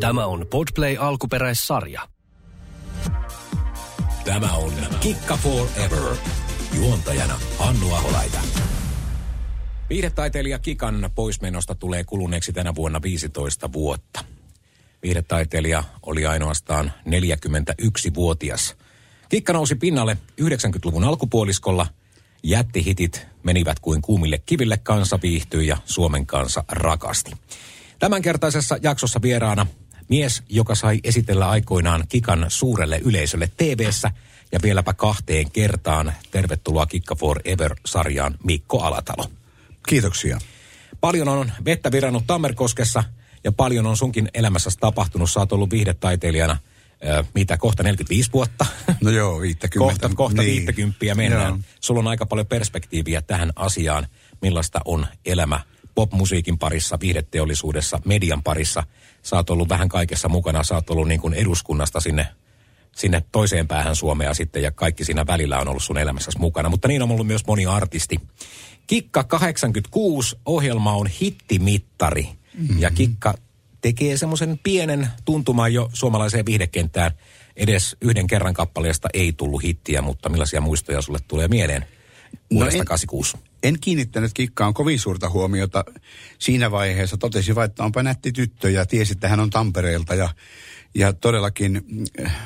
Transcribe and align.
Tämä 0.00 0.26
on 0.26 0.46
Podplay 0.50 0.96
alkuperäissarja. 0.98 2.08
Tämä 4.24 4.52
on 4.52 4.72
Kikka 5.00 5.36
Forever. 5.36 6.16
Juontajana 6.76 7.40
Hannu 7.58 7.94
Aholaita. 7.94 8.38
Viihdetaiteilija 9.90 10.58
Kikan 10.58 11.10
poismenosta 11.14 11.74
tulee 11.74 12.04
kuluneeksi 12.04 12.52
tänä 12.52 12.74
vuonna 12.74 13.02
15 13.02 13.72
vuotta. 13.72 14.24
Viihdetaiteilija 15.02 15.84
oli 16.02 16.26
ainoastaan 16.26 16.92
41-vuotias. 17.08 18.76
Kikka 19.28 19.52
nousi 19.52 19.74
pinnalle 19.74 20.16
90-luvun 20.40 21.04
alkupuoliskolla. 21.04 21.86
Jättihitit 22.42 23.26
menivät 23.42 23.80
kuin 23.80 24.02
kuumille 24.02 24.38
kiville, 24.46 24.76
kansa 24.76 25.18
viihtyi 25.22 25.66
ja 25.66 25.76
Suomen 25.84 26.26
kansa 26.26 26.64
rakasti. 26.68 27.32
Tämänkertaisessa 27.98 28.78
jaksossa 28.82 29.22
vieraana 29.22 29.66
mies, 30.10 30.42
joka 30.48 30.74
sai 30.74 31.00
esitellä 31.04 31.48
aikoinaan 31.48 32.04
Kikan 32.08 32.46
suurelle 32.48 32.98
yleisölle 33.04 33.50
tv 33.56 33.90
ja 34.52 34.58
vieläpä 34.62 34.92
kahteen 34.92 35.50
kertaan. 35.50 36.12
Tervetuloa 36.30 36.86
Kikka 36.86 37.14
Forever-sarjaan 37.14 38.34
Mikko 38.44 38.80
Alatalo. 38.80 39.30
Kiitoksia. 39.88 40.38
Paljon 41.00 41.28
on 41.28 41.52
vettä 41.64 41.92
virannut 41.92 42.26
Tammerkoskessa 42.26 43.04
ja 43.44 43.52
paljon 43.52 43.86
on 43.86 43.96
sunkin 43.96 44.28
elämässäsi 44.34 44.78
tapahtunut. 44.78 45.30
Sä 45.30 45.40
oot 45.40 45.52
ollut 45.52 45.70
viihdetaiteilijana 45.70 46.56
mitä, 47.34 47.56
kohta 47.56 47.82
45 47.82 48.32
vuotta? 48.32 48.66
No 49.00 49.10
joo, 49.10 49.40
50. 49.40 49.78
kohta 49.78 50.16
kohta 50.16 50.42
niin. 50.42 50.66
50 50.66 51.14
mennään. 51.14 51.48
Joo. 51.48 51.58
Sulla 51.80 52.00
on 52.00 52.06
aika 52.06 52.26
paljon 52.26 52.46
perspektiiviä 52.46 53.22
tähän 53.22 53.52
asiaan. 53.56 54.06
Millaista 54.42 54.80
on 54.84 55.06
elämä 55.24 55.60
popmusiikin 56.00 56.58
parissa, 56.58 57.00
viihdeteollisuudessa, 57.00 58.00
median 58.04 58.42
parissa. 58.42 58.82
Sä 59.22 59.36
oot 59.36 59.50
ollut 59.50 59.68
vähän 59.68 59.88
kaikessa 59.88 60.28
mukana. 60.28 60.64
Sä 60.64 60.74
oot 60.74 60.90
ollut 60.90 61.08
niin 61.08 61.20
kuin 61.20 61.34
eduskunnasta 61.34 62.00
sinne, 62.00 62.26
sinne 62.96 63.22
toiseen 63.32 63.68
päähän 63.68 63.96
Suomea 63.96 64.34
sitten 64.34 64.62
ja 64.62 64.70
kaikki 64.70 65.04
siinä 65.04 65.26
välillä 65.26 65.58
on 65.58 65.68
ollut 65.68 65.82
sun 65.82 65.98
elämässäsi 65.98 66.38
mukana. 66.38 66.68
Mutta 66.68 66.88
niin 66.88 67.02
on 67.02 67.10
ollut 67.10 67.26
myös 67.26 67.46
moni 67.46 67.66
artisti. 67.66 68.16
Kikka 68.86 69.24
86 69.24 70.36
ohjelma 70.46 70.92
on 70.92 71.06
hittimittari 71.06 72.28
mm-hmm. 72.58 72.80
ja 72.80 72.90
Kikka 72.90 73.34
tekee 73.80 74.16
semmoisen 74.16 74.60
pienen 74.62 75.08
tuntuman 75.24 75.74
jo 75.74 75.90
suomalaiseen 75.92 76.46
viihdekenttään. 76.46 77.10
Edes 77.56 77.96
yhden 78.00 78.26
kerran 78.26 78.54
kappaleesta 78.54 79.08
ei 79.14 79.32
tullut 79.32 79.62
hittiä, 79.62 80.02
mutta 80.02 80.28
millaisia 80.28 80.60
muistoja 80.60 81.02
sulle 81.02 81.18
tulee 81.28 81.48
mieleen 81.48 81.86
vuodesta 82.54 82.78
en- 82.78 82.84
86? 82.84 83.49
En 83.62 83.80
kiinnittänyt 83.80 84.32
kikkaan 84.34 84.74
kovin 84.74 84.98
suurta 84.98 85.30
huomiota 85.30 85.84
siinä 86.38 86.70
vaiheessa. 86.70 87.16
Totesin 87.16 87.54
vain, 87.54 87.70
että 87.70 87.84
onpa 87.84 88.02
nätti 88.02 88.32
tyttö 88.32 88.70
ja 88.70 88.86
tiesi, 88.86 89.12
että 89.12 89.28
hän 89.28 89.40
on 89.40 89.50
Tampereelta 89.50 90.14
ja, 90.14 90.28
ja 90.94 91.12
todellakin 91.12 91.82
äh, 92.24 92.36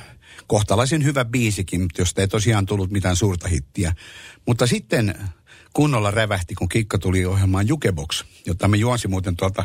kohtalaisen 0.47 1.05
hyvä 1.05 1.25
biisikin, 1.25 1.87
josta 1.99 2.21
ei 2.21 2.29
tosiaan 2.29 2.67
tullut 2.67 2.91
mitään 2.91 3.17
suurta 3.17 3.49
hittiä. 3.49 3.95
Mutta 4.47 4.67
sitten 4.67 5.15
kunnolla 5.73 6.11
rävähti, 6.11 6.55
kun 6.55 6.69
Kikka 6.69 6.99
tuli 6.99 7.25
ohjelmaan 7.25 7.69
Jukebox, 7.69 8.25
jota 8.47 8.69
me 8.69 8.77
juonsi 8.77 9.09
muuten 9.09 9.37
tuolta 9.37 9.65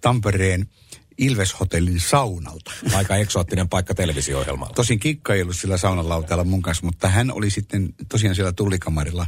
Tampereen 0.00 0.68
Ilves-hotellin 1.18 2.00
saunalta. 2.00 2.72
Aika 2.94 3.16
eksoottinen 3.16 3.68
paikka 3.68 3.94
televisio-ohjelmalla. 3.94 4.74
Tosin 4.74 4.98
Kikka 5.00 5.34
ei 5.34 5.42
ollut 5.42 5.56
sillä 5.56 5.76
saunalautalla 5.76 6.44
mun 6.44 6.62
kanssa, 6.62 6.86
mutta 6.86 7.08
hän 7.08 7.32
oli 7.32 7.50
sitten 7.50 7.94
tosiaan 8.08 8.34
siellä 8.34 8.52
tullikamarilla. 8.52 9.26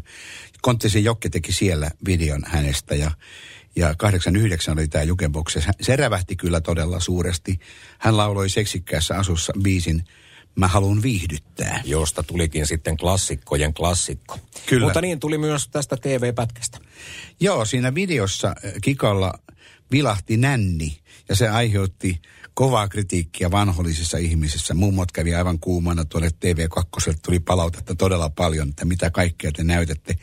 Konttisen 0.63 1.05
Jokke 1.05 1.29
teki 1.29 1.53
siellä 1.53 1.91
videon 2.07 2.43
hänestä 2.47 2.95
ja, 2.95 3.11
ja 3.77 3.95
89 3.95 4.79
oli 4.79 4.89
tämä 4.89 5.05
Jukebox. 5.05 5.55
ja 5.57 5.63
Se 5.81 5.97
rävähti 5.97 6.37
kyllä 6.37 6.61
todella 6.61 7.01
suuresti. 7.01 7.61
Hän 7.99 8.17
lauloi 8.17 8.49
seksikkäässä 8.49 9.15
asussa 9.19 9.53
biisin 9.63 10.05
Mä 10.57 10.69
haluan 10.69 11.03
viihdyttää. 11.03 11.83
josta 11.85 12.23
tulikin 12.23 12.67
sitten 12.67 12.97
klassikkojen 12.97 13.75
klassikko. 13.75 14.39
Kyllä. 14.67 14.87
Mutta 14.87 15.01
niin 15.01 15.21
tuli 15.21 15.39
myös 15.39 15.69
tästä 15.69 15.97
TV-pätkästä. 15.97 16.79
Joo, 17.41 17.65
siinä 17.65 17.95
videossa 17.95 18.49
äh, 18.49 18.73
Kikalla 18.83 19.35
vilahti 19.95 20.37
nänni 20.37 20.99
ja 21.29 21.37
se 21.37 21.49
aiheutti 21.49 22.23
kovaa 22.55 22.89
kritiikkiä 22.89 23.51
vanhollisissa 23.51 24.19
ihmisissä. 24.19 24.75
Mummot 24.75 25.13
kävi 25.13 25.35
aivan 25.35 25.59
kuumana 25.59 26.05
tuolle 26.05 26.29
TV2, 26.29 27.15
tuli 27.25 27.41
palautetta 27.41 27.95
todella 27.95 28.31
paljon, 28.31 28.69
että 28.69 28.85
mitä 28.85 29.11
kaikkea 29.11 29.53
te 29.53 29.65
näytätte. 29.65 30.19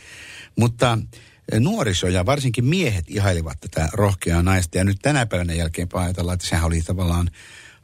Mutta 0.60 0.92
äh, 0.92 1.60
nuoriso 1.60 2.08
ja 2.08 2.26
varsinkin 2.26 2.66
miehet 2.66 3.06
ihailivat 3.08 3.58
tätä 3.60 3.90
rohkeaa 3.94 4.44
naista. 4.44 4.78
Ja 4.78 4.84
nyt 4.84 4.98
tänä 5.02 5.26
päivänä 5.26 5.54
jälkeen 5.54 5.88
ajatellaan, 5.94 6.36
että 6.36 6.48
sehän 6.48 6.66
oli 6.66 6.82
tavallaan 6.82 7.32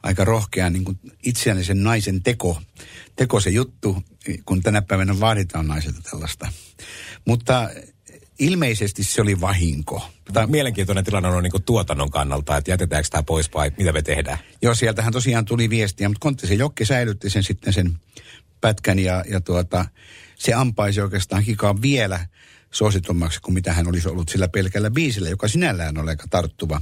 aika 0.02 0.24
rohkea 0.24 0.70
niin 0.70 0.84
kuin 0.84 0.98
naisen 1.74 2.22
teko, 2.22 2.62
teko 3.16 3.40
se 3.40 3.50
juttu, 3.50 4.02
kun 4.44 4.62
tänä 4.62 4.82
päivänä 4.82 5.20
vaaditaan 5.20 5.66
naiselta 5.66 6.00
tällaista. 6.10 6.48
Mutta 7.24 7.70
ilmeisesti 8.38 9.04
se 9.04 9.22
oli 9.22 9.40
vahinko. 9.40 10.10
Tämä 10.32 10.46
mielenkiintoinen 10.46 11.04
tilanne 11.04 11.28
on 11.28 11.42
niin 11.42 11.50
kuin 11.50 11.62
tuotannon 11.62 12.10
kannalta, 12.10 12.56
että 12.56 12.70
jätetäänkö 12.70 13.08
tämä 13.10 13.22
pois 13.22 13.54
vai 13.54 13.72
mitä 13.78 13.92
me 13.92 14.02
tehdään. 14.02 14.38
Joo, 14.62 14.74
sieltähän 14.74 15.12
tosiaan 15.12 15.44
tuli 15.44 15.70
viestiä, 15.70 16.08
mutta 16.08 16.22
Konttisen 16.22 16.58
Jokke 16.58 16.84
säilytti 16.84 17.30
sen 17.30 17.42
sitten 17.42 17.72
sen 17.72 17.98
pätkän 18.60 18.98
ja, 18.98 19.24
ja 19.30 19.40
tuota, 19.40 19.84
se 20.36 20.54
ampaisi 20.54 21.00
oikeastaan 21.00 21.44
kikaa 21.44 21.82
vielä 21.82 22.26
suositummaksi 22.70 23.40
kuin 23.40 23.54
mitä 23.54 23.72
hän 23.72 23.88
olisi 23.88 24.08
ollut 24.08 24.28
sillä 24.28 24.48
pelkällä 24.48 24.90
biisillä, 24.90 25.28
joka 25.28 25.48
sinällään 25.48 25.98
on 25.98 26.08
aika 26.08 26.24
tarttuva 26.30 26.80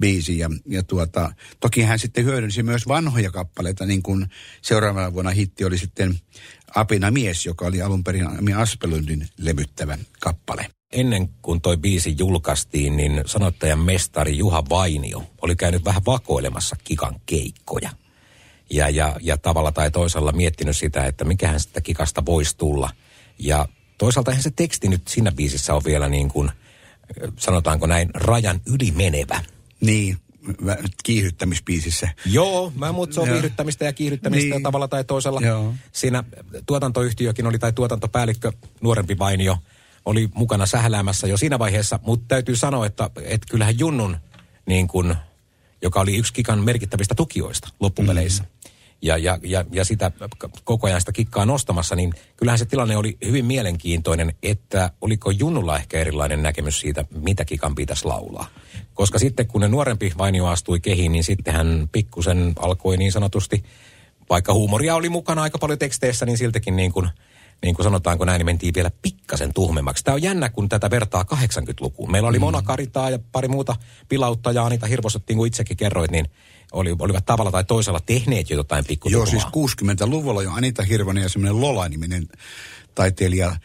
biisi. 0.00 0.38
Ja, 0.38 0.50
ja 0.66 0.82
tuota, 0.82 1.32
toki 1.60 1.82
hän 1.82 1.98
sitten 1.98 2.24
hyödynsi 2.24 2.62
myös 2.62 2.88
vanhoja 2.88 3.30
kappaleita, 3.30 3.86
niin 3.86 4.02
kuin 4.02 4.26
seuraavana 4.62 5.12
vuonna 5.12 5.30
hitti 5.30 5.64
oli 5.64 5.78
sitten 5.78 6.20
Apina 6.74 7.10
mies, 7.10 7.46
joka 7.46 7.66
oli 7.66 7.82
alun 7.82 8.04
perin 8.04 8.56
Aspelundin 8.56 9.28
levyttävä 9.38 9.98
kappale. 10.20 10.66
Ennen 10.92 11.28
kuin 11.42 11.60
toi 11.60 11.76
biisi 11.76 12.14
julkaistiin, 12.18 12.96
niin 12.96 13.22
sanottajan 13.26 13.78
mestari 13.78 14.38
Juha 14.38 14.64
Vainio 14.70 15.24
oli 15.42 15.56
käynyt 15.56 15.84
vähän 15.84 16.02
vakoilemassa 16.06 16.76
Kikan 16.84 17.20
keikkoja. 17.26 17.90
Ja, 18.70 18.88
ja, 18.88 19.16
ja 19.20 19.36
tavalla 19.36 19.72
tai 19.72 19.90
toisella 19.90 20.32
miettinyt 20.32 20.76
sitä, 20.76 21.04
että 21.04 21.24
mikähän 21.24 21.60
sitä 21.60 21.80
Kikasta 21.80 22.26
voisi 22.26 22.56
tulla. 22.56 22.90
Ja 23.38 23.68
toisaalta 23.98 24.30
eihän 24.30 24.42
se 24.42 24.50
teksti 24.50 24.88
nyt 24.88 25.08
siinä 25.08 25.32
biisissä 25.32 25.74
on 25.74 25.82
vielä 25.84 26.08
niin 26.08 26.28
kuin, 26.28 26.50
sanotaanko 27.38 27.86
näin, 27.86 28.10
rajan 28.14 28.60
yli 28.66 28.90
menevä. 28.90 29.40
Niin, 29.80 30.16
kiihdyttämisbiisissä. 31.04 32.08
Joo, 32.26 32.72
mä 32.76 32.92
muut 32.92 33.12
se 33.12 33.20
on 33.20 33.28
viihdyttämistä 33.28 33.84
ja 33.84 33.92
kiihdyttämistä 33.92 34.54
Niin. 34.54 34.62
tavalla 34.62 34.88
tai 34.88 35.04
toisella. 35.04 35.40
Joo. 35.40 35.74
Siinä 35.92 36.24
tuotantoyhtiökin 36.66 37.46
oli, 37.46 37.58
tai 37.58 37.72
tuotantopäällikkö, 37.72 38.52
nuorempi 38.80 39.18
Vainio, 39.18 39.56
oli 40.04 40.28
mukana 40.34 40.66
sähläämässä 40.66 41.26
jo 41.26 41.36
siinä 41.36 41.58
vaiheessa, 41.58 41.98
mutta 42.02 42.24
täytyy 42.28 42.56
sanoa, 42.56 42.86
että, 42.86 43.10
että 43.24 43.46
kyllähän 43.50 43.78
Junnun, 43.78 44.16
niin 44.66 44.88
kun, 44.88 45.16
joka 45.82 46.00
oli 46.00 46.16
yksi 46.16 46.32
Kikan 46.32 46.58
merkittävistä 46.58 47.14
tukijoista 47.14 47.68
loppupeleissä, 47.80 48.42
mm. 48.42 48.70
ja, 49.02 49.16
ja, 49.16 49.38
ja, 49.42 49.64
ja 49.72 49.84
sitä 49.84 50.10
koko 50.64 50.86
ajan 50.86 51.00
sitä 51.00 51.12
kikkaa 51.12 51.46
nostamassa, 51.46 51.96
niin 51.96 52.12
kyllähän 52.36 52.58
se 52.58 52.64
tilanne 52.64 52.96
oli 52.96 53.16
hyvin 53.24 53.44
mielenkiintoinen, 53.44 54.34
että 54.42 54.90
oliko 55.00 55.30
Junnulla 55.30 55.76
ehkä 55.76 55.98
erilainen 55.98 56.42
näkemys 56.42 56.80
siitä, 56.80 57.04
mitä 57.10 57.44
Kikan 57.44 57.74
pitäisi 57.74 58.04
laulaa. 58.04 58.46
Koska 58.98 59.18
sitten 59.18 59.46
kun 59.46 59.60
ne 59.60 59.68
nuorempi 59.68 60.12
Vainio 60.18 60.46
astui 60.46 60.80
kehiin, 60.80 61.12
niin 61.12 61.24
sitten 61.24 61.54
hän 61.54 61.88
pikkusen 61.92 62.52
alkoi 62.58 62.96
niin 62.96 63.12
sanotusti, 63.12 63.64
vaikka 64.30 64.54
huumoria 64.54 64.94
oli 64.94 65.08
mukana 65.08 65.42
aika 65.42 65.58
paljon 65.58 65.78
teksteissä, 65.78 66.26
niin 66.26 66.38
siltäkin 66.38 66.76
niin 66.76 66.92
kuin, 66.92 67.08
niin 67.62 67.74
kuin 67.74 67.84
sanotaanko 67.84 68.24
näin, 68.24 68.38
niin 68.38 68.46
mentiin 68.46 68.74
vielä 68.74 68.90
pikkasen 69.02 69.54
tuhmemmaksi. 69.54 70.04
Tämä 70.04 70.14
on 70.14 70.22
jännä, 70.22 70.48
kun 70.48 70.68
tätä 70.68 70.90
vertaa 70.90 71.24
80-lukuun. 71.34 72.12
Meillä 72.12 72.28
oli 72.28 72.38
mm. 72.38 72.44
Mona 72.44 72.62
Karitaa 72.62 73.10
ja 73.10 73.18
pari 73.32 73.48
muuta 73.48 73.76
pilauttajaa, 74.08 74.66
Anita 74.66 74.86
Hirvoset, 74.86 75.22
niin 75.28 75.36
kuin 75.36 75.48
itsekin 75.48 75.76
kerroit, 75.76 76.10
niin 76.10 76.26
oli, 76.72 76.96
olivat 76.98 77.26
tavalla 77.26 77.50
tai 77.50 77.64
toisella 77.64 78.00
tehneet 78.06 78.50
jo 78.50 78.56
jotain 78.56 78.82
Joo, 78.82 78.88
pikkutuhumaa. 78.88 79.26
siis 79.26 79.44
60-luvulla 79.44 80.42
jo 80.42 80.50
Anita 80.52 80.82
Hirvonen 80.82 81.22
ja 81.22 81.28
semmoinen 81.28 81.60
Lola-niminen 81.60 82.28
taiteilija 82.94 83.56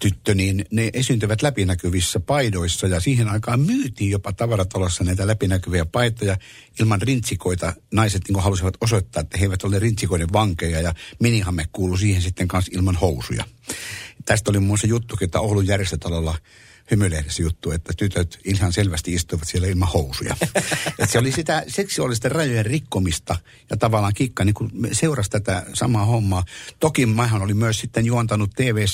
tyttö, 0.00 0.34
niin 0.34 0.64
ne 0.70 0.90
esiintyvät 0.92 1.42
läpinäkyvissä 1.42 2.20
paidoissa 2.20 2.86
ja 2.86 3.00
siihen 3.00 3.28
aikaan 3.28 3.60
myytiin 3.60 4.10
jopa 4.10 4.32
tavaratalossa 4.32 5.04
näitä 5.04 5.26
läpinäkyviä 5.26 5.84
paitoja 5.84 6.36
ilman 6.80 7.02
rintsikoita. 7.02 7.72
Naiset 7.92 8.22
niin 8.28 8.42
halusivat 8.42 8.74
osoittaa, 8.80 9.20
että 9.20 9.38
he 9.38 9.44
eivät 9.44 9.64
ole 9.64 9.78
rintsikoiden 9.78 10.32
vankeja 10.32 10.80
ja 10.80 10.94
minihamme 11.20 11.66
kuulu 11.72 11.96
siihen 11.96 12.22
sitten 12.22 12.48
kanssa 12.48 12.72
ilman 12.74 12.96
housuja. 12.96 13.44
Tästä 14.24 14.50
oli 14.50 14.58
muun 14.58 14.66
muassa 14.66 14.86
juttu, 14.86 15.16
että 15.20 15.40
Oulun 15.40 15.66
järjestötalolla 15.66 16.34
hymylehdessä 16.90 17.42
juttu, 17.42 17.70
että 17.70 17.92
tytöt 17.96 18.38
ihan 18.44 18.72
selvästi 18.72 19.12
istuivat 19.12 19.48
siellä 19.48 19.68
ilman 19.68 19.88
housuja. 19.88 20.36
Et 20.98 21.10
se 21.10 21.18
oli 21.18 21.32
sitä 21.32 21.64
seksuaalisten 21.68 22.32
rajojen 22.32 22.66
rikkomista 22.66 23.36
ja 23.70 23.76
tavallaan 23.76 24.14
kikka 24.14 24.44
niin 24.44 24.54
kuin 24.54 24.70
seurasi 24.92 25.30
tätä 25.30 25.66
samaa 25.74 26.04
hommaa. 26.04 26.44
Toki 26.80 27.06
mähän 27.06 27.42
oli 27.42 27.54
myös 27.54 27.78
sitten 27.78 28.06
juontanut 28.06 28.50
tv 28.56 28.84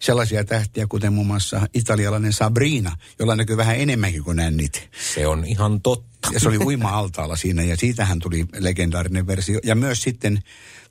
sellaisia 0.00 0.44
tähtiä, 0.44 0.86
kuten 0.86 1.12
muun 1.12 1.26
muassa 1.26 1.66
italialainen 1.74 2.32
Sabrina, 2.32 2.96
jolla 3.18 3.36
näkyy 3.36 3.56
vähän 3.56 3.76
enemmänkin 3.76 4.24
kuin 4.24 4.36
nännit. 4.36 4.88
Se 5.14 5.26
on 5.26 5.44
ihan 5.44 5.80
totta. 5.80 6.10
Ja 6.32 6.40
se 6.40 6.48
oli 6.48 6.58
uima-altaalla 6.58 7.36
siinä 7.36 7.62
ja 7.62 7.76
siitähän 7.76 8.18
tuli 8.18 8.46
legendaarinen 8.58 9.26
versio. 9.26 9.60
Ja 9.64 9.74
myös 9.74 10.02
sitten 10.02 10.42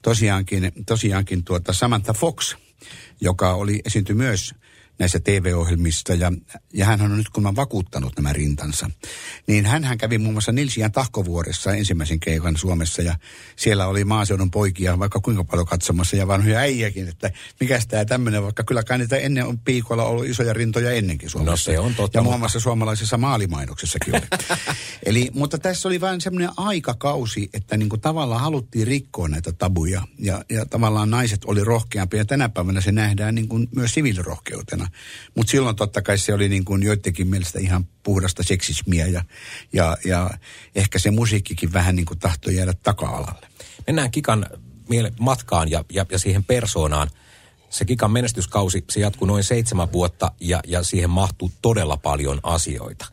tosiaankin, 0.01 0.71
tosiaankin 0.85 1.43
tuota 1.43 1.73
Samantha 1.73 2.13
Fox, 2.13 2.55
joka 3.21 3.53
oli 3.53 3.81
esiintyi 3.85 4.15
myös 4.15 4.53
näissä 4.99 5.19
TV-ohjelmissa 5.19 6.13
ja, 6.13 6.31
ja 6.73 6.85
hän 6.85 7.01
on 7.01 7.17
nyt 7.17 7.29
kun 7.29 7.43
mä 7.43 7.55
vakuuttanut 7.55 8.13
nämä 8.15 8.33
rintansa. 8.33 8.89
Niin 9.47 9.65
hän 9.65 9.97
kävi 9.97 10.17
muun 10.17 10.33
muassa 10.33 10.51
Nilsiän 10.51 10.91
tahkovuoressa 10.91 11.73
ensimmäisen 11.73 12.19
keikan 12.19 12.57
Suomessa 12.57 13.01
ja 13.01 13.15
siellä 13.55 13.87
oli 13.87 14.03
maaseudun 14.03 14.51
poikia 14.51 14.99
vaikka 14.99 15.19
kuinka 15.19 15.43
paljon 15.43 15.67
katsomassa 15.67 16.15
ja 16.15 16.27
vanhoja 16.27 16.59
äijäkin, 16.59 17.07
että 17.07 17.31
mikä 17.59 17.79
tämä 17.87 18.05
tämmöinen, 18.05 18.43
vaikka 18.43 18.63
kyllä 18.63 18.83
kai 18.83 18.97
niitä 18.97 19.17
ennen 19.17 19.45
on 19.45 19.59
piikoilla 19.59 20.03
ollut 20.03 20.25
isoja 20.25 20.53
rintoja 20.53 20.91
ennenkin 20.91 21.29
Suomessa. 21.29 21.71
No 21.71 21.75
se 21.75 21.79
on 21.79 21.95
totta. 21.95 22.17
Ja 22.17 22.23
muun 22.23 22.39
muassa 22.39 22.59
suomalaisessa 22.59 23.17
maalimainoksessakin 23.17 24.15
oli. 24.15 24.25
Eli, 25.05 25.29
mutta 25.33 25.57
tässä 25.57 25.87
oli 25.87 26.01
vain 26.01 26.21
semmoinen 26.21 26.49
aikakausi, 26.57 27.49
että 27.53 27.77
niin 27.77 27.89
kuin 27.89 28.01
tavallaan 28.01 28.41
haluttiin 28.41 28.87
rikkoa 28.87 29.27
näitä 29.27 29.51
tabuja 29.51 30.01
ja, 30.19 30.43
ja 30.49 30.65
tavallaan 30.65 31.09
naiset 31.09 31.45
oli 31.45 31.63
rohkeampia 31.63 32.19
ja 32.19 32.25
tänä 32.25 32.49
päivänä 32.49 32.81
se 32.81 32.91
nähdään 32.91 33.35
niin 33.35 33.47
kuin 33.47 33.67
myös 33.75 33.93
siviilirohkeutena. 33.93 34.88
Mutta 35.35 35.51
silloin 35.51 35.75
totta 35.75 36.01
kai 36.01 36.17
se 36.17 36.33
oli 36.33 36.49
niin 36.49 36.65
kuin 36.65 36.83
joidenkin 36.83 37.27
mielestä 37.27 37.59
ihan 37.59 37.87
puhdasta 38.03 38.43
seksismiä 38.43 39.07
ja, 39.07 39.23
ja, 39.73 39.97
ja 40.05 40.29
ehkä 40.75 40.99
se 40.99 41.11
musiikkikin 41.11 41.73
vähän 41.73 41.95
niin 41.95 42.05
kuin 42.05 42.19
tahtoi 42.19 42.55
jäädä 42.55 42.73
taka-alalle. 42.83 43.47
Mennään 43.87 44.11
Kikan 44.11 44.45
matkaan 45.19 45.71
ja, 45.71 45.85
ja, 45.93 46.05
ja 46.11 46.19
siihen 46.19 46.43
persoonaan. 46.43 47.09
Se 47.69 47.85
Kikan 47.85 48.11
menestyskausi, 48.11 48.83
se 48.89 48.99
jatkuu 48.99 49.27
noin 49.27 49.43
seitsemän 49.43 49.91
vuotta 49.91 50.31
ja, 50.39 50.59
ja 50.67 50.83
siihen 50.83 51.09
mahtuu 51.09 51.51
todella 51.61 51.97
paljon 51.97 52.39
asioita. 52.43 53.05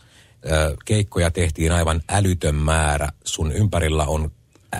Ö, 0.50 0.76
keikkoja 0.84 1.30
tehtiin 1.30 1.72
aivan 1.72 2.02
älytön 2.08 2.54
määrä. 2.54 3.08
Sun 3.24 3.52
ympärillä 3.52 4.04
on 4.04 4.30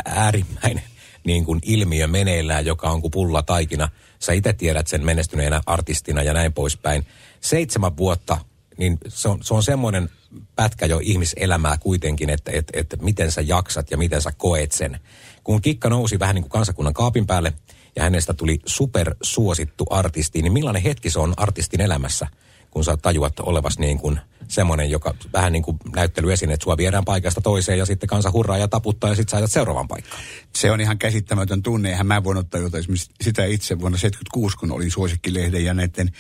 äärimmäinen 0.05 0.85
niin 1.25 1.45
kuin 1.45 1.61
ilmiö 1.63 2.07
meneillään, 2.07 2.67
joka 2.67 2.91
on 2.91 3.01
kuin 3.01 3.11
pulla 3.11 3.43
taikina. 3.43 3.89
Sä 4.27 4.33
itse 4.33 4.53
tiedät 4.53 4.87
sen 4.87 5.05
menestyneenä 5.05 5.61
artistina 5.67 6.23
ja 6.23 6.33
näin 6.33 6.53
poispäin. 6.53 7.07
Seitsemän 7.41 7.97
vuotta, 7.97 8.39
niin 8.79 8.99
se 9.09 9.29
on, 9.29 9.39
se 9.43 9.55
on 9.55 9.63
semmoinen 9.63 10.11
pätkä 10.57 10.87
jo 10.87 11.01
ihmiselämää 11.03 11.79
kuitenkin, 11.79 12.31
että, 12.31 12.53
että, 12.55 12.81
että 12.81 12.97
miten 12.97 13.33
sä 13.33 13.41
jaksat 13.41 13.91
ja 13.91 13.97
miten 13.97 14.23
sä 14.23 14.33
koet 14.37 14.73
sen. 14.73 15.01
Kun 15.45 15.63
Kikka 15.63 15.89
nousi 15.89 16.19
vähän 16.19 16.35
niin 16.35 16.43
kuin 16.43 16.51
kansakunnan 16.51 16.95
kaapin 16.95 17.27
päälle 17.27 17.53
ja 17.97 18.03
hänestä 18.03 18.35
tuli 18.35 18.59
supersuosittu 18.67 19.87
artisti, 19.91 20.43
niin 20.43 20.53
millainen 20.53 20.83
hetki 20.83 21.11
se 21.11 21.19
on 21.19 21.35
artistin 21.37 21.81
elämässä– 21.81 22.27
kun 22.71 22.85
sä 22.85 22.97
tajuat 22.97 23.41
olevas 23.41 23.79
niin 23.79 23.99
kuin 23.99 24.21
semmoinen, 24.49 24.91
joka 24.91 25.15
vähän 25.33 25.53
niin 25.53 25.63
kuin 25.63 25.77
näyttelyesine, 25.95 26.55
että 26.55 26.65
sua 26.65 26.77
viedään 26.77 27.05
paikasta 27.05 27.41
toiseen 27.41 27.79
ja 27.79 27.87
sitten 27.87 28.09
kansa 28.09 28.33
hurraa 28.33 28.59
ja 28.59 28.69
taputtaa 28.69 29.11
ja 29.11 29.17
sitten 29.17 29.41
sä 29.41 29.47
seuraavan 29.47 29.89
paikkaan. 29.89 30.23
Se 30.55 30.71
on 30.71 30.81
ihan 30.81 30.99
käsittämätön 30.99 31.63
tunne. 31.63 31.91
Eihän 31.91 32.07
mä 32.07 32.25
voin 32.25 32.39
ottaa 32.39 32.61
jotain 32.61 32.85
sitä 33.21 33.45
itse 33.45 33.81
vuonna 33.81 33.99
76, 33.99 34.57
kun 34.57 34.73
olin 34.73 34.91
suosikkilehden 34.91 35.65
ja 35.65 35.75
näiden 35.75 36.11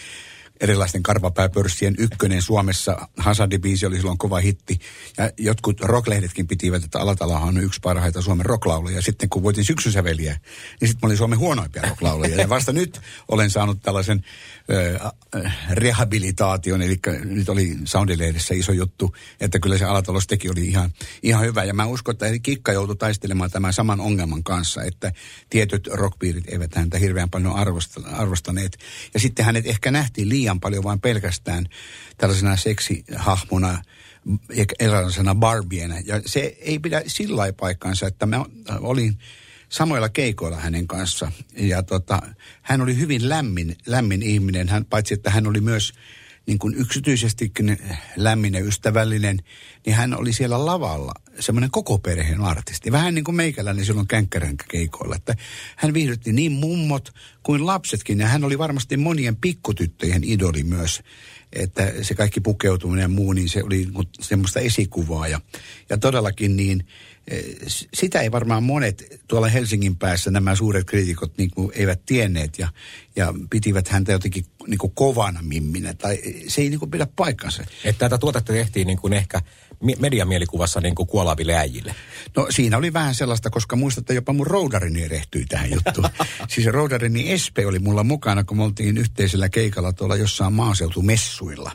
erilaisten 0.60 1.02
karvapääpörssien 1.02 1.94
ykkönen 1.98 2.42
Suomessa. 2.42 3.08
Hazardi-biisi 3.16 3.86
oli 3.86 3.96
silloin 3.96 4.18
kova 4.18 4.38
hitti. 4.38 4.78
Ja 5.18 5.30
jotkut 5.38 5.80
rocklehdetkin 5.80 6.46
pitivät, 6.46 6.84
että 6.84 7.00
Alatalahan 7.00 7.48
on 7.48 7.64
yksi 7.64 7.80
parhaita 7.82 8.22
Suomen 8.22 8.46
rocklauluja. 8.46 9.02
Sitten 9.02 9.28
kun 9.28 9.42
voitin 9.42 9.64
syksysäveliä, 9.64 10.40
niin 10.80 10.88
sitten 10.88 10.98
mä 11.02 11.06
olin 11.06 11.16
Suomen 11.16 11.38
huonoimpia 11.38 11.82
rocklauluja. 11.82 12.36
Ja 12.36 12.48
vasta 12.48 12.72
nyt 12.72 13.00
olen 13.28 13.50
saanut 13.50 13.82
tällaisen 13.82 14.24
äh, 15.44 15.56
rehabilitaation, 15.70 16.82
eli 16.82 16.98
nyt 17.24 17.48
oli 17.48 17.76
Soundilehdessä 17.84 18.54
iso 18.54 18.72
juttu, 18.72 19.14
että 19.40 19.58
kyllä 19.58 19.78
se 19.78 19.84
Alatalos 19.84 20.26
teki 20.26 20.50
oli 20.50 20.66
ihan, 20.66 20.90
ihan 21.22 21.44
hyvä. 21.44 21.64
Ja 21.64 21.74
mä 21.74 21.86
uskon, 21.86 22.12
että 22.12 22.38
Kikka 22.42 22.72
joutui 22.72 22.96
taistelemaan 22.96 23.50
tämän 23.50 23.72
saman 23.72 24.00
ongelman 24.00 24.44
kanssa, 24.44 24.82
että 24.82 25.12
tietyt 25.50 25.86
rockpiirit 25.86 26.48
eivät 26.48 26.74
häntä 26.74 26.98
hirveän 26.98 27.30
paljon 27.30 27.54
arvostaneet. 28.12 28.78
Ja 29.14 29.20
sitten 29.20 29.44
hänet 29.44 29.66
ehkä 29.66 29.90
nähtiin 29.90 30.28
liian 30.28 30.45
liian 30.46 30.60
paljon 30.60 30.84
vain 30.84 31.00
pelkästään 31.00 31.66
tällaisena 32.18 32.56
seksihahmona, 32.56 33.82
erilaisena 34.78 35.34
Barbiena. 35.34 35.94
Ja 36.04 36.20
se 36.26 36.56
ei 36.60 36.78
pidä 36.78 37.02
sillä 37.06 37.52
paikkansa, 37.52 38.06
että 38.06 38.26
mä 38.26 38.44
olin 38.80 39.18
samoilla 39.68 40.08
keikoilla 40.08 40.56
hänen 40.56 40.86
kanssa. 40.86 41.32
Ja 41.56 41.82
tota, 41.82 42.22
hän 42.62 42.80
oli 42.80 42.98
hyvin 42.98 43.28
lämmin, 43.28 43.76
lämmin 43.86 44.22
ihminen, 44.22 44.68
hän, 44.68 44.84
paitsi 44.84 45.14
että 45.14 45.30
hän 45.30 45.46
oli 45.46 45.60
myös 45.60 45.92
niin 46.46 46.58
kuin 46.58 46.74
yksityisestikin 46.74 47.78
lämmin 48.16 48.54
ja 48.54 48.60
ystävällinen, 48.60 49.38
niin 49.86 49.96
hän 49.96 50.18
oli 50.18 50.32
siellä 50.32 50.66
lavalla 50.66 51.12
semmoinen 51.40 51.70
koko 51.70 51.98
perheen 51.98 52.40
artisti. 52.40 52.92
Vähän 52.92 53.14
niin 53.14 53.24
kuin 53.24 53.34
meikäläinen 53.34 53.84
silloin 53.84 54.08
känkkärän 54.08 54.56
keikoilla, 54.68 55.16
että 55.16 55.36
hän 55.76 55.94
viihdytti 55.94 56.32
niin 56.32 56.52
mummot 56.52 57.14
kuin 57.42 57.66
lapsetkin. 57.66 58.20
Ja 58.20 58.26
hän 58.26 58.44
oli 58.44 58.58
varmasti 58.58 58.96
monien 58.96 59.36
pikkutyttöjen 59.36 60.24
idoli 60.24 60.62
myös, 60.62 61.02
että 61.58 61.92
se 62.02 62.14
kaikki 62.14 62.40
pukeutuminen 62.40 63.02
ja 63.02 63.08
muu, 63.08 63.32
niin 63.32 63.48
se 63.48 63.62
oli 63.62 63.88
semmoista 64.20 64.60
esikuvaa. 64.60 65.28
Ja, 65.28 65.40
ja 65.90 65.98
todellakin 65.98 66.56
niin 66.56 66.84
Eh, 67.30 67.44
sitä 67.94 68.20
ei 68.20 68.32
varmaan 68.32 68.62
monet 68.62 69.20
tuolla 69.28 69.48
Helsingin 69.48 69.96
päässä, 69.96 70.30
nämä 70.30 70.54
suuret 70.54 70.86
kriitikot, 70.86 71.38
niin 71.38 71.50
kuin 71.50 71.72
eivät 71.74 72.00
tienneet 72.06 72.58
ja, 72.58 72.68
ja 73.16 73.34
pitivät 73.50 73.88
häntä 73.88 74.12
jotenkin 74.12 74.44
niin 74.66 74.78
kuin 74.78 74.92
kovana 74.94 75.42
mimminä. 75.42 75.94
Tai 75.94 76.18
se 76.48 76.62
ei 76.62 76.68
niin 76.70 76.78
kuin 76.78 76.90
pidä 76.90 77.06
paikkansa. 77.16 77.64
Että 77.84 77.98
tätä 77.98 78.18
tuotetta 78.18 78.52
tehtiin 78.52 78.86
niin 78.86 78.98
kuin 78.98 79.12
ehkä 79.12 79.40
mediamielikuvassa 79.98 80.80
niin 80.80 80.94
kuin 80.94 81.06
kuolaaville 81.06 81.54
äijille. 81.54 81.94
No 82.36 82.46
siinä 82.50 82.76
oli 82.76 82.92
vähän 82.92 83.14
sellaista, 83.14 83.50
koska 83.50 83.76
muistatte 83.76 84.14
jopa 84.14 84.32
mun 84.32 84.46
roudarini 84.46 85.02
erehtyi 85.02 85.44
tähän 85.44 85.70
juttuun. 85.70 86.08
siis 86.48 86.66
roudarini 86.66 87.32
Espe 87.32 87.66
oli 87.66 87.78
mulla 87.78 88.04
mukana, 88.04 88.44
kun 88.44 88.56
me 88.56 88.62
oltiin 88.62 88.98
yhteisellä 88.98 89.48
keikalla 89.48 89.92
tuolla 89.92 90.16
jossain 90.16 90.52
maaseutumessuilla 90.52 91.72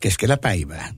keskellä 0.00 0.36
päivää. 0.36 0.94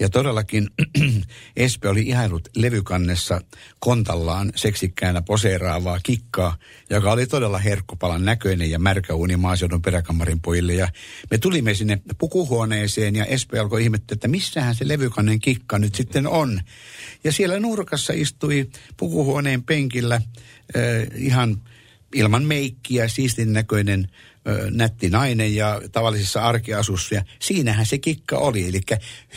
Ja 0.00 0.08
todellakin 0.08 0.70
Espe 1.56 1.88
oli 1.88 2.02
ihailut 2.02 2.48
levykannessa 2.56 3.40
kontallaan 3.78 4.52
seksikkäänä 4.54 5.22
poseeraavaa 5.22 6.00
kikkaa, 6.02 6.56
joka 6.90 7.12
oli 7.12 7.26
todella 7.26 7.58
herkkupalan 7.58 8.24
näköinen 8.24 8.70
ja 8.70 8.78
märkä 8.78 9.14
uuni 9.14 9.36
maaseudun 9.36 9.82
peräkammarin 9.82 10.40
pojille. 10.40 10.74
Ja 10.74 10.88
me 11.30 11.38
tulimme 11.38 11.74
sinne 11.74 12.00
pukuhuoneeseen 12.18 13.16
ja 13.16 13.24
Espe 13.24 13.58
alkoi 13.58 13.82
ihmettä, 13.82 14.14
että 14.14 14.28
missähän 14.28 14.74
se 14.74 14.88
levykannen 14.88 15.40
kikka 15.40 15.78
nyt 15.78 15.94
sitten 15.94 16.26
on. 16.26 16.60
Ja 17.24 17.32
siellä 17.32 17.60
nurkassa 17.60 18.12
istui 18.12 18.70
pukuhuoneen 18.96 19.62
penkillä 19.62 20.14
äh, 20.14 20.22
ihan 21.14 21.62
ilman 22.14 22.44
meikkiä, 22.44 23.08
siistin 23.08 23.52
näköinen 23.52 24.08
nätti 24.70 25.10
nainen 25.10 25.54
ja 25.54 25.80
tavallisessa 25.92 26.42
arkiasussa. 26.42 27.14
Ja 27.14 27.22
siinähän 27.38 27.86
se 27.86 27.98
kikka 27.98 28.38
oli. 28.38 28.68
Eli 28.68 28.80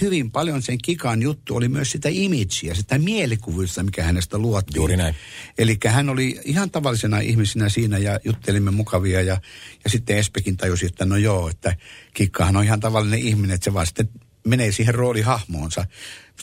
hyvin 0.01 0.31
paljon 0.31 0.61
sen 0.61 0.77
kikan 0.83 1.21
juttu 1.21 1.55
oli 1.55 1.69
myös 1.69 1.91
sitä 1.91 2.09
imageä, 2.11 2.73
sitä 2.73 2.97
mielikuvista, 2.97 3.83
mikä 3.83 4.03
hänestä 4.03 4.37
luotiin. 4.37 4.75
Juuri 4.75 4.97
näin. 4.97 5.15
Eli 5.57 5.77
hän 5.87 6.09
oli 6.09 6.39
ihan 6.45 6.71
tavallisena 6.71 7.19
ihmisenä 7.19 7.69
siinä 7.69 7.97
ja 7.97 8.19
juttelimme 8.23 8.71
mukavia. 8.71 9.21
Ja, 9.21 9.41
ja 9.83 9.89
sitten 9.89 10.17
Espekin 10.17 10.57
tajusi, 10.57 10.85
että 10.85 11.05
no 11.05 11.17
joo, 11.17 11.49
että 11.49 11.75
kikkahan 12.13 12.57
on 12.57 12.63
ihan 12.63 12.79
tavallinen 12.79 13.19
ihminen, 13.19 13.55
että 13.55 13.65
se 13.65 13.73
vaan 13.73 13.85
sitten 13.85 14.09
menee 14.48 14.71
siihen 14.71 14.95
roolihahmoonsa 14.95 15.86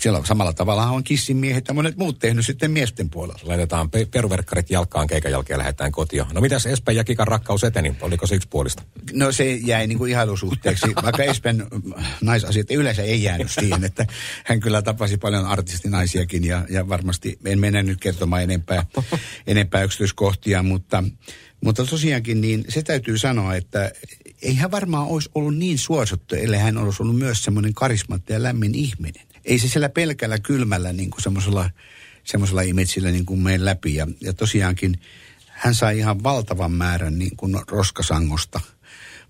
siellä 0.00 0.21
samalla 0.25 0.52
tavalla 0.52 0.87
on 0.87 1.05
kissimiehet 1.05 1.69
ja 1.69 1.75
monet 1.75 1.97
muut 1.97 2.19
tehnyt 2.19 2.47
sitten 2.47 2.71
miesten 2.71 3.11
puolella. 3.11 3.40
Laitetaan 3.43 3.90
pe- 3.90 4.07
peruverkkarit 4.11 4.71
jalkaan 4.71 5.07
keikan 5.07 5.33
jälkeen 5.33 5.55
ja 5.55 5.59
lähdetään 5.59 5.93
kotiin. 5.93 6.25
No 6.33 6.40
mitäs 6.40 6.67
Espen 6.67 6.97
ja 6.97 7.05
Kikan 7.05 7.28
rakkaus 7.28 7.64
eteni? 7.64 7.97
Oliko 8.00 8.26
se 8.26 8.35
yksipuolista? 8.35 8.83
No 9.12 9.33
se 9.33 9.55
jäi 9.55 9.87
niin 9.87 9.99
kuin 9.99 10.11
ihailusuhteeksi, 10.11 10.87
vaikka 11.02 11.23
Espen 11.23 11.67
naisasiat 12.21 12.71
yleensä 12.71 13.02
ei 13.02 13.23
jäänyt 13.23 13.50
siihen, 13.50 13.85
että 13.85 14.07
hän 14.45 14.61
kyllä 14.61 14.83
tapasi 14.83 15.17
paljon 15.17 15.47
artistinaisiakin 15.47 16.45
ja, 16.45 16.64
ja 16.71 16.88
varmasti 16.88 17.38
en 17.45 17.59
mene 17.59 17.83
nyt 17.83 18.00
kertomaan 18.00 18.43
enempää, 18.43 18.87
enempää 19.47 19.83
yksityiskohtia, 19.83 20.62
mutta, 20.62 21.05
mutta 21.64 21.85
tosiaankin 21.85 22.40
niin 22.40 22.64
se 22.69 22.83
täytyy 22.83 23.19
sanoa, 23.19 23.55
että 23.55 23.93
ei 24.42 24.54
hän 24.54 24.71
varmaan 24.71 25.07
olisi 25.07 25.30
ollut 25.35 25.57
niin 25.57 25.78
suosittu, 25.78 26.35
ellei 26.35 26.61
hän 26.61 26.78
olisi 26.78 27.02
ollut 27.02 27.18
myös 27.18 27.45
semmoinen 27.45 27.75
karismatti 27.75 28.33
ja 28.33 28.42
lämmin 28.42 28.75
ihminen. 28.75 29.26
Ei 29.45 29.59
se 29.59 29.68
siellä 29.68 29.88
pelkällä 29.88 30.38
kylmällä 30.38 30.92
niin 30.92 31.11
kuin 31.11 31.23
semmoisella, 31.23 31.71
semmoisella 32.25 32.62
imetsillä 32.62 33.11
niin 33.11 33.26
kuin 33.26 33.40
mene 33.40 33.64
läpi. 33.64 33.95
Ja, 33.95 34.07
ja 34.21 34.33
tosiaankin 34.33 35.00
hän 35.47 35.75
sai 35.75 35.99
ihan 35.99 36.23
valtavan 36.23 36.73
määrän 36.73 37.18
niin 37.18 37.37
kuin 37.37 37.57
roskasangosta. 37.68 38.61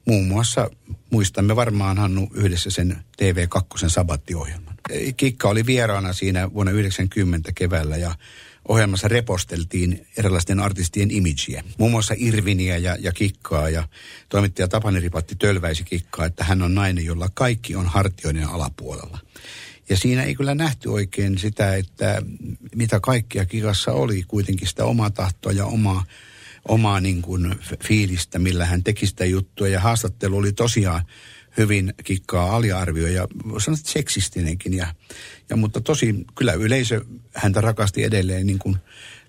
Muun 0.05 0.27
muassa 0.27 0.71
muistamme 1.11 1.57
varmaan 1.57 1.99
Hannu 1.99 2.31
yhdessä 2.35 2.71
sen 2.71 2.97
TV2 3.23 3.89
sabattiohjelman. 3.89 4.75
Kikka 5.17 5.49
oli 5.49 5.67
vieraana 5.67 6.13
siinä 6.13 6.53
vuonna 6.53 6.73
90 6.73 7.53
keväällä 7.55 7.97
ja 7.97 8.15
ohjelmassa 8.69 9.09
reposteltiin 9.09 10.07
erilaisten 10.17 10.61
artistien 10.61 11.11
imageä. 11.11 11.65
Muun 11.79 11.91
muassa 11.91 12.15
Irviniä 12.19 12.77
ja, 12.77 12.97
ja 13.01 13.13
Kikkaa 13.13 13.71
ja 13.71 13.89
toimittaja 14.29 14.69
Tapani 14.69 15.01
Ripatti 15.01 15.37
tölväisi 15.37 15.85
Kikkaa, 15.85 16.27
että 16.27 16.45
hän 16.45 16.63
on 16.63 16.75
nainen, 16.75 17.05
jolla 17.05 17.29
kaikki 17.35 17.77
on 17.77 17.87
hartioiden 17.87 18.49
alapuolella. 18.49 19.19
Ja 19.89 19.97
siinä 19.97 20.23
ei 20.23 20.35
kyllä 20.35 20.55
nähty 20.55 20.89
oikein 20.89 21.39
sitä, 21.39 21.75
että 21.75 22.23
mitä 22.75 23.01
kaikkia 23.01 23.47
Kikassa 23.47 23.93
oli, 23.93 24.25
kuitenkin 24.29 24.69
sitä 24.69 24.85
omaa 24.85 25.11
tahtoa 25.11 25.53
ja 25.53 25.67
omaa, 25.67 26.05
omaa 26.69 27.01
niin 27.01 27.23
kuin 27.23 27.55
fiilistä, 27.85 28.39
millä 28.39 28.65
hän 28.65 28.85
teki 28.85 29.07
sitä 29.07 29.25
juttua. 29.25 29.69
Ja 29.69 29.81
haastattelu 29.81 30.37
oli 30.37 30.53
tosiaan 30.53 31.05
hyvin 31.59 31.95
kikkaa 32.05 32.57
aliarvioi 32.57 33.15
ja 33.15 33.29
sanotaan 33.59 33.77
seksistinenkin. 33.77 34.75
Ja, 34.75 34.95
ja, 35.51 35.57
mutta 35.57 35.81
tosi 35.81 36.15
kyllä 36.35 36.53
yleisö 36.53 37.05
häntä 37.35 37.61
rakasti 37.61 38.05
edelleen 38.05 38.47
niin 38.47 38.59
kuin 38.59 38.77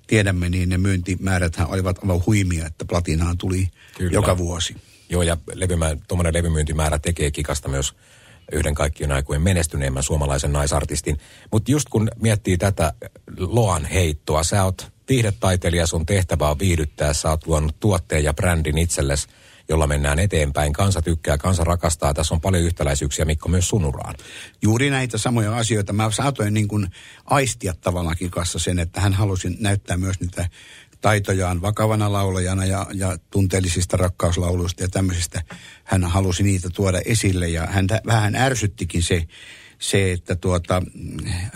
tiedämme, 0.07 0.49
niin 0.49 0.69
ne 0.69 0.77
myyntimäärät 0.77 1.53
olivat 1.67 1.97
aivan 2.03 2.23
huimia, 2.25 2.65
että 2.65 2.85
platinaan 2.85 3.37
tuli 3.37 3.69
kyllä. 3.97 4.11
joka 4.11 4.37
vuosi. 4.37 4.75
Joo, 5.09 5.21
ja 5.21 5.37
levymä, 5.53 5.97
tuommoinen 6.07 6.33
levymyyntimäärä 6.33 6.99
tekee 6.99 7.31
kikasta 7.31 7.69
myös 7.69 7.93
yhden 8.51 8.75
kaikkien 8.75 9.11
aikojen 9.11 9.41
menestyneemmän 9.41 10.03
suomalaisen 10.03 10.51
naisartistin. 10.51 11.17
Mutta 11.51 11.71
just 11.71 11.89
kun 11.89 12.09
miettii 12.21 12.57
tätä 12.57 12.93
Loan 13.37 13.85
heittoa, 13.85 14.43
sä 14.43 14.63
oot 14.63 14.91
viihdetaiteilija, 15.09 15.87
sun 15.87 16.05
tehtävä 16.05 16.49
on 16.49 16.59
viihdyttää, 16.59 17.13
sä 17.13 17.29
oot 17.29 17.47
luonut 17.47 17.79
tuotteen 17.79 18.23
ja 18.23 18.33
brändin 18.33 18.77
itsellesi 18.77 19.27
jolla 19.69 19.87
mennään 19.87 20.19
eteenpäin. 20.19 20.73
Kansa 20.73 21.01
tykkää, 21.01 21.37
kansa 21.37 21.63
rakastaa. 21.63 22.13
Tässä 22.13 22.33
on 22.33 22.41
paljon 22.41 22.63
yhtäläisyyksiä, 22.63 23.25
Mikko, 23.25 23.49
myös 23.49 23.69
sunuraan. 23.69 24.15
Juuri 24.61 24.89
näitä 24.89 25.17
samoja 25.17 25.57
asioita. 25.57 25.93
Mä 25.93 26.11
saatoin 26.11 26.53
niin 26.53 26.67
kuin 26.67 26.87
aistia 27.25 27.73
tavallaan 27.81 28.15
kanssa 28.29 28.59
sen, 28.59 28.79
että 28.79 29.01
hän 29.01 29.13
halusi 29.13 29.57
näyttää 29.59 29.97
myös 29.97 30.19
niitä 30.19 30.49
taitojaan 31.01 31.61
vakavana 31.61 32.11
laulajana 32.11 32.65
ja, 32.65 32.87
ja 32.93 33.17
tunteellisista 33.31 33.97
rakkauslauluista 33.97 34.83
ja 34.83 34.87
tämmöisistä. 34.87 35.41
Hän 35.83 36.03
halusi 36.03 36.43
niitä 36.43 36.69
tuoda 36.69 37.01
esille 37.05 37.47
ja 37.47 37.65
hän 37.65 37.87
vähän 38.05 38.35
ärsyttikin 38.35 39.03
se, 39.03 39.27
se, 39.79 40.11
että 40.11 40.35
tuota, 40.35 40.83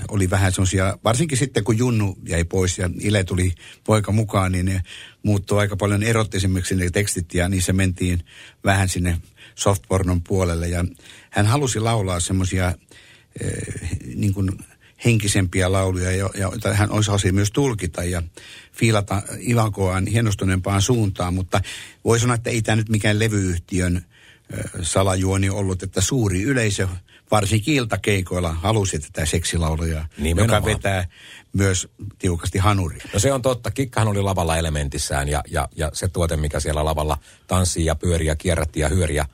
oli 0.07 0.29
vähän 0.29 0.51
semmoisia, 0.51 0.97
varsinkin 1.03 1.37
sitten 1.37 1.63
kun 1.63 1.77
Junnu 1.77 2.17
jäi 2.27 2.43
pois 2.43 2.77
ja 2.77 2.89
Ile 2.99 3.23
tuli 3.23 3.53
poika 3.83 4.11
mukaan, 4.11 4.51
niin 4.51 4.65
ne 4.65 4.81
muuttui 5.23 5.59
aika 5.59 5.75
paljon 5.75 6.03
erottisemmiksi 6.03 6.75
ne 6.75 6.89
tekstit 6.89 7.33
ja 7.33 7.49
niissä 7.49 7.73
mentiin 7.73 8.25
vähän 8.63 8.89
sinne 8.89 9.21
softpornon 9.55 10.23
puolelle. 10.23 10.67
Ja 10.67 10.85
hän 11.29 11.45
halusi 11.45 11.79
laulaa 11.79 12.19
semmoisia 12.19 12.73
eh, 13.41 13.51
niin 14.15 14.33
kuin 14.33 14.51
henkisempiä 15.05 15.71
lauluja, 15.71 16.11
joita 16.11 16.73
hän 16.73 16.91
osasi 16.91 17.31
myös 17.31 17.51
tulkita 17.51 18.03
ja 18.03 18.23
fiilata 18.73 19.21
Ivankoaan 19.49 20.07
hienostuneempaan 20.07 20.81
suuntaan, 20.81 21.33
mutta 21.33 21.61
voi 22.05 22.19
sanoa, 22.19 22.35
että 22.35 22.49
ei 22.49 22.61
tämä 22.61 22.75
nyt 22.75 22.89
mikään 22.89 23.19
levyyhtiön 23.19 23.95
eh, 24.53 24.63
salajuoni 24.81 25.49
ollut, 25.49 25.83
että 25.83 26.01
suuri 26.01 26.41
yleisö 26.41 26.87
varsinkin 27.33 27.75
iltakeikoilla 27.75 28.51
halusi 28.51 28.99
tätä 28.99 29.25
seksilauluja, 29.25 30.05
Nimenomaan. 30.17 30.61
joka 30.61 30.65
vetää 30.65 31.07
myös 31.53 31.87
tiukasti 32.19 32.57
hanuri. 32.57 32.97
No 33.13 33.19
se 33.19 33.33
on 33.33 33.41
totta. 33.41 33.71
Kikkahan 33.71 34.07
oli 34.07 34.21
lavalla 34.21 34.57
elementissään 34.57 35.29
ja, 35.29 35.43
ja, 35.49 35.69
ja 35.75 35.89
se 35.93 36.07
tuote, 36.07 36.37
mikä 36.37 36.59
siellä 36.59 36.85
lavalla 36.85 37.17
tanssii 37.47 37.85
ja 37.85 37.95
pyöri 37.95 38.25
ja 38.25 38.35
kierrätti 38.35 38.79
ja 38.79 38.89
hyöri 38.89 39.15
ja 39.15 39.25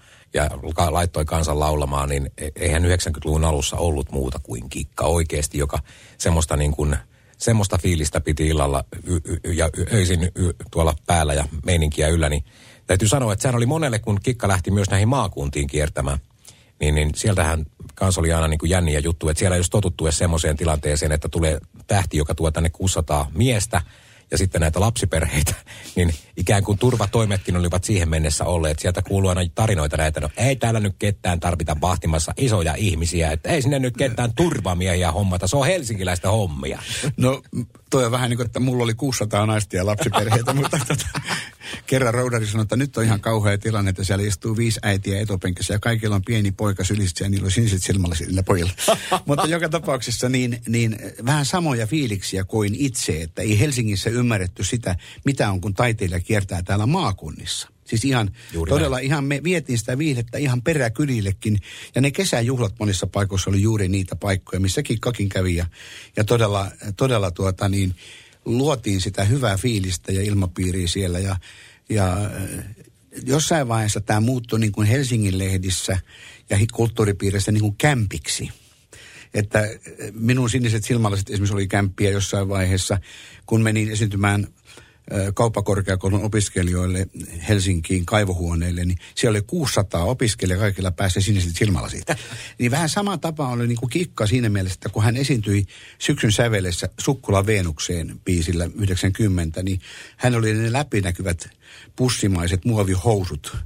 laittoi 0.90 1.26
kansan 1.26 1.60
laulamaan, 1.60 2.10
niin 2.10 2.32
e, 2.38 2.50
eihän 2.56 2.84
90-luvun 2.84 3.46
alussa 3.46 3.78
ollut 3.78 4.12
muuta 4.12 4.40
kuin 4.44 4.70
kikka 4.70 5.06
oikeasti, 5.06 5.58
joka 5.58 5.80
semmoista 6.18 6.58
niin 6.58 6.72
kuin, 6.72 6.96
semmoista 7.38 7.78
fiilistä 7.78 8.22
piti 8.22 8.48
illalla 8.48 8.84
y, 9.04 9.16
y, 9.16 9.52
ja 9.54 9.70
öisin 9.94 10.24
y, 10.24 10.54
tuolla 10.72 10.94
päällä 11.08 11.34
ja 11.34 11.46
meininkiä 11.66 12.08
yllä, 12.08 12.30
niin 12.30 12.44
täytyy 12.88 13.08
sanoa, 13.08 13.34
että 13.34 13.44
sehän 13.44 13.56
oli 13.56 13.66
monelle, 13.66 14.00
kun 14.00 14.20
kikka 14.24 14.48
lähti 14.48 14.72
myös 14.72 14.90
näihin 14.90 15.08
maakuntiin 15.08 15.68
kiertämään, 15.68 16.20
niin, 16.80 16.96
niin 16.96 17.10
sieltähän 17.16 17.66
kans 17.96 18.18
oli 18.18 18.34
aina 18.34 18.48
niin 18.48 18.60
kuin 18.60 18.70
jänniä 18.70 19.00
juttu, 19.00 19.30
että 19.30 19.40
siellä 19.40 19.56
ei 19.56 19.60
olisi 19.60 19.72
totuttu 19.72 20.06
edes 20.06 20.18
semmoiseen 20.18 20.58
tilanteeseen, 20.58 21.12
että 21.12 21.30
tulee 21.30 21.60
tähti, 21.88 22.18
joka 22.18 22.36
tuo 22.36 22.52
tänne 22.52 22.70
600 22.70 23.32
miestä 23.34 23.82
ja 24.32 24.38
sitten 24.38 24.62
näitä 24.62 24.80
lapsiperheitä, 24.80 25.54
niin 25.96 26.14
ikään 26.38 26.64
kuin 26.64 26.78
turvatoimetkin 26.78 27.58
olivat 27.58 27.84
siihen 27.84 28.10
mennessä 28.10 28.46
olleet. 28.46 28.80
Sieltä 28.80 29.02
kuuluu 29.02 29.30
aina 29.30 29.42
tarinoita 29.56 29.98
näitä, 29.98 30.20
no 30.20 30.30
ei 30.38 30.56
täällä 30.56 30.80
nyt 30.80 30.96
ketään 31.00 31.40
tarvita 31.40 31.78
vahtimassa 31.82 32.34
isoja 32.38 32.76
ihmisiä, 32.78 33.32
että 33.32 33.50
ei 33.50 33.62
sinne 33.62 33.80
nyt 33.80 33.98
ketään 33.98 34.34
turvamiehiä 34.36 35.12
hommata, 35.12 35.48
se 35.48 35.58
on 35.58 35.66
helsinkiläistä 35.66 36.32
hommia. 36.32 36.82
No 37.18 37.42
toi 37.90 38.06
on 38.06 38.12
vähän 38.12 38.30
niin 38.30 38.38
kuin, 38.38 38.46
että 38.46 38.60
mulla 38.60 38.84
oli 38.84 38.94
600 38.94 39.46
naista 39.46 39.76
ja 39.76 39.86
lapsiperheitä, 39.86 40.54
mutta 40.62 40.80
tota, 40.88 41.22
kerran 41.88 42.14
roudari 42.14 42.48
sanoi, 42.48 42.64
että 42.64 42.76
nyt 42.76 42.98
on 42.98 43.04
ihan 43.04 43.22
kauhea 43.22 43.58
tilanne, 43.58 43.90
että 43.90 44.04
siellä 44.04 44.26
istuu 44.26 44.58
viisi 44.58 44.80
äitiä 44.84 45.20
etupenkissä 45.20 45.74
ja 45.74 45.80
kaikilla 45.80 46.16
on 46.16 46.22
pieni 46.26 46.52
poika 46.52 46.84
sylissä 46.84 47.26
ja 47.26 47.30
niillä 47.30 47.46
on 47.46 47.52
siniset 47.52 47.84
silmällä 47.84 48.16
sillä 48.16 48.44
pojilla. 48.44 48.72
Mutta 49.26 49.48
joka 49.48 49.70
tapauksessa 49.70 50.30
niin, 50.30 50.62
niin 50.68 51.00
vähän 51.26 51.46
samoja 51.46 51.88
fiiliksiä 51.88 52.44
kuin 52.44 52.76
itse, 52.76 53.22
että 53.22 53.42
ei 53.42 53.60
Helsingissä 53.60 54.10
ymmärretty 54.10 54.64
sitä, 54.64 54.96
mitä 55.26 55.52
on 55.52 55.62
kun 55.62 55.74
taiteilija 55.74 56.20
kiertää 56.20 56.64
täällä 56.64 56.86
maakunnissa. 56.86 57.70
Siis 57.90 58.06
ihan, 58.06 58.32
juuri 58.54 58.70
todella 58.70 58.96
näin. 58.96 59.06
ihan 59.06 59.24
me 59.24 59.44
vietiin 59.44 59.80
sitä 59.80 59.98
viihdettä 59.98 60.38
ihan 60.38 60.62
peräkylillekin. 60.62 61.58
Ja 61.96 62.02
ne 62.02 62.12
kesäjuhlat 62.12 62.74
monissa 62.80 63.08
paikoissa 63.08 63.50
oli 63.50 63.62
juuri 63.62 63.88
niitä 63.88 64.16
paikkoja, 64.16 64.60
missä 64.60 64.84
Kikkakin 64.84 65.30
kävi. 65.30 65.56
Ja, 65.56 65.66
ja 66.18 66.24
todella, 66.24 66.72
todella 66.98 67.32
tuota 67.32 67.70
niin, 67.70 67.96
luotiin 68.46 69.02
sitä 69.02 69.24
hyvää 69.24 69.58
fiilistä 69.58 70.12
ja 70.12 70.22
ilmapiiriä 70.22 70.88
siellä. 70.88 71.20
Ja, 71.20 71.36
ja 71.90 72.14
äh, 72.14 72.66
jossain 73.26 73.68
vaiheessa 73.68 74.02
tämä 74.02 74.20
muuttui 74.20 74.60
niin 74.60 74.72
kuin 74.72 74.88
Helsingin 74.88 75.38
lehdissä 75.38 76.00
ja 76.50 76.58
kulttuuripiirissä 76.74 77.52
niin 77.52 77.62
kuin 77.62 77.76
kämpiksi. 77.78 78.50
Että 79.34 79.60
äh, 79.60 79.68
minun 80.14 80.50
siniset 80.50 80.84
silmälasit 80.84 81.30
esimerkiksi 81.30 81.54
oli 81.54 81.68
kämppiä 81.68 82.10
jossain 82.10 82.50
vaiheessa, 82.50 82.98
kun 83.46 83.62
menin 83.62 83.92
esiintymään 83.92 84.48
kauppakorkeakoulun 85.34 86.24
opiskelijoille 86.24 87.08
Helsinkiin 87.50 88.06
kaivohuoneelle, 88.06 88.86
niin 88.86 88.98
siellä 89.16 89.38
oli 89.38 89.44
600 89.48 90.04
opiskelijaa 90.04 90.60
kaikilla 90.60 90.92
päässä 90.92 91.22
siniset 91.22 91.56
silmälasit. 91.56 92.04
niin 92.60 92.72
vähän 92.72 92.90
sama 92.90 93.18
tapa 93.18 93.48
oli 93.48 93.68
niin 93.68 93.78
kuin 93.78 93.90
kikka 93.90 94.28
siinä 94.28 94.50
mielessä, 94.50 94.76
että 94.76 94.90
kun 94.90 95.04
hän 95.04 95.18
esiintyi 95.18 95.66
syksyn 96.00 96.32
sävelessä 96.32 96.90
Sukkula 97.00 97.46
Veenukseen 97.46 98.20
biisillä 98.26 98.70
90, 98.76 99.64
niin 99.64 99.82
hän 100.18 100.36
oli 100.36 100.54
ne 100.54 100.74
läpinäkyvät 100.74 101.50
pussimaiset 101.96 102.66
muovihousut. 102.66 103.58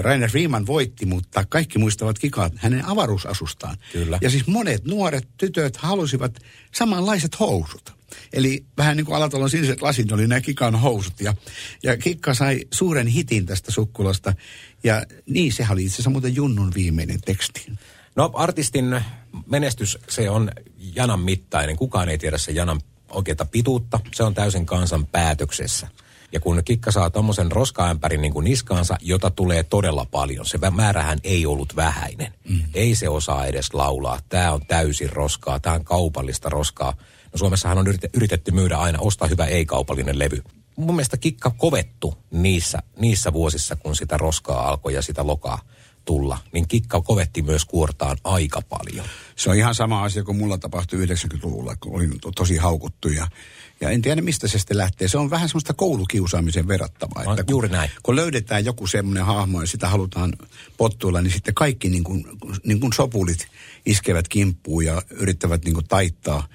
Rainer 0.00 0.30
Riemann 0.34 0.66
voitti, 0.66 1.06
mutta 1.06 1.44
kaikki 1.48 1.78
muistavat 1.78 2.18
Kikaa 2.18 2.50
hänen 2.56 2.84
avaruusasustaan. 2.84 3.76
Kyllä. 3.92 4.18
Ja 4.20 4.30
siis 4.30 4.46
monet 4.46 4.84
nuoret 4.84 5.28
tytöt 5.36 5.76
halusivat 5.76 6.38
samanlaiset 6.74 7.40
housut. 7.40 7.99
Eli 8.32 8.64
vähän 8.78 8.96
niin 8.96 9.04
kuin 9.04 9.16
Alatalon 9.16 9.50
siniset 9.50 9.82
lasit 9.82 10.12
oli 10.12 10.26
nämä 10.26 10.40
Kikan 10.40 10.80
housut. 10.80 11.20
Ja, 11.20 11.34
ja 11.82 11.96
Kikka 11.96 12.34
sai 12.34 12.60
suuren 12.72 13.06
hitin 13.06 13.46
tästä 13.46 13.72
sukkulasta. 13.72 14.34
Ja 14.84 15.02
niin, 15.26 15.52
sehän 15.52 15.72
oli 15.72 15.84
itse 15.84 15.94
asiassa 15.94 16.10
muuten 16.10 16.34
Junnun 16.34 16.72
viimeinen 16.74 17.20
teksti. 17.20 17.72
No 18.16 18.30
artistin 18.34 19.00
menestys, 19.46 19.98
se 20.08 20.30
on 20.30 20.50
janan 20.94 21.20
mittainen. 21.20 21.76
Kukaan 21.76 22.08
ei 22.08 22.18
tiedä 22.18 22.38
sen 22.38 22.54
janan 22.54 22.80
oikeita 23.10 23.44
pituutta. 23.44 24.00
Se 24.14 24.22
on 24.22 24.34
täysin 24.34 24.66
kansan 24.66 25.06
päätöksessä. 25.06 25.88
Ja 26.32 26.40
kun 26.40 26.62
Kikka 26.64 26.90
saa 26.90 27.10
tuommoisen 27.10 27.52
roskaämpärin 27.52 28.20
niin 28.20 28.32
kuin 28.32 28.44
niskaansa, 28.44 28.96
jota 29.00 29.30
tulee 29.30 29.62
todella 29.62 30.06
paljon, 30.10 30.46
se 30.46 30.58
määrähän 30.70 31.18
ei 31.24 31.46
ollut 31.46 31.76
vähäinen. 31.76 32.32
Mm. 32.48 32.60
Ei 32.74 32.94
se 32.94 33.08
osaa 33.08 33.46
edes 33.46 33.74
laulaa. 33.74 34.18
Tämä 34.28 34.52
on 34.52 34.66
täysin 34.66 35.10
roskaa, 35.10 35.60
tämä 35.60 35.76
on 35.76 35.84
kaupallista 35.84 36.48
roskaa. 36.48 36.96
No 37.32 37.38
Suomessahan 37.38 37.78
on 37.78 37.86
yritetty 38.14 38.50
myydä 38.50 38.76
aina, 38.76 38.98
ostaa 39.00 39.28
hyvä 39.28 39.46
ei-kaupallinen 39.46 40.18
levy. 40.18 40.42
Mun 40.76 40.94
mielestä 40.94 41.16
kikka 41.16 41.50
kovettu 41.50 42.18
niissä, 42.30 42.78
niissä 43.00 43.32
vuosissa, 43.32 43.76
kun 43.76 43.96
sitä 43.96 44.16
roskaa 44.16 44.68
alkoi 44.68 44.94
ja 44.94 45.02
sitä 45.02 45.26
lokaa 45.26 45.58
tulla, 46.04 46.38
niin 46.52 46.68
kikka 46.68 47.00
kovetti 47.00 47.42
myös 47.42 47.64
kuortaan 47.64 48.16
aika 48.24 48.62
paljon. 48.62 49.06
Se 49.36 49.50
on 49.50 49.56
ihan 49.56 49.74
sama 49.74 50.04
asia 50.04 50.24
kuin 50.24 50.38
mulla 50.38 50.58
tapahtui 50.58 51.06
90-luvulla, 51.06 51.76
kun 51.76 51.94
olin 51.94 52.20
to, 52.20 52.30
tosi 52.30 52.56
haukuttu 52.56 53.08
ja, 53.08 53.28
Ja 53.80 53.90
en 53.90 54.02
tiedä, 54.02 54.22
mistä 54.22 54.48
se 54.48 54.58
sitten 54.58 54.76
lähtee. 54.76 55.08
Se 55.08 55.18
on 55.18 55.30
vähän 55.30 55.48
semmoista 55.48 55.74
koulukiusaamisen 55.74 56.68
verrattavaa. 56.68 57.24
No, 57.24 57.32
että 57.32 57.44
kun, 57.44 57.52
juuri 57.52 57.68
näin. 57.68 57.90
Kun 58.02 58.16
löydetään 58.16 58.64
joku 58.64 58.86
semmoinen 58.86 59.24
hahmo 59.24 59.60
ja 59.60 59.66
sitä 59.66 59.88
halutaan 59.88 60.32
pottuilla, 60.76 61.22
niin 61.22 61.32
sitten 61.32 61.54
kaikki 61.54 61.88
niin 61.88 62.04
kuin, 62.04 62.24
niin 62.64 62.80
kuin 62.80 62.92
sopulit 62.92 63.48
iskevät 63.86 64.28
kimppuun 64.28 64.84
ja 64.84 65.02
yrittävät 65.10 65.64
niin 65.64 65.74
kuin 65.74 65.88
taittaa. 65.88 66.48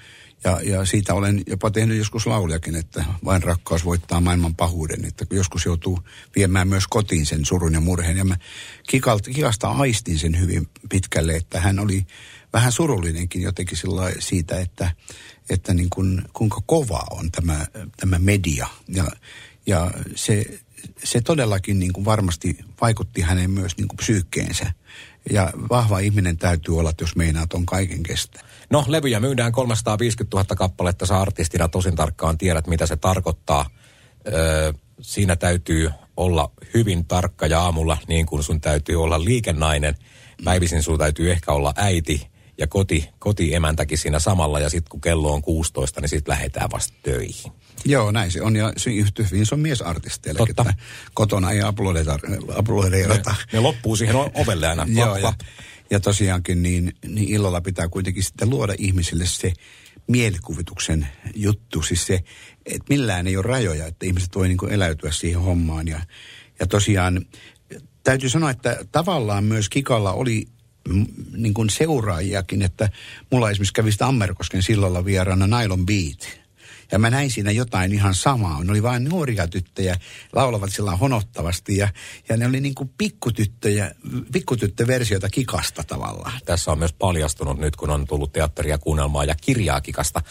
Ja, 0.46 0.60
ja 0.62 0.84
siitä 0.84 1.14
olen 1.14 1.42
jopa 1.46 1.70
tehnyt 1.70 1.98
joskus 1.98 2.26
laulajakin, 2.26 2.74
että 2.74 3.04
vain 3.24 3.42
rakkaus 3.42 3.84
voittaa 3.84 4.20
maailman 4.20 4.54
pahuuden. 4.54 5.04
Että 5.04 5.26
joskus 5.30 5.64
joutuu 5.64 6.00
viemään 6.36 6.68
myös 6.68 6.86
kotiin 6.86 7.26
sen 7.26 7.44
surun 7.44 7.72
ja 7.72 7.80
murheen. 7.80 8.16
Ja 8.16 8.24
mä 8.24 8.36
Kikalta, 8.88 9.30
Kikasta 9.30 9.68
aistin 9.68 10.18
sen 10.18 10.40
hyvin 10.40 10.68
pitkälle, 10.88 11.36
että 11.36 11.60
hän 11.60 11.78
oli 11.78 12.06
vähän 12.52 12.72
surullinenkin 12.72 13.42
jotenkin 13.42 13.78
siitä, 14.18 14.60
että, 14.60 14.90
että 15.50 15.74
niin 15.74 15.90
kuin, 15.90 16.22
kuinka 16.32 16.62
kova 16.66 17.04
on 17.10 17.30
tämä, 17.30 17.66
tämä 17.96 18.18
media. 18.18 18.66
Ja, 18.88 19.04
ja 19.66 19.90
se, 20.14 20.60
se 21.04 21.20
todellakin 21.20 21.78
niin 21.78 21.92
kuin 21.92 22.04
varmasti 22.04 22.58
vaikutti 22.80 23.20
hänen 23.20 23.50
myös 23.50 23.76
niin 23.76 23.88
kuin 23.88 23.96
psyykkeensä. 23.96 24.72
Ja 25.30 25.52
vahva 25.70 25.98
ihminen 25.98 26.36
täytyy 26.36 26.78
olla, 26.78 26.92
jos 27.00 27.16
meinaa 27.16 27.46
on 27.54 27.66
kaiken 27.66 28.02
kestää. 28.02 28.42
No, 28.70 28.84
levyjä 28.88 29.20
myydään 29.20 29.52
350 29.52 30.36
000 30.36 30.56
kappaletta. 30.56 31.06
Sä 31.06 31.20
artistina 31.20 31.68
tosin 31.68 31.96
tarkkaan 31.96 32.38
tiedät, 32.38 32.66
mitä 32.66 32.86
se 32.86 32.96
tarkoittaa. 32.96 33.70
Öö, 34.28 34.72
siinä 35.00 35.36
täytyy 35.36 35.90
olla 36.16 36.50
hyvin 36.74 37.04
tarkka 37.04 37.46
ja 37.46 37.60
aamulla 37.60 37.96
niin 38.08 38.26
kuin 38.26 38.42
sun 38.42 38.60
täytyy 38.60 39.02
olla 39.02 39.24
liikennainen. 39.24 39.94
Päivisin 40.44 40.82
sun 40.82 40.98
täytyy 40.98 41.30
ehkä 41.30 41.52
olla 41.52 41.72
äiti 41.76 42.28
ja 42.58 42.66
koti, 42.66 43.08
kotiemäntäkin 43.18 43.98
siinä 43.98 44.18
samalla. 44.18 44.60
Ja 44.60 44.68
sitten 44.68 44.90
kun 44.90 45.00
kello 45.00 45.32
on 45.32 45.42
16, 45.42 46.00
niin 46.00 46.08
sitten 46.08 46.32
lähdetään 46.32 46.70
vasta 46.70 46.94
töihin. 47.02 47.52
Joo, 47.84 48.10
näin 48.10 48.30
se 48.30 48.42
on. 48.42 48.56
Ja 48.56 48.72
se 48.76 48.90
yhtä 48.90 49.22
hyvin 49.22 49.46
se 49.46 49.54
on 49.54 49.60
miesartisteille, 49.60 50.40
että 50.48 50.74
kotona 51.14 51.50
ei 51.50 51.60
aplodeerata. 51.62 52.28
Ne, 52.28 52.38
ne 53.52 53.60
loppuu 53.60 53.96
siihen 53.96 54.16
ovelle 54.16 54.68
aina. 54.68 54.86
Joo, 55.00 55.16
ja, 55.16 55.32
ja 55.90 56.00
tosiaankin 56.00 56.62
niin, 56.62 56.92
niin 57.06 57.28
illalla 57.28 57.60
pitää 57.60 57.88
kuitenkin 57.88 58.22
sitten 58.24 58.50
luoda 58.50 58.74
ihmisille 58.78 59.26
se 59.26 59.52
mielikuvituksen 60.08 61.08
juttu. 61.34 61.82
Siis 61.82 62.06
se, 62.06 62.20
että 62.66 62.84
millään 62.88 63.26
ei 63.26 63.36
ole 63.36 63.46
rajoja, 63.46 63.86
että 63.86 64.06
ihmiset 64.06 64.34
voi 64.34 64.48
niin 64.48 64.70
eläytyä 64.70 65.12
siihen 65.12 65.40
hommaan. 65.40 65.88
Ja, 65.88 66.00
ja 66.60 66.66
tosiaan 66.66 67.26
täytyy 68.04 68.28
sanoa, 68.28 68.50
että 68.50 68.78
tavallaan 68.92 69.44
myös 69.44 69.68
Kikalla 69.68 70.12
oli 70.12 70.46
niin 71.36 71.54
kuin 71.54 71.70
seuraajiakin, 71.70 72.62
että 72.62 72.90
mulla 73.32 73.50
esimerkiksi 73.50 73.74
kävi 73.74 73.92
sitä 73.92 74.06
Ammerkosken 74.06 74.62
sillalla 74.62 75.04
vieraana 75.04 75.46
Nylon 75.46 75.86
Beat 75.86 76.46
ja 76.92 76.98
mä 76.98 77.10
näin 77.10 77.30
siinä 77.30 77.50
jotain 77.50 77.92
ihan 77.92 78.14
samaa. 78.14 78.64
Ne 78.64 78.70
oli 78.70 78.82
vain 78.82 79.04
nuoria 79.04 79.48
tyttöjä, 79.48 79.96
laulavat 80.32 80.72
sillä 80.72 80.96
honottavasti 80.96 81.76
ja, 81.76 81.88
ja 82.28 82.36
ne 82.36 82.46
oli 82.46 82.60
niin 82.60 82.74
kuin 82.74 82.90
pikkutyttöjä, 82.98 83.94
pikkutyttöversioita 84.32 85.28
kikasta 85.28 85.84
tavallaan. 85.84 86.40
Tässä 86.44 86.72
on 86.72 86.78
myös 86.78 86.92
paljastunut 86.92 87.58
nyt, 87.58 87.76
kun 87.76 87.90
on 87.90 88.06
tullut 88.06 88.32
teatteria, 88.32 88.78
kuunnelmaa 88.78 89.24
ja 89.24 89.34
kirjaa 89.40 89.80
kikasta. 89.80 90.22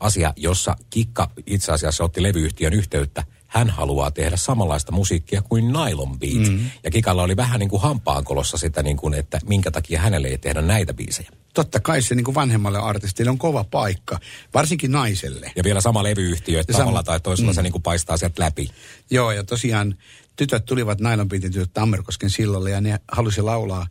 Asia, 0.00 0.32
jossa 0.36 0.76
Kikka 0.90 1.30
itse 1.46 1.72
asiassa 1.72 2.04
otti 2.04 2.22
levyyhtiön 2.22 2.72
yhteyttä 2.72 3.24
hän 3.54 3.70
haluaa 3.70 4.10
tehdä 4.10 4.36
samanlaista 4.36 4.92
musiikkia 4.92 5.42
kuin 5.42 5.72
Nylon 5.72 6.18
Beat. 6.18 6.50
Mm. 6.50 6.70
Ja 6.84 6.90
Kikalla 6.90 7.22
oli 7.22 7.36
vähän 7.36 7.60
niin 7.60 7.70
kuin 7.70 7.82
hampaankolossa 7.82 8.58
sitä, 8.58 8.82
niin 8.82 8.96
kuin, 8.96 9.14
että 9.14 9.40
minkä 9.48 9.70
takia 9.70 10.00
hänelle 10.00 10.28
ei 10.28 10.38
tehdä 10.38 10.62
näitä 10.62 10.94
biisejä. 10.94 11.30
Totta 11.54 11.80
kai 11.80 12.02
se 12.02 12.14
niin 12.14 12.24
kuin 12.24 12.34
vanhemmalle 12.34 12.78
artistille 12.78 13.30
on 13.30 13.38
kova 13.38 13.64
paikka, 13.64 14.18
varsinkin 14.54 14.92
naiselle. 14.92 15.52
Ja 15.56 15.64
vielä 15.64 15.80
sama 15.80 16.02
levyyhtiö, 16.02 16.60
että 16.60 16.72
tavalla 16.72 17.02
tai 17.02 17.20
toisella 17.20 17.52
mm. 17.52 17.54
se 17.54 17.62
niin 17.62 17.72
kuin 17.72 17.82
paistaa 17.82 18.16
sieltä 18.16 18.42
läpi. 18.42 18.70
Joo, 19.10 19.32
ja 19.32 19.44
tosiaan 19.44 19.94
tytöt 20.36 20.64
tulivat 20.64 21.00
Nylon 21.00 21.28
Beatin 21.28 21.52
tytöt 21.52 21.72
Tammerkosken 21.72 22.30
sillalle 22.30 22.70
ja 22.70 22.80
ne 22.80 23.00
halusi 23.12 23.42
laulaa 23.42 23.86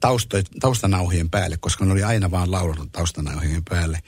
tausto, 0.00 0.36
taustanauhien 0.60 1.30
päälle, 1.30 1.56
koska 1.56 1.84
ne 1.84 1.92
oli 1.92 2.02
aina 2.02 2.30
vaan 2.30 2.50
laulanut 2.50 2.92
taustanauhien 2.92 3.62
päälle. 3.68 4.02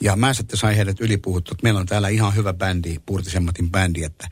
Ja 0.00 0.16
mä 0.16 0.34
sitten 0.34 0.58
sain 0.58 0.76
heidät 0.76 1.00
ylipuhuttu, 1.00 1.52
että 1.52 1.62
meillä 1.62 1.80
on 1.80 1.86
täällä 1.86 2.08
ihan 2.08 2.34
hyvä 2.34 2.52
bändi, 2.52 2.96
Puurtisemmatin 3.06 3.70
bändi, 3.70 4.04
että, 4.04 4.28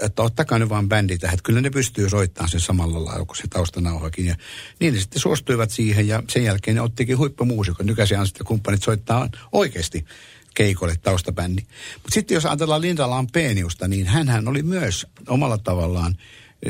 että 0.00 0.22
ottakaa 0.22 0.58
nyt 0.58 0.68
vaan 0.68 0.88
bändi 0.88 1.18
tähän, 1.18 1.34
että 1.34 1.42
kyllä 1.42 1.60
ne 1.60 1.70
pystyy 1.70 2.08
soittamaan 2.08 2.50
sen 2.50 2.60
samalla 2.60 3.04
lailla 3.04 3.24
kuin 3.24 3.36
se 3.36 3.48
taustanauhakin. 3.50 4.26
Ja 4.26 4.36
niin 4.80 4.94
ne 4.94 5.00
sitten 5.00 5.20
suostuivat 5.20 5.70
siihen 5.70 6.08
ja 6.08 6.22
sen 6.28 6.44
jälkeen 6.44 6.74
ne 6.74 6.80
ottikin 6.80 7.18
huippumuusikon. 7.18 7.86
Nykäisiä 7.86 8.24
sitten 8.24 8.46
kumppanit 8.46 8.82
soittaa 8.82 9.28
oikeasti 9.52 10.04
keikolle 10.54 10.94
taustabändi. 11.02 11.62
Mutta 11.94 12.14
sitten 12.14 12.34
jos 12.34 12.46
ajatellaan 12.46 12.80
Linda 12.80 13.10
Lampeniusta, 13.10 13.88
niin 13.88 14.06
hän 14.06 14.48
oli 14.48 14.62
myös 14.62 15.06
omalla 15.28 15.58
tavallaan 15.58 16.16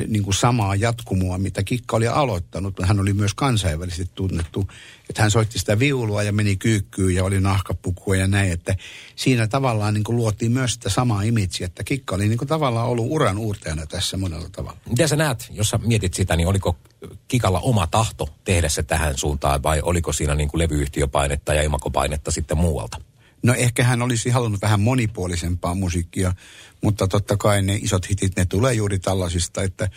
niin 0.07 0.23
kuin 0.23 0.35
samaa 0.35 0.75
jatkumoa, 0.75 1.39
mitä 1.39 1.63
Kikka 1.63 1.97
oli 1.97 2.09
aloittanut. 2.09 2.75
Hän 2.83 3.01
oli 3.01 3.13
myös 3.13 3.35
kansainvälisesti 3.35 4.11
tunnettu, 4.15 4.69
että 5.09 5.23
hän 5.23 5.31
soitti 5.31 5.59
sitä 5.59 5.79
viulua 5.79 6.23
ja 6.23 6.33
meni 6.33 6.57
kyykkyyn 6.57 7.15
ja 7.15 7.25
oli 7.25 7.41
nahkapukua 7.41 8.17
ja 8.17 8.27
näin, 8.27 8.53
että 8.53 8.77
siinä 9.17 9.47
tavallaan 9.47 9.95
niin 9.95 10.05
kuin 10.05 10.17
luotiin 10.17 10.53
myös 10.53 10.73
sitä 10.73 10.91
samaa 10.91 11.23
imitsiä, 11.23 11.67
että 11.67 11.85
Kikka 11.85 12.15
oli 12.15 12.29
niin 12.29 12.39
kuin 12.39 12.49
tavallaan 12.49 12.89
ollut 12.89 13.07
uran 13.09 13.39
uurtajana 13.39 13.87
tässä 13.87 14.17
monella 14.17 14.49
tavalla. 14.53 14.79
Miten 14.89 15.09
sä 15.09 15.17
näet, 15.17 15.49
jos 15.51 15.71
sä 15.71 15.79
mietit 15.79 16.15
sitä, 16.15 16.37
niin 16.37 16.49
oliko 16.49 16.77
Kikalla 17.29 17.61
oma 17.61 17.87
tahto 17.87 18.29
tehdä 18.45 18.69
se 18.69 18.83
tähän 18.83 19.19
suuntaan 19.19 19.63
vai 19.63 19.81
oliko 19.81 20.13
siinä 20.13 20.35
niin 20.35 20.49
kuin 20.49 20.59
levyyhtiöpainetta 20.59 21.55
ja 21.55 21.63
imakopainetta 21.63 22.31
sitten 22.31 22.59
muualta? 22.59 23.01
No 23.43 23.55
ehkä 23.55 23.85
hän 23.85 24.03
olisi 24.03 24.31
halunnut 24.31 24.63
vähän 24.63 24.81
monipuolisempaa 24.81 25.75
musiikkia, 25.75 26.33
mutta 26.83 27.09
totta 27.09 27.37
kai 27.37 27.63
ne 27.63 27.79
isot 27.83 28.11
hitit, 28.11 28.37
ne 28.37 28.45
tulee 28.45 28.75
juuri 28.75 28.99
tällaisista, 28.99 29.63
että 29.63 29.85
äh, 29.85 29.91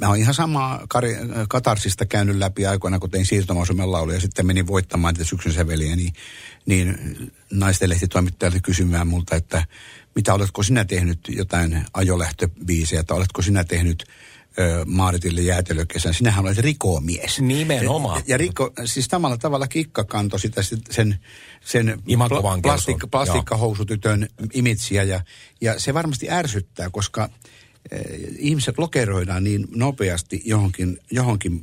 mä 0.00 0.08
oon 0.08 0.16
ihan 0.16 0.34
samaa 0.34 0.84
Kari, 0.88 1.14
äh, 1.14 1.22
Katarsista 1.48 2.06
käynyt 2.06 2.36
läpi 2.36 2.66
aikoina, 2.66 2.98
kun 2.98 3.10
tein 3.10 3.26
siirtomasumen 3.26 3.92
lauluja 3.92 4.16
ja 4.16 4.20
sitten 4.20 4.46
menin 4.46 4.66
voittamaan 4.66 5.14
tätä 5.14 5.24
syksyn 5.24 5.52
säveliä, 5.52 5.96
niin, 5.96 6.12
niin 6.66 6.96
naisten 7.50 7.88
lehtitoimittajalta 7.88 8.60
kysymään 8.60 9.08
multa, 9.08 9.36
että 9.36 9.64
mitä 10.14 10.34
oletko 10.34 10.62
sinä 10.62 10.84
tehnyt 10.84 11.20
jotain 11.28 11.84
ajolähtöbiisejä, 11.94 13.00
että 13.00 13.14
oletko 13.14 13.42
sinä 13.42 13.64
tehnyt 13.64 14.04
Maaritille 14.86 15.40
jäätelökesän. 15.40 16.14
Sinähän 16.14 16.44
olet 16.44 16.58
rikomies. 16.58 17.40
Nimenomaan. 17.40 18.18
Ja, 18.18 18.24
ja 18.26 18.36
riko, 18.38 18.72
siis 18.84 19.06
samalla 19.06 19.36
tavalla 19.36 19.68
kikka 19.68 20.04
kantoi 20.04 20.40
sitä 20.40 20.62
sen, 20.90 21.18
sen 21.60 22.02
plastik, 22.62 22.96
plastikkahousutytön 23.10 24.28
imitsiä 24.52 25.02
ja, 25.02 25.20
ja 25.60 25.80
se 25.80 25.94
varmasti 25.94 26.30
ärsyttää, 26.30 26.90
koska 26.90 27.28
ihmiset 28.38 28.78
lokeroidaan 28.78 29.44
niin 29.44 29.66
nopeasti 29.74 30.42
johonkin, 30.44 30.98
johonkin 31.10 31.60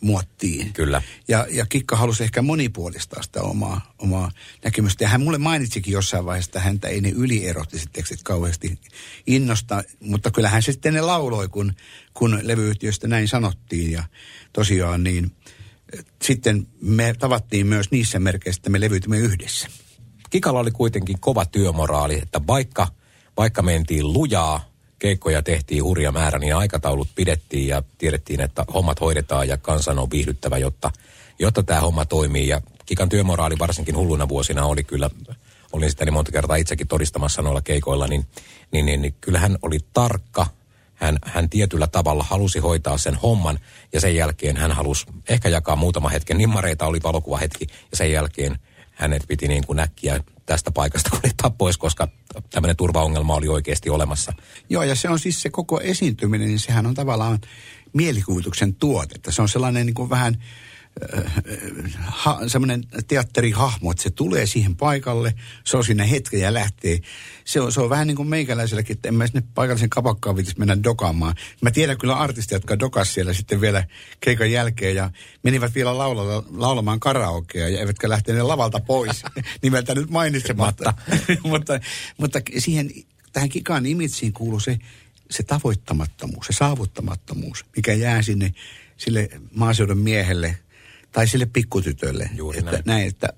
muottiin. 0.00 0.72
Kyllä. 0.72 1.02
Ja, 1.28 1.46
ja 1.50 1.66
Kikka 1.66 1.96
halusi 1.96 2.24
ehkä 2.24 2.42
monipuolistaa 2.42 3.22
sitä 3.22 3.42
omaa, 3.42 3.94
omaa 3.98 4.30
näkemystä. 4.64 5.04
Ja 5.04 5.08
hän 5.08 5.20
mulle 5.20 5.38
mainitsikin 5.38 5.92
jossain 5.92 6.24
vaiheessa, 6.24 6.48
että 6.48 6.60
häntä 6.60 6.88
ei 6.88 7.00
ne 7.00 7.08
ylierottiset 7.08 7.88
tekstit 7.92 8.22
kauheasti 8.22 8.78
innosta. 9.26 9.84
Mutta 10.00 10.30
kyllähän 10.30 10.62
se 10.62 10.72
sitten 10.72 10.94
ne 10.94 11.00
lauloi, 11.00 11.48
kun, 11.48 11.72
kun 12.14 12.38
levyyhtiöstä 12.42 13.08
näin 13.08 13.28
sanottiin. 13.28 13.92
Ja 13.92 14.04
tosiaan 14.52 15.04
niin 15.04 15.32
sitten 16.22 16.66
me 16.80 17.14
tavattiin 17.18 17.66
myös 17.66 17.90
niissä 17.90 18.18
merkeissä, 18.18 18.60
että 18.60 18.70
me 18.70 18.80
levyytimme 18.80 19.18
yhdessä. 19.18 19.68
Kikalla 20.30 20.60
oli 20.60 20.70
kuitenkin 20.70 21.20
kova 21.20 21.46
työmoraali, 21.46 22.18
että 22.22 22.40
vaikka, 22.46 22.88
vaikka 23.36 23.62
mentiin 23.62 24.12
lujaa, 24.12 24.75
keikkoja 24.98 25.42
tehtiin 25.42 25.84
hurja 25.84 26.12
määrä, 26.12 26.38
niin 26.38 26.56
aikataulut 26.56 27.08
pidettiin 27.14 27.68
ja 27.68 27.82
tiedettiin, 27.98 28.40
että 28.40 28.64
hommat 28.74 29.00
hoidetaan 29.00 29.48
ja 29.48 29.56
kansan 29.56 29.98
on 29.98 30.10
viihdyttävä, 30.10 30.58
jotta, 30.58 30.90
jotta 31.38 31.62
tämä 31.62 31.80
homma 31.80 32.04
toimii. 32.04 32.48
Ja 32.48 32.60
Kikan 32.86 33.08
työmoraali 33.08 33.58
varsinkin 33.58 33.96
hulluna 33.96 34.28
vuosina 34.28 34.66
oli 34.66 34.84
kyllä, 34.84 35.10
olin 35.72 35.90
sitä 35.90 36.04
niin 36.04 36.12
monta 36.12 36.32
kertaa 36.32 36.56
itsekin 36.56 36.88
todistamassa 36.88 37.42
noilla 37.42 37.60
keikoilla, 37.60 38.06
niin, 38.06 38.26
niin, 38.72 38.86
niin, 38.86 39.02
niin 39.02 39.14
kyllähän 39.20 39.58
oli 39.62 39.78
tarkka. 39.92 40.46
Hän, 40.94 41.18
hän 41.24 41.50
tietyllä 41.50 41.86
tavalla 41.86 42.24
halusi 42.28 42.58
hoitaa 42.58 42.98
sen 42.98 43.14
homman 43.14 43.58
ja 43.92 44.00
sen 44.00 44.14
jälkeen 44.14 44.56
hän 44.56 44.72
halusi 44.72 45.06
ehkä 45.28 45.48
jakaa 45.48 45.76
muutama 45.76 46.08
hetken. 46.08 46.38
Nimmareita 46.38 46.86
oli 46.86 46.98
valokuvahetki 47.02 47.66
ja 47.90 47.96
sen 47.96 48.12
jälkeen 48.12 48.58
hänet 48.96 49.24
piti 49.28 49.48
niin 49.48 49.66
kuin 49.66 49.76
näkkiä 49.76 50.20
tästä 50.46 50.70
paikasta 50.70 51.10
kuljettaa 51.10 51.50
pois, 51.50 51.78
koska 51.78 52.08
tämmöinen 52.50 52.76
turvaongelma 52.76 53.34
oli 53.34 53.48
oikeasti 53.48 53.90
olemassa. 53.90 54.32
Joo, 54.68 54.82
ja 54.82 54.94
se 54.94 55.08
on 55.08 55.18
siis 55.18 55.42
se 55.42 55.50
koko 55.50 55.80
esiintyminen, 55.80 56.48
niin 56.48 56.58
sehän 56.58 56.86
on 56.86 56.94
tavallaan 56.94 57.38
mielikuvituksen 57.92 58.74
tuotetta. 58.74 59.32
Se 59.32 59.42
on 59.42 59.48
sellainen 59.48 59.86
niin 59.86 59.94
kuin 59.94 60.10
vähän 60.10 60.36
ha, 61.98 62.40
semmoinen 62.46 62.84
teatterihahmo, 63.08 63.90
että 63.90 64.02
se 64.02 64.10
tulee 64.10 64.46
siihen 64.46 64.76
paikalle, 64.76 65.34
se 65.64 65.76
on 65.76 65.84
siinä 65.84 66.04
hetken 66.04 66.40
ja 66.40 66.54
lähtee. 66.54 66.98
Se 67.44 67.60
on, 67.60 67.72
se 67.72 67.80
on 67.80 67.90
vähän 67.90 68.06
niin 68.06 68.16
kuin 68.16 68.28
meikäläiselläkin, 68.28 68.96
että 68.96 69.08
en 69.08 69.14
mä 69.14 69.26
sinne 69.26 69.42
paikallisen 69.54 69.90
kapakkaan 69.90 70.36
viitisi 70.36 70.58
mennä 70.58 70.82
dokaamaan. 70.82 71.34
Mä 71.60 71.70
tiedän 71.70 71.98
kyllä 71.98 72.14
artisteja, 72.14 72.56
jotka 72.56 72.78
dokas 72.78 73.14
siellä 73.14 73.32
sitten 73.32 73.60
vielä 73.60 73.84
keikan 74.20 74.50
jälkeen 74.50 74.94
ja 74.94 75.10
menivät 75.42 75.74
vielä 75.74 75.98
laulalla, 75.98 76.44
laulamaan 76.50 77.00
karaokea 77.00 77.68
ja 77.68 77.80
eivätkä 77.80 78.08
lähteneet 78.08 78.44
lavalta 78.44 78.80
pois, 78.80 79.22
nimeltä 79.62 79.94
nyt 79.94 80.10
mainitsematta. 80.10 80.94
mutta, 81.42 81.80
mutta 82.18 82.40
siihen, 82.58 82.90
tähän 83.32 83.48
kikaan 83.48 83.86
imitsiin 83.86 84.32
kuuluu 84.32 84.60
se, 84.60 84.78
se 85.30 85.42
tavoittamattomuus, 85.42 86.46
se 86.46 86.52
saavuttamattomuus, 86.52 87.64
mikä 87.76 87.92
jää 87.92 88.22
sinne 88.22 88.54
sille 88.96 89.28
maaseudun 89.54 89.98
miehelle 89.98 90.58
tai 91.16 91.28
sille 91.28 91.46
pikkutytölle. 91.46 92.30
Juuri 92.34 92.58
että, 92.58 92.70
näin. 92.70 92.82
näin. 92.86 93.08
Että 93.08 93.28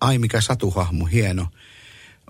ai 0.00 0.18
mikä 0.18 0.40
satuhahmo, 0.40 1.04
hieno. 1.04 1.46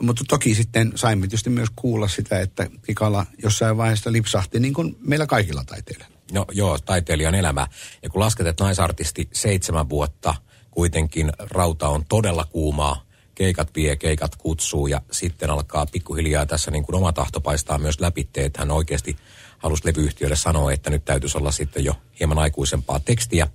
Mutta 0.00 0.24
toki 0.28 0.54
sitten 0.54 0.92
saimme 0.94 1.26
tietysti 1.26 1.50
myös 1.50 1.68
kuulla 1.76 2.08
sitä, 2.08 2.40
että 2.40 2.66
Kikala 2.86 3.26
jossain 3.42 3.76
vaiheessa 3.76 4.12
lipsahti 4.12 4.60
niin 4.60 4.74
kuin 4.74 4.96
meillä 5.00 5.26
kaikilla 5.26 5.64
taiteilijoilla. 5.64 6.16
No 6.32 6.44
joo, 6.52 6.78
taiteilijan 6.78 7.34
elämä. 7.34 7.66
Ja 8.02 8.10
kun 8.10 8.20
lasket, 8.20 8.46
että 8.46 8.64
naisartisti 8.64 9.28
seitsemän 9.32 9.88
vuotta, 9.88 10.34
kuitenkin 10.70 11.32
rauta 11.38 11.88
on 11.88 12.04
todella 12.08 12.44
kuumaa, 12.44 13.06
keikat 13.34 13.70
vie, 13.74 13.96
keikat 13.96 14.36
kutsuu 14.36 14.86
ja 14.86 15.02
sitten 15.10 15.50
alkaa 15.50 15.86
pikkuhiljaa 15.86 16.46
tässä 16.46 16.70
niin 16.70 16.84
kuin 16.84 16.96
oma 16.96 17.12
tahto 17.12 17.40
paistaa 17.40 17.78
myös 17.78 18.00
läpi, 18.00 18.28
että 18.36 18.60
hän 18.60 18.70
oikeasti 18.70 19.16
halusi 19.58 19.86
levyyhtiölle 19.86 20.36
sanoa, 20.36 20.72
että 20.72 20.90
nyt 20.90 21.04
täytyisi 21.04 21.38
olla 21.38 21.52
sitten 21.52 21.84
jo 21.84 21.94
hieman 22.20 22.38
aikuisempaa 22.38 23.00
tekstiä. 23.00 23.48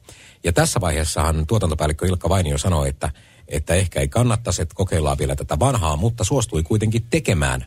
Ja 0.43 0.54
tässä 0.54 0.82
vaiheessahan 0.82 1.47
tuotantopäällikkö 1.47 2.08
Ilkka 2.08 2.30
Vainio 2.30 2.58
sanoi, 2.58 2.89
että, 2.89 3.10
että 3.47 3.73
ehkä 3.73 3.99
ei 3.99 4.08
kannattaisi, 4.08 4.62
että 4.62 4.75
kokeillaan 4.75 5.17
vielä 5.17 5.36
tätä 5.36 5.60
vanhaa, 5.60 5.95
mutta 5.97 6.23
suostui 6.23 6.63
kuitenkin 6.63 7.04
tekemään 7.10 7.65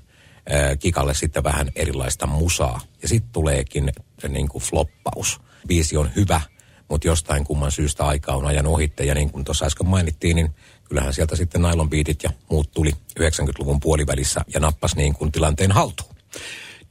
ää, 0.49 0.77
Kikalle 0.77 1.15
sitten 1.15 1.45
vähän 1.45 1.71
erilaista 1.77 2.27
musaa. 2.27 2.81
Ja 3.03 3.09
sitten 3.09 3.33
tuleekin 3.33 3.93
niin 4.29 4.49
kuin 4.49 4.63
floppaus. 4.63 5.41
Biisi 5.69 5.97
on 5.97 6.11
hyvä, 6.17 6.41
mutta 6.89 7.07
jostain 7.07 7.45
kumman 7.45 7.73
syystä 7.73 8.05
aika 8.05 8.33
on 8.33 8.47
ajan 8.47 8.67
ohitte. 8.67 9.05
Ja 9.05 9.15
niin 9.15 9.31
kuin 9.31 9.45
tuossa 9.45 9.67
äsken 9.67 9.89
mainittiin, 9.89 10.37
niin 10.37 10.55
kyllähän 10.85 11.15
sieltä 11.15 11.37
sitten 11.37 11.63
nylon 11.63 11.89
ja 12.23 12.31
muut 12.51 12.71
tuli 12.71 12.91
90-luvun 13.21 13.81
puolivälissä 13.81 14.41
ja 14.55 14.61
nappas 14.61 14.97
niin 14.97 15.15
kuin 15.15 15.33
tilanteen 15.33 15.73
haltuun. 15.73 16.15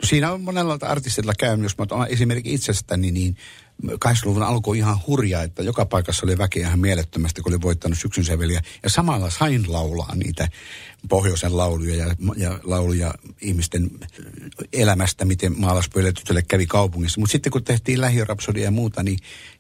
Siinä 0.03 0.31
on 0.31 0.41
monella 0.41 0.77
artistilla 0.81 1.33
käynyt, 1.39 1.63
jos 1.63 1.77
mä 1.77 1.83
otan 1.83 2.07
esimerkiksi 2.09 2.53
itsestäni, 2.53 3.11
niin 3.11 3.37
80-luvun 3.85 4.43
alku 4.43 4.69
on 4.69 4.77
ihan 4.77 4.99
hurjaa, 5.07 5.43
että 5.43 5.63
joka 5.63 5.85
paikassa 5.85 6.25
oli 6.25 6.37
väkeä 6.37 6.67
ihan 6.67 6.79
mielettömästi, 6.79 7.41
kun 7.41 7.53
oli 7.53 7.61
voittanut 7.61 7.97
syksyn 7.97 8.25
säveliä. 8.25 8.61
Ja 8.83 8.89
samalla 8.89 9.29
sain 9.29 9.73
laulaa 9.73 10.15
niitä 10.15 10.47
pohjoisen 11.09 11.57
lauluja 11.57 11.95
ja, 11.95 12.15
ja 12.37 12.59
lauluja 12.63 13.13
ihmisten 13.41 13.91
elämästä, 14.73 15.25
miten 15.25 15.59
maalaspöydälle 15.59 16.41
kävi 16.41 16.65
kaupungissa. 16.65 17.19
Mutta 17.19 17.31
sitten 17.31 17.51
kun 17.51 17.63
tehtiin 17.63 18.01
lähiörapsodia 18.01 18.63
ja 18.63 18.71
muuta, 18.71 19.03
niin 19.03 19.19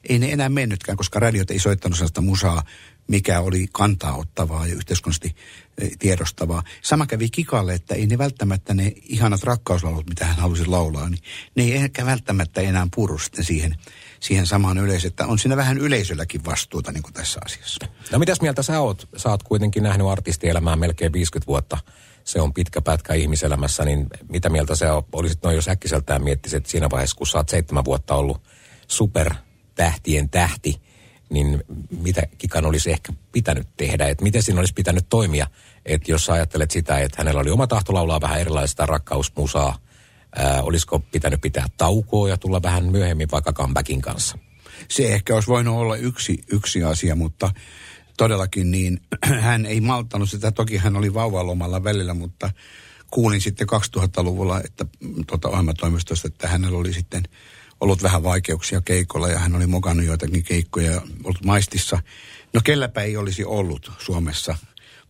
ei 0.09 0.19
ne 0.19 0.31
enää 0.31 0.49
mennytkään, 0.49 0.97
koska 0.97 1.19
radiot 1.19 1.51
ei 1.51 1.59
soittanut 1.59 1.97
sellaista 1.97 2.21
musaa, 2.21 2.63
mikä 3.07 3.39
oli 3.39 3.67
kantaa 3.71 4.17
ottavaa 4.17 4.67
ja 4.67 4.73
yhteiskunnallisesti 4.73 5.35
eh, 5.81 5.91
tiedostavaa. 5.99 6.63
Sama 6.81 7.05
kävi 7.05 7.29
Kikalle, 7.29 7.73
että 7.73 7.95
ei 7.95 8.07
ne 8.07 8.17
välttämättä 8.17 8.73
ne 8.73 8.93
ihanat 9.01 9.43
rakkauslaulut, 9.43 10.09
mitä 10.09 10.25
hän 10.25 10.35
halusi 10.35 10.65
laulaa, 10.65 11.09
niin 11.09 11.21
ne 11.55 11.63
ei 11.63 11.73
ehkä 11.73 12.05
välttämättä 12.05 12.61
enää 12.61 12.87
puru 12.95 13.17
sitten 13.17 13.45
siihen, 13.45 13.75
siihen 14.23 14.47
samaan 14.47 14.77
yleisöön. 14.77 15.09
Että 15.09 15.27
on 15.27 15.39
siinä 15.39 15.57
vähän 15.57 15.77
yleisölläkin 15.77 16.45
vastuuta 16.45 16.91
niin 16.91 17.03
kuin 17.03 17.13
tässä 17.13 17.39
asiassa. 17.45 17.87
No 18.11 18.19
mitäs 18.19 18.41
mieltä 18.41 18.63
sä 18.63 18.79
oot? 18.79 19.09
Sä 19.17 19.29
oot 19.29 19.43
kuitenkin 19.43 19.83
nähnyt 19.83 20.07
artistielämää 20.07 20.75
melkein 20.75 21.13
50 21.13 21.47
vuotta. 21.47 21.77
Se 22.23 22.41
on 22.41 22.53
pitkä 22.53 22.81
pätkä 22.81 23.13
ihmiselämässä, 23.13 23.85
niin 23.85 24.07
mitä 24.29 24.49
mieltä 24.49 24.75
sä 24.75 25.03
olisit 25.11 25.43
noin 25.43 25.55
jos 25.55 25.67
äkkiseltään 25.67 26.23
miettisit, 26.23 26.57
että 26.57 26.69
siinä 26.69 26.89
vaiheessa, 26.89 27.17
kun 27.17 27.27
sä 27.27 27.37
oot 27.37 27.49
seitsemän 27.49 27.85
vuotta 27.85 28.15
ollut 28.15 28.41
supertähtien 28.87 30.29
tähti, 30.29 30.81
niin 31.29 31.63
mitä 32.01 32.21
Kikan 32.37 32.65
olisi 32.65 32.91
ehkä 32.91 33.13
pitänyt 33.31 33.67
tehdä, 33.77 34.07
että 34.07 34.23
miten 34.23 34.43
siinä 34.43 34.59
olisi 34.59 34.73
pitänyt 34.73 35.05
toimia, 35.09 35.47
että 35.85 36.11
jos 36.11 36.25
sä 36.25 36.33
ajattelet 36.33 36.71
sitä, 36.71 36.99
että 36.99 37.17
hänellä 37.17 37.41
oli 37.41 37.49
oma 37.49 37.67
tahto 37.67 37.93
laulaa 37.93 38.21
vähän 38.21 38.39
erilaista 38.39 38.85
rakkausmusaa, 38.85 39.77
ää, 40.35 40.63
olisiko 40.63 40.99
pitänyt 40.99 41.41
pitää 41.41 41.65
taukoa 41.77 42.29
ja 42.29 42.37
tulla 42.37 42.61
vähän 42.61 42.85
myöhemmin 42.85 43.31
vaikka 43.31 43.53
comebackin 43.53 44.01
kanssa? 44.01 44.37
Se 44.89 45.13
ehkä 45.13 45.33
olisi 45.33 45.47
voinut 45.47 45.75
olla 45.75 45.95
yksi, 45.95 46.43
yksi 46.51 46.83
asia, 46.83 47.15
mutta 47.15 47.51
todellakin 48.17 48.71
niin 48.71 49.01
hän 49.47 49.65
ei 49.65 49.81
malttanut 49.81 50.29
sitä. 50.29 50.51
Toki 50.51 50.77
hän 50.77 50.95
oli 50.95 51.13
vauvalomalla 51.13 51.83
välillä, 51.83 52.13
mutta 52.13 52.49
kuulin 53.11 53.41
sitten 53.41 53.67
2000-luvulla, 53.69 54.61
että 54.61 54.85
tuota 55.27 55.49
ohjelmatoimistosta, 55.49 56.27
että 56.27 56.47
hänellä 56.47 56.77
oli 56.77 56.93
sitten 56.93 57.23
ollut 57.81 58.03
vähän 58.03 58.23
vaikeuksia 58.23 58.81
keikolla 58.81 59.27
ja 59.27 59.39
hän 59.39 59.55
oli 59.55 59.67
mokannut 59.67 60.05
joitakin 60.05 60.43
keikkoja 60.43 60.91
ja 60.91 61.01
ollut 61.23 61.45
maistissa. 61.45 61.99
No 62.53 62.61
kelläpä 62.63 63.01
ei 63.01 63.17
olisi 63.17 63.45
ollut 63.45 63.91
Suomessa 63.97 64.55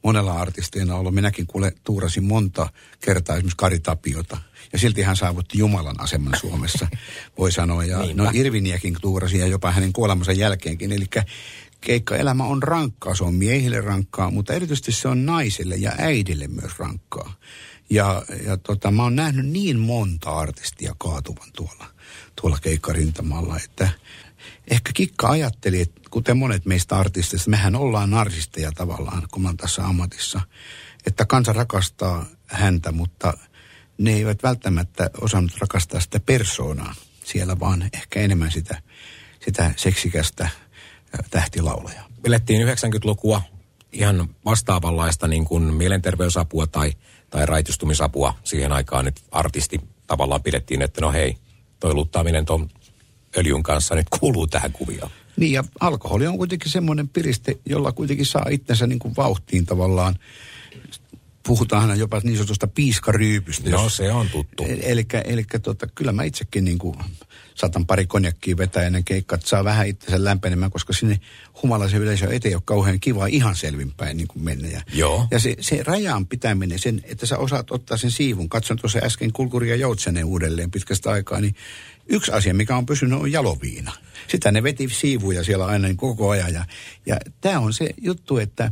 monella 0.04 0.34
artisteina 0.34 0.96
ollut. 0.96 1.14
Minäkin 1.16 1.48
kuule 1.48 1.74
tuurasin 1.84 2.24
monta 2.24 2.70
kertaa 3.00 3.36
esimerkiksi 3.36 3.58
Kari 3.58 3.80
Tapiota. 3.80 4.38
Ja 4.74 4.80
silti 4.80 5.02
hän 5.02 5.16
saavutti 5.16 5.58
Jumalan 5.58 6.02
aseman 6.02 6.34
Suomessa, 6.42 6.88
voi 7.38 7.52
sanoa. 7.52 7.86
Ja 7.86 8.00
Niinpä. 8.00 8.24
no 8.24 8.32
Irviniäkin 8.34 8.96
tuurasin 9.02 9.40
ja 9.40 9.48
jopa 9.48 9.72
hänen 9.72 9.94
kuolemansa 9.94 10.32
jälkeenkin. 10.32 10.92
Eli 10.92 11.06
keikkaelämä 11.82 12.44
on 12.44 12.64
rankkaa, 12.64 13.16
se 13.16 13.24
on 13.24 13.36
miehille 13.36 13.82
rankkaa, 13.82 14.32
mutta 14.32 14.54
erityisesti 14.54 14.92
se 14.92 15.08
on 15.08 15.26
naisille 15.26 15.76
ja 15.76 15.92
äidille 15.98 16.48
myös 16.48 16.80
rankkaa. 16.80 17.34
Ja, 17.90 18.24
ja 18.46 18.58
tota, 18.58 18.92
mä 18.92 19.04
oon 19.04 19.16
nähnyt 19.16 19.46
niin 19.46 19.80
monta 19.80 20.30
artistia 20.30 20.96
kaatuvan 20.98 21.50
tuolla, 21.56 21.86
tuolla 22.42 22.58
keikkarintamalla, 22.62 23.58
että 23.66 23.90
ehkä 24.72 24.92
Kikka 24.94 25.28
ajatteli, 25.28 25.82
että 25.82 26.02
kuten 26.10 26.38
monet 26.38 26.66
meistä 26.66 26.96
artisteista, 26.96 27.50
mehän 27.50 27.76
ollaan 27.76 28.10
narsisteja 28.10 28.72
tavallaan, 28.72 29.28
kun 29.32 29.46
oon 29.46 29.58
tässä 29.58 29.86
ammatissa, 29.86 30.42
että 31.06 31.26
kansa 31.26 31.54
rakastaa 31.54 32.26
häntä, 32.46 32.92
mutta 32.92 33.34
ne 33.98 34.14
eivät 34.14 34.44
välttämättä 34.44 35.10
osannut 35.22 35.58
rakastaa 35.60 36.00
sitä 36.00 36.20
persoonaa 36.20 36.96
siellä, 37.24 37.60
vaan 37.60 37.90
ehkä 37.94 38.20
enemmän 38.20 38.52
sitä, 38.52 38.82
sitä 39.46 39.72
seksikästä 39.76 40.50
tähtilaulajaa. 41.30 42.08
Elettiin 42.24 42.68
90-lukua 42.68 43.42
ihan 43.92 44.30
vastaavanlaista 44.46 45.28
niin 45.28 45.46
kuin 45.46 45.64
mielenterveysapua 45.64 46.68
tai, 46.68 46.94
tai 47.30 47.46
raitistumisapua 47.46 48.34
siihen 48.44 48.72
aikaan 48.72 49.06
nyt 49.06 49.22
artisti 49.32 49.82
tavallaan 50.08 50.44
pidettiin, 50.44 50.82
että 50.82 51.02
no 51.02 51.12
hei, 51.12 51.38
toi 51.80 51.94
luttaaminen 51.94 52.46
öljyn 53.38 53.64
kanssa 53.64 53.96
nyt 53.96 54.08
kuuluu 54.20 54.48
tähän 54.48 54.72
kuvioon. 54.72 55.12
Niin 55.38 55.52
ja 55.52 55.64
alkoholi 55.80 56.28
on 56.28 56.38
kuitenkin 56.38 56.72
semmoinen 56.72 57.10
piriste, 57.10 57.58
jolla 57.66 57.92
kuitenkin 57.92 58.26
saa 58.26 58.46
itsensä 58.50 58.88
niin 58.88 59.00
kuin 59.00 59.16
vauhtiin 59.18 59.66
tavallaan. 59.66 60.16
Puhutaan 61.48 62.00
jopa 62.00 62.22
niin 62.24 62.38
sanotusta 62.38 62.68
piiskaryypystä. 62.68 63.70
No 63.70 63.84
jos- 63.84 63.98
se 63.98 64.12
on 64.12 64.30
tuttu. 64.30 64.66
Eli, 64.82 65.06
eli 65.26 65.44
tota, 65.64 65.88
kyllä 65.96 66.12
mä 66.12 66.24
itsekin 66.24 66.66
niin 66.66 66.78
kuin 66.78 66.96
saatan 67.56 67.86
pari 67.86 68.06
konjakkiä 68.06 68.58
vetää 68.58 68.84
ennen 68.84 69.04
keikkaa, 69.04 69.36
että 69.36 69.50
saa 69.50 69.64
vähän 69.64 69.88
itsensä 69.88 70.24
lämpenemään, 70.24 70.72
koska 70.72 70.94
sinne 70.94 71.20
humalaisen 71.64 72.02
yleisön 72.02 72.32
eteen 72.34 72.52
ei 72.52 72.56
ole 72.56 72.62
kauhean 72.66 73.00
kiva 73.00 73.28
ihan 73.28 73.56
selvinpäin 73.56 74.18
niin 74.18 74.28
kuin 74.28 74.44
mennä. 74.44 74.68
Ja, 74.68 74.82
Joo. 74.94 75.28
ja 75.32 75.40
se, 75.40 75.56
se 75.60 75.84
rajan 75.84 76.28
pitäminen, 76.28 76.80
sen, 76.80 77.02
että 77.04 77.26
sä 77.26 77.38
osaat 77.38 77.72
ottaa 77.72 77.98
sen 77.98 78.12
siivun. 78.12 78.50
Katson 78.50 78.78
tuossa 78.78 79.00
äsken 79.04 79.34
Kulkuri 79.34 79.70
ja 79.70 79.76
Joutsenen 79.76 80.26
uudelleen 80.26 80.72
pitkästä 80.72 81.12
aikaa, 81.12 81.42
niin 81.42 81.56
yksi 82.10 82.32
asia, 82.32 82.54
mikä 82.54 82.78
on 82.78 82.86
pysynyt, 82.86 83.20
on 83.20 83.32
jaloviina. 83.32 83.92
Sitä 84.28 84.52
ne 84.52 84.64
veti 84.64 84.90
siivuja 84.90 85.44
siellä 85.44 85.66
aina 85.66 85.88
niin 85.88 85.98
koko 85.98 86.30
ajan. 86.30 86.54
Ja, 86.54 86.66
ja 87.06 87.18
tämä 87.42 87.60
on 87.60 87.74
se 87.74 87.90
juttu, 88.02 88.38
että, 88.38 88.72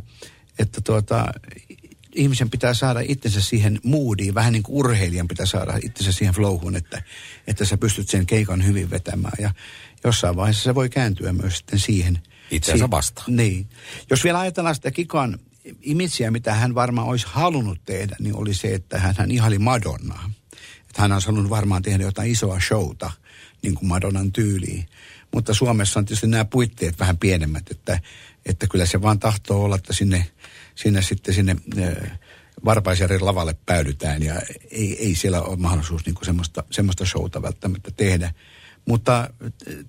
että 0.58 0.80
tuota, 0.80 1.26
ihmisen 2.14 2.50
pitää 2.50 2.74
saada 2.74 3.00
itsensä 3.08 3.40
siihen 3.40 3.80
moodiin, 3.82 4.34
vähän 4.34 4.52
niin 4.52 4.62
kuin 4.62 4.76
urheilijan 4.76 5.28
pitää 5.28 5.46
saada 5.46 5.78
itsensä 5.82 6.12
siihen 6.12 6.34
flowhun, 6.34 6.76
että, 6.76 7.02
että 7.46 7.64
sä 7.64 7.78
pystyt 7.78 8.08
sen 8.08 8.26
keikan 8.26 8.66
hyvin 8.66 8.90
vetämään. 8.90 9.36
Ja 9.38 9.54
jossain 10.04 10.36
vaiheessa 10.36 10.62
se 10.62 10.74
voi 10.74 10.88
kääntyä 10.88 11.32
myös 11.32 11.58
sitten 11.58 11.78
siihen. 11.78 12.18
Itseänsä 12.50 12.84
Si- 12.84 12.90
vastaan. 12.90 13.36
Niin. 13.36 13.68
Jos 14.10 14.24
vielä 14.24 14.40
ajatellaan 14.40 14.74
sitä 14.74 14.90
Kikan 14.90 15.38
imitsiä, 15.82 16.30
mitä 16.30 16.54
hän 16.54 16.74
varmaan 16.74 17.08
olisi 17.08 17.26
halunnut 17.28 17.78
tehdä, 17.84 18.16
niin 18.20 18.36
oli 18.36 18.54
se, 18.54 18.74
että 18.74 18.98
hän, 18.98 19.14
hän 19.18 19.30
ihaili 19.30 19.58
Madonnaa. 19.58 20.30
Että 20.80 21.02
hän 21.02 21.12
olisi 21.12 21.26
halunnut 21.26 21.50
varmaan 21.50 21.82
tehdä 21.82 22.04
jotain 22.04 22.30
isoa 22.30 22.60
showta, 22.60 23.10
niin 23.62 23.74
kuin 23.74 23.88
Madonnan 23.88 24.32
tyyliin. 24.32 24.86
Mutta 25.34 25.54
Suomessa 25.54 26.00
on 26.00 26.04
tietysti 26.04 26.26
nämä 26.26 26.44
puitteet 26.44 26.98
vähän 26.98 27.18
pienemmät, 27.18 27.70
että, 27.70 28.00
että 28.46 28.66
kyllä 28.66 28.86
se 28.86 29.02
vaan 29.02 29.18
tahtoo 29.18 29.64
olla, 29.64 29.76
että 29.76 29.92
sinne, 29.92 30.26
sinne 30.74 31.02
sitten 31.02 31.34
sinne 31.34 31.56
Varpaisjärjen 32.64 33.26
lavalle 33.26 33.56
päädytään 33.66 34.22
ja 34.22 34.34
ei, 34.70 35.06
ei 35.06 35.14
siellä 35.14 35.42
ole 35.42 35.56
mahdollisuus 35.56 36.06
niin 36.06 36.14
kuin 36.14 36.26
semmoista, 36.26 36.64
semmoista 36.70 37.06
showta 37.06 37.42
välttämättä 37.42 37.90
tehdä. 37.90 38.34
Mutta 38.88 39.30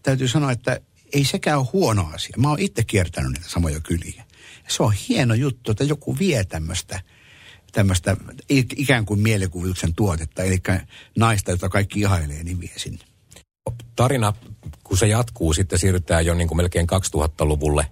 täytyy 0.03 0.27
sanoa, 0.27 0.51
että 0.51 0.79
ei 1.13 1.25
sekään 1.25 1.59
ole 1.59 1.67
huono 1.73 2.09
asia. 2.13 2.35
Mä 2.37 2.49
oon 2.49 2.59
itse 2.59 2.83
kiertänyt 2.83 3.31
niitä 3.31 3.49
samoja 3.49 3.79
kyliä. 3.79 4.23
Se 4.67 4.83
on 4.83 4.93
hieno 5.09 5.33
juttu, 5.33 5.71
että 5.71 5.83
joku 5.83 6.19
vie 6.19 6.43
tämmöistä 6.43 7.01
tämmöistä 7.73 8.17
ikään 8.49 9.05
kuin 9.05 9.19
mielikuvituksen 9.19 9.95
tuotetta, 9.95 10.43
eli 10.43 10.61
naista, 11.17 11.51
jota 11.51 11.69
kaikki 11.69 11.99
ihailee, 11.99 12.43
niin 12.43 12.59
vie 12.59 12.73
sinne. 12.77 13.05
Tarina, 13.95 14.33
kun 14.83 14.97
se 14.97 15.07
jatkuu, 15.07 15.53
sitten 15.53 15.79
siirrytään 15.79 16.25
jo 16.25 16.33
niin 16.33 16.47
kuin 16.47 16.57
melkein 16.57 16.87
2000-luvulle. 16.87 17.87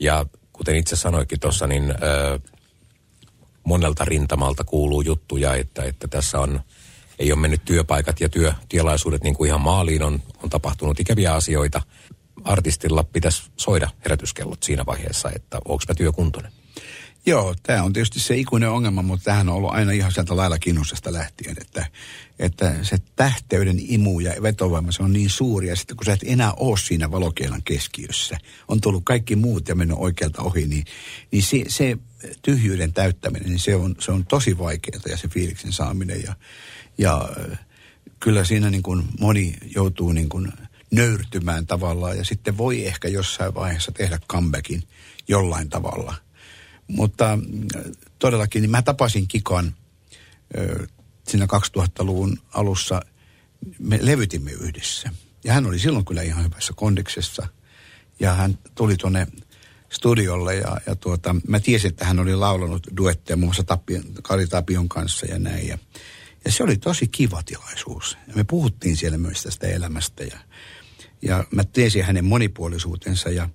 Ja 0.00 0.26
kuten 0.52 0.76
itse 0.76 0.96
sanoikin 0.96 1.40
tuossa, 1.40 1.66
niin 1.66 1.90
ö, 1.90 2.38
monelta 3.64 4.04
rintamalta 4.04 4.64
kuuluu 4.64 5.00
juttuja, 5.00 5.54
että, 5.54 5.82
että 5.82 6.08
tässä 6.08 6.40
on, 6.40 6.60
ei 7.18 7.32
ole 7.32 7.40
mennyt 7.40 7.64
työpaikat 7.64 8.20
ja 8.20 8.28
työtilaisuudet 8.28 9.22
niin 9.22 9.34
kuin 9.34 9.48
ihan 9.48 9.60
maaliin, 9.60 10.02
on, 10.02 10.22
on 10.42 10.50
tapahtunut 10.50 11.00
ikäviä 11.00 11.34
asioita. 11.34 11.82
Artistilla 12.44 13.04
pitäisi 13.04 13.42
soida 13.56 13.90
herätyskellot 14.04 14.62
siinä 14.62 14.86
vaiheessa, 14.86 15.30
että 15.34 15.58
onko 15.64 15.82
mä 15.88 15.94
työkuntoinen. 15.94 16.52
Joo, 17.28 17.54
tämä 17.62 17.82
on 17.82 17.92
tietysti 17.92 18.20
se 18.20 18.36
ikuinen 18.36 18.70
ongelma, 18.70 19.02
mutta 19.02 19.24
tähän 19.24 19.48
on 19.48 19.54
ollut 19.54 19.70
aina 19.70 19.92
ihan 19.92 20.12
sieltä 20.12 20.36
lailla 20.36 20.58
kinnusesta 20.58 21.12
lähtien, 21.12 21.56
että, 21.60 21.86
että 22.38 22.74
se 22.82 22.98
tähteyden 23.16 23.76
imu 23.80 24.20
ja 24.20 24.42
vetovoima, 24.42 24.92
se 24.92 25.02
on 25.02 25.12
niin 25.12 25.30
suuri, 25.30 25.68
ja 25.68 25.76
sitten 25.76 25.96
kun 25.96 26.04
sä 26.04 26.12
et 26.12 26.24
enää 26.26 26.52
ole 26.52 26.78
siinä 26.78 27.10
valokeilan 27.10 27.62
keskiössä, 27.62 28.38
on 28.68 28.80
tullut 28.80 29.04
kaikki 29.04 29.36
muut 29.36 29.68
ja 29.68 29.74
mennyt 29.74 29.96
oikealta 30.00 30.42
ohi, 30.42 30.66
niin, 30.66 30.84
niin 31.30 31.42
se, 31.42 31.64
se 31.68 31.98
tyhjyyden 32.42 32.92
täyttäminen, 32.92 33.48
niin 33.48 33.58
se 33.58 33.74
on, 33.74 33.96
se 33.98 34.12
on 34.12 34.26
tosi 34.26 34.58
vaikeaa 34.58 35.00
ja 35.08 35.16
se 35.16 35.28
fiiliksen 35.28 35.72
saaminen, 35.72 36.22
ja, 36.22 36.34
ja 36.98 37.28
kyllä 38.20 38.44
siinä 38.44 38.70
niin 38.70 38.82
kuin 38.82 39.04
moni 39.20 39.54
joutuu 39.74 40.12
niin 40.12 40.28
kuin 40.28 40.52
nöyrtymään 40.90 41.66
tavallaan, 41.66 42.16
ja 42.16 42.24
sitten 42.24 42.58
voi 42.58 42.86
ehkä 42.86 43.08
jossain 43.08 43.54
vaiheessa 43.54 43.92
tehdä 43.92 44.18
comebackin 44.28 44.82
jollain 45.28 45.68
tavalla– 45.68 46.14
mutta 46.88 47.36
mm, 47.36 47.68
todellakin 48.18 48.62
niin 48.62 48.70
mä 48.70 48.82
tapasin 48.82 49.28
Kikan 49.28 49.74
siinä 51.28 51.46
2000-luvun 51.46 52.38
alussa. 52.54 53.02
Me 53.78 53.98
levytimme 54.02 54.50
yhdessä. 54.50 55.10
Ja 55.44 55.52
hän 55.52 55.66
oli 55.66 55.78
silloin 55.78 56.04
kyllä 56.04 56.22
ihan 56.22 56.44
hyvässä 56.44 56.72
kondiksessa. 56.76 57.48
Ja 58.20 58.34
hän 58.34 58.58
tuli 58.74 58.96
tuonne 58.96 59.26
studiolle 59.92 60.54
ja, 60.54 60.80
ja 60.86 60.96
tuota, 60.96 61.36
mä 61.48 61.60
tiesin, 61.60 61.88
että 61.88 62.04
hän 62.04 62.18
oli 62.18 62.34
laulanut 62.34 62.86
duetteja 62.96 63.36
muun 63.36 63.48
muassa 63.48 63.64
Tapion, 63.64 64.04
Kari 64.22 64.46
Tapion 64.46 64.88
kanssa 64.88 65.26
ja 65.26 65.38
näin. 65.38 65.68
Ja, 65.68 65.78
ja 66.44 66.52
se 66.52 66.62
oli 66.62 66.76
tosi 66.76 67.08
kiva 67.08 67.42
tilaisuus. 67.42 68.18
Ja 68.26 68.34
me 68.34 68.44
puhuttiin 68.44 68.96
siellä 68.96 69.18
myös 69.18 69.42
tästä 69.42 69.66
elämästä 69.66 70.24
ja, 70.24 70.38
ja 71.22 71.44
mä 71.50 71.64
tiesin 71.64 72.04
hänen 72.04 72.24
monipuolisuutensa 72.24 73.30
ja 73.30 73.48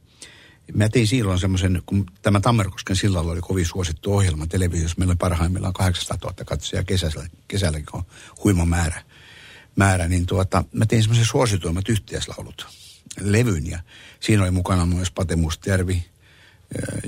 Mä 0.73 0.89
tein 0.89 1.07
silloin 1.07 1.39
semmoisen, 1.39 1.81
kun 1.85 2.05
tämä 2.21 2.39
Tammerkosken 2.39 2.95
sillalla 2.95 3.31
oli 3.31 3.41
kovin 3.41 3.65
suosittu 3.65 4.13
ohjelma 4.13 4.47
televisiossa. 4.47 4.95
Meillä 4.97 5.11
oli 5.11 5.17
parhaimmillaan 5.17 5.73
800 5.73 6.17
000 6.31 6.45
katsojaa 6.45 6.83
kesällä, 6.83 7.27
kesälläkin 7.47 7.87
on 7.93 8.03
huima 8.43 8.65
määrä. 8.65 9.01
määrä 9.75 10.07
niin 10.07 10.25
tuota, 10.25 10.63
mä 10.73 10.85
tein 10.85 11.03
semmoisen 11.03 11.25
suosituimmat 11.25 11.89
yhteislaulut 11.89 12.67
levyn 13.21 13.69
ja 13.69 13.79
siinä 14.19 14.43
oli 14.43 14.51
mukana 14.51 14.85
myös 14.85 15.11
Pate 15.11 15.35
Mustjärvi 15.35 16.05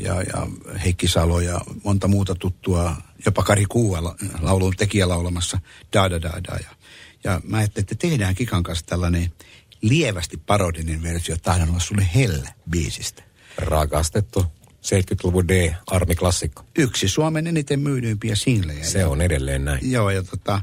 ja, 0.02 0.22
ja 0.22 0.48
Heikki 0.84 1.08
Salo 1.08 1.40
ja 1.40 1.62
monta 1.84 2.08
muuta 2.08 2.36
tuttua, 2.36 2.96
jopa 3.26 3.44
Kari 3.44 3.66
Kuua 3.66 4.16
laulun 4.42 4.74
tekijä 4.78 5.10
laulamassa 5.10 5.60
da 5.94 6.10
da 6.10 6.22
da 6.22 6.32
da. 6.44 6.56
Ja, 6.56 6.70
ja 7.24 7.42
mä 7.44 7.58
ajattelin, 7.58 7.84
että 7.84 7.96
tehdään 7.96 8.36
Kikan 8.36 8.64
kanssa 8.64 8.86
tällainen 8.86 9.34
lievästi 9.82 10.38
parodinen 10.38 11.04
versio 11.04 11.38
Tahdon 11.38 11.70
olla 11.70 11.80
sulle 11.80 12.10
hellä 12.16 12.54
biisistä 12.70 13.24
rakastettu 13.58 14.46
70-luvun 14.86 15.48
D-armiklassikko. 15.48 16.66
Yksi 16.78 17.08
Suomen 17.08 17.48
eniten 17.48 17.80
myydympiä 17.80 18.36
singlejä. 18.36 18.84
Se 18.84 19.06
on 19.06 19.22
edelleen 19.22 19.66
näin. 19.66 19.92
Joo, 19.92 20.10
ja 20.10 20.24
tota, 20.24 20.62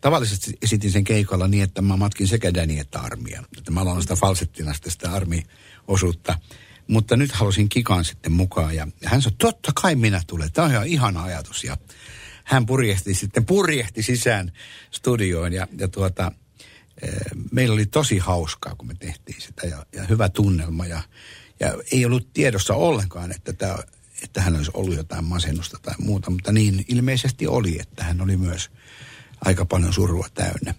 tavallisesti 0.00 0.58
esitin 0.62 0.92
sen 0.92 1.04
keikalla 1.04 1.48
niin, 1.48 1.62
että 1.62 1.82
mä 1.82 1.96
matkin 1.96 2.28
sekä 2.28 2.54
Dani 2.54 2.78
että 2.78 3.00
armia. 3.00 3.42
Että 3.58 3.70
mä 3.70 3.80
aloin 3.80 4.02
sitä 4.02 4.16
falsettinasta 4.16 4.90
sitä 4.90 5.10
armiosuutta. 5.12 6.38
Mutta 6.88 7.16
nyt 7.16 7.32
halusin 7.32 7.68
Kikaan 7.68 8.04
sitten 8.04 8.32
mukaan 8.32 8.76
ja 8.76 8.88
hän 9.04 9.22
sanoi, 9.22 9.36
totta 9.38 9.72
kai 9.82 9.94
minä 9.94 10.22
tulen. 10.26 10.52
Tämä 10.52 10.66
on 10.66 10.72
ihan 10.72 10.86
ihana 10.86 11.22
ajatus. 11.22 11.64
Ja 11.64 11.76
hän 12.44 12.66
purjehti 12.66 13.14
sitten, 13.14 13.46
purjehti 13.46 14.02
sisään 14.02 14.52
studioon 14.90 15.52
ja, 15.52 15.66
ja 15.78 15.88
tuota, 15.88 16.32
e, 17.02 17.08
meillä 17.52 17.74
oli 17.74 17.86
tosi 17.86 18.18
hauskaa, 18.18 18.74
kun 18.74 18.86
me 18.86 18.94
tehtiin 18.94 19.40
sitä 19.40 19.66
ja, 19.66 19.86
ja 19.92 20.04
hyvä 20.04 20.28
tunnelma 20.28 20.86
ja 20.86 21.02
ja 21.60 21.74
ei 21.92 22.06
ollut 22.06 22.32
tiedossa 22.32 22.74
ollenkaan, 22.74 23.32
että, 23.32 23.52
tämä, 23.52 23.78
että 24.22 24.40
hän 24.40 24.56
olisi 24.56 24.70
ollut 24.74 24.96
jotain 24.96 25.24
masennusta 25.24 25.78
tai 25.82 25.94
muuta, 25.98 26.30
mutta 26.30 26.52
niin 26.52 26.84
ilmeisesti 26.88 27.46
oli, 27.46 27.78
että 27.80 28.04
hän 28.04 28.20
oli 28.20 28.36
myös 28.36 28.70
aika 29.44 29.64
paljon 29.64 29.92
surua 29.92 30.26
täynnä. 30.34 30.74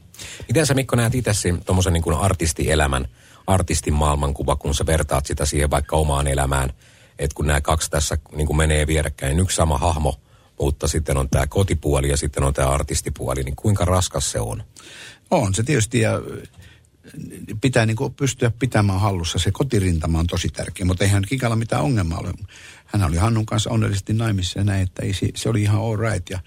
Miten 0.47 0.65
sä 0.65 0.73
Mikko 0.73 0.95
näet 0.95 1.15
itse 1.15 1.31
tuommoisen 1.65 1.93
niin 1.93 2.13
artistielämän, 2.19 3.07
artistin 3.47 3.93
maailmankuva, 3.93 4.55
kun 4.55 4.75
sä 4.75 4.85
vertaat 4.85 5.25
sitä 5.25 5.45
siihen 5.45 5.71
vaikka 5.71 5.95
omaan 5.95 6.27
elämään, 6.27 6.69
että 7.19 7.35
kun 7.35 7.47
nämä 7.47 7.61
kaksi 7.61 7.91
tässä 7.91 8.17
niin 8.35 8.47
kuin 8.47 8.57
menee 8.57 8.87
vierekkäin, 8.87 9.29
niin 9.29 9.43
yksi 9.43 9.55
sama 9.55 9.77
hahmo, 9.77 10.15
mutta 10.59 10.87
sitten 10.87 11.17
on 11.17 11.29
tämä 11.29 11.47
kotipuoli 11.47 12.09
ja 12.09 12.17
sitten 12.17 12.43
on 12.43 12.53
tämä 12.53 12.69
artistipuoli, 12.69 13.43
niin 13.43 13.55
kuinka 13.55 13.85
raskas 13.85 14.31
se 14.31 14.39
on? 14.39 14.63
On 15.31 15.53
se 15.53 15.63
tietysti 15.63 15.99
ja 15.99 16.11
pitää 17.61 17.85
niin 17.85 17.97
kuin 17.97 18.13
pystyä 18.13 18.51
pitämään 18.59 19.01
hallussa. 19.01 19.39
Se 19.39 19.51
kotirintama 19.51 20.19
on 20.19 20.27
tosi 20.27 20.49
tärkeä, 20.49 20.85
mutta 20.85 21.03
eihän 21.03 21.23
Kikalla 21.27 21.55
mitään 21.55 21.83
ongelmaa 21.83 22.19
ole. 22.19 22.33
Hän 22.85 23.03
oli 23.03 23.17
Hannun 23.17 23.45
kanssa 23.45 23.69
onnellisesti 23.69 24.13
naimissa 24.13 24.59
ja 24.59 24.63
näin, 24.63 24.83
että 24.83 25.03
ei, 25.03 25.13
se 25.35 25.49
oli 25.49 25.61
ihan 25.61 25.81
all 25.81 25.97
right 25.97 26.29
ja 26.29 26.39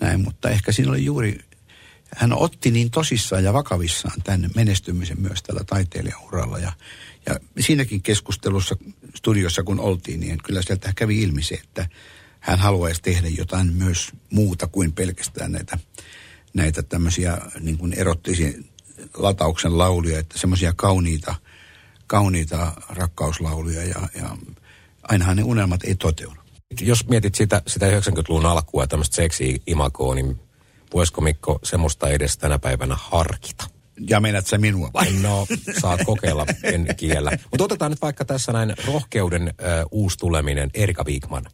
näin, 0.00 0.20
mutta 0.20 0.50
ehkä 0.50 0.72
siinä 0.72 0.90
oli 0.90 1.04
juuri, 1.04 1.38
hän 2.16 2.32
otti 2.32 2.70
niin 2.70 2.90
tosissaan 2.90 3.44
ja 3.44 3.52
vakavissaan 3.52 4.22
tämän 4.22 4.50
menestymisen 4.56 5.20
myös 5.20 5.42
tällä 5.42 5.64
taiteilijauralla 5.66 6.58
ja, 6.58 6.72
ja 7.26 7.40
siinäkin 7.60 8.02
keskustelussa 8.02 8.76
studiossa 9.14 9.62
kun 9.62 9.80
oltiin, 9.80 10.20
niin 10.20 10.38
kyllä 10.44 10.62
sieltä 10.62 10.92
kävi 10.96 11.22
ilmi 11.22 11.42
se, 11.42 11.54
että 11.54 11.88
hän 12.40 12.58
haluaisi 12.58 13.02
tehdä 13.02 13.28
jotain 13.28 13.72
myös 13.72 14.10
muuta 14.30 14.66
kuin 14.66 14.92
pelkästään 14.92 15.52
näitä, 15.52 15.78
näitä 16.54 16.82
tämmöisiä 16.82 17.38
niin 17.60 17.78
kuin 17.78 17.92
erottisia 17.92 18.52
latauksen 19.16 19.78
lauluja, 19.78 20.18
että 20.18 20.38
semmoisia 20.38 20.72
kauniita, 20.76 21.34
kauniita 22.06 22.72
rakkauslauluja 22.88 23.84
ja, 23.84 24.08
ja 24.14 24.36
ainahan 25.02 25.36
ne 25.36 25.42
unelmat 25.42 25.84
ei 25.84 25.94
toteudu. 25.94 26.40
Jos 26.80 27.08
mietit 27.08 27.34
sitä, 27.34 27.62
sitä 27.66 27.86
90-luvun 27.86 28.46
alkua 28.46 28.82
ja 28.82 28.86
tämmöistä 28.86 29.16
seksi-imakoa, 29.16 30.14
niin 30.14 30.40
voisiko 30.94 31.20
Mikko 31.20 31.58
semmoista 31.62 32.08
edes 32.08 32.38
tänä 32.38 32.58
päivänä 32.58 32.96
harkita? 32.98 33.64
Ja 34.08 34.20
menät 34.20 34.46
sä 34.46 34.58
minua 34.58 34.90
vai? 34.94 35.12
No, 35.12 35.46
saat 35.80 36.00
kokeilla, 36.06 36.46
en 36.62 36.86
kiellä. 36.96 37.30
Mutta 37.50 37.64
otetaan 37.64 37.90
nyt 37.90 38.02
vaikka 38.02 38.24
tässä 38.24 38.52
näin 38.52 38.74
rohkeuden 38.86 39.48
äh, 39.48 39.84
uusi 39.90 40.18
tuleminen, 40.18 40.70
Erika 40.74 41.04
Wigman. 41.04 41.44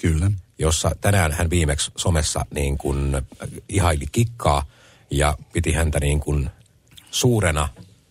Kyllä. 0.00 0.30
Jossa 0.58 0.90
tänään 1.00 1.32
hän 1.32 1.50
viimeksi 1.50 1.92
somessa 1.96 2.46
niin 2.54 2.78
kuin 2.78 3.22
ihaili 3.68 4.06
kikkaa 4.12 4.64
ja 5.10 5.38
piti 5.52 5.72
häntä 5.72 6.00
niin 6.00 6.20
kuin 6.20 6.50
suurena 7.10 7.68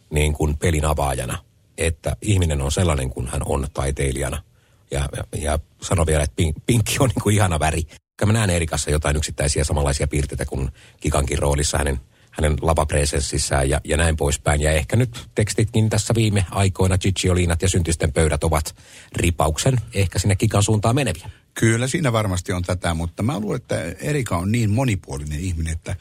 niin 0.10 0.34
kuin 0.34 0.58
pelin 0.58 0.86
avaajana, 0.86 1.38
että 1.78 2.16
ihminen 2.22 2.62
on 2.62 2.72
sellainen 2.72 3.10
kuin 3.10 3.28
hän 3.28 3.42
on 3.46 3.68
taiteilijana. 3.74 4.44
Ja, 4.92 5.10
ja, 5.16 5.24
ja 5.42 5.60
sano 5.82 6.06
vielä, 6.06 6.24
että 6.24 6.36
pink, 6.36 6.58
pinkki 6.66 6.98
on 7.00 7.10
niin 7.10 7.24
kuin 7.24 7.36
ihana 7.36 7.60
väri. 7.60 7.84
Mä 8.26 8.34
näen 8.34 8.50
Erikassa 8.50 8.92
jotain 8.92 9.16
yksittäisiä 9.16 9.64
samanlaisia 9.64 10.08
piirteitä 10.08 10.46
kuin 10.46 10.72
Kikankin 11.00 11.40
roolissa 11.40 11.78
hänen, 11.78 12.00
hänen 12.32 12.58
lavapresenssissään 12.62 13.70
ja, 13.70 13.82
ja 13.84 13.98
näin 13.98 14.18
poispäin. 14.18 14.62
Ja 14.62 14.72
ehkä 14.72 14.96
nyt 14.96 15.30
tekstitkin 15.36 15.90
tässä 15.90 16.16
viime 16.16 16.46
aikoina, 16.52 16.98
Ciccioliinat 16.98 17.62
ja 17.62 17.70
syntisten 17.70 18.14
pöydät 18.14 18.44
ovat 18.44 18.76
ripauksen 19.16 19.78
ehkä 19.94 20.20
sinne 20.20 20.36
Kikan 20.36 20.64
suuntaan 20.64 20.96
meneviä. 20.96 21.30
Kyllä 21.54 21.88
siinä 21.88 22.12
varmasti 22.12 22.54
on 22.54 22.64
tätä, 22.64 22.94
mutta 22.94 23.24
mä 23.24 23.40
luulen, 23.40 23.58
että 23.58 23.82
Erika 23.82 24.38
on 24.38 24.52
niin 24.52 24.72
monipuolinen 24.72 25.40
ihminen, 25.40 25.74
että 25.74 25.96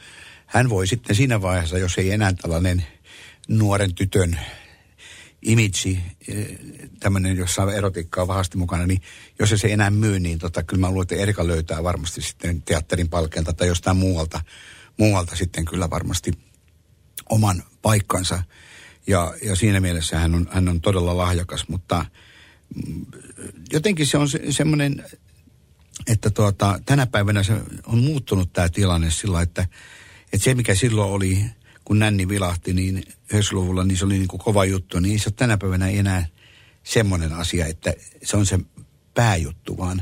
hän 0.47 0.69
voi 0.69 0.87
sitten 0.87 1.15
siinä 1.15 1.41
vaiheessa, 1.41 1.77
jos 1.77 1.97
ei 1.97 2.11
enää 2.11 2.33
tällainen 2.33 2.85
nuoren 3.47 3.95
tytön 3.95 4.39
image, 5.41 6.01
eh, 6.27 6.57
tämmöinen, 6.99 7.37
jossa 7.37 7.73
erotiikkaa 7.73 8.21
on 8.21 8.27
vahvasti 8.27 8.57
mukana, 8.57 8.87
niin 8.87 9.01
jos 9.39 9.49
se 9.49 9.67
ei 9.67 9.73
enää 9.73 9.89
myy, 9.89 10.19
niin 10.19 10.39
tota, 10.39 10.63
kyllä 10.63 10.81
mä 10.81 10.89
luulen, 10.89 11.03
että 11.03 11.15
Erika 11.15 11.47
löytää 11.47 11.83
varmasti 11.83 12.21
sitten 12.21 12.61
teatterin 12.61 13.09
palkelta 13.09 13.53
tai 13.53 13.67
jostain 13.67 13.97
muualta, 13.97 14.41
muualta 14.97 15.35
sitten 15.35 15.65
kyllä 15.65 15.89
varmasti 15.89 16.31
oman 17.29 17.63
paikkansa. 17.81 18.43
Ja, 19.07 19.33
ja 19.43 19.55
siinä 19.55 19.79
mielessä 19.79 20.19
hän 20.19 20.35
on, 20.35 20.47
hän 20.51 20.69
on 20.69 20.81
todella 20.81 21.17
lahjakas, 21.17 21.69
mutta 21.69 22.05
mm, 22.75 23.05
jotenkin 23.71 24.07
se 24.07 24.17
on 24.17 24.29
se, 24.29 24.39
semmoinen, 24.49 25.05
että 26.07 26.29
tuota, 26.29 26.79
tänä 26.85 27.05
päivänä 27.05 27.43
se 27.43 27.53
on 27.85 27.99
muuttunut 27.99 28.53
tämä 28.53 28.69
tilanne 28.69 29.11
sillä, 29.11 29.41
että 29.41 29.67
että 30.33 30.43
se, 30.43 30.55
mikä 30.55 30.75
silloin 30.75 31.11
oli, 31.11 31.45
kun 31.85 31.99
Nänni 31.99 32.27
vilahti, 32.29 32.73
niin 32.73 33.03
90-luvulla, 33.33 33.83
niin 33.83 33.97
se 33.97 34.05
oli 34.05 34.17
niin 34.17 34.27
kuin 34.27 34.39
kova 34.39 34.65
juttu. 34.65 34.99
Niin 34.99 35.19
se 35.19 35.31
tänä 35.31 35.57
päivänä 35.57 35.87
ei 35.87 35.97
enää 35.97 36.27
semmoinen 36.83 37.33
asia, 37.33 37.65
että 37.65 37.93
se 38.23 38.37
on 38.37 38.45
se 38.45 38.59
pääjuttu, 39.13 39.77
vaan 39.77 40.01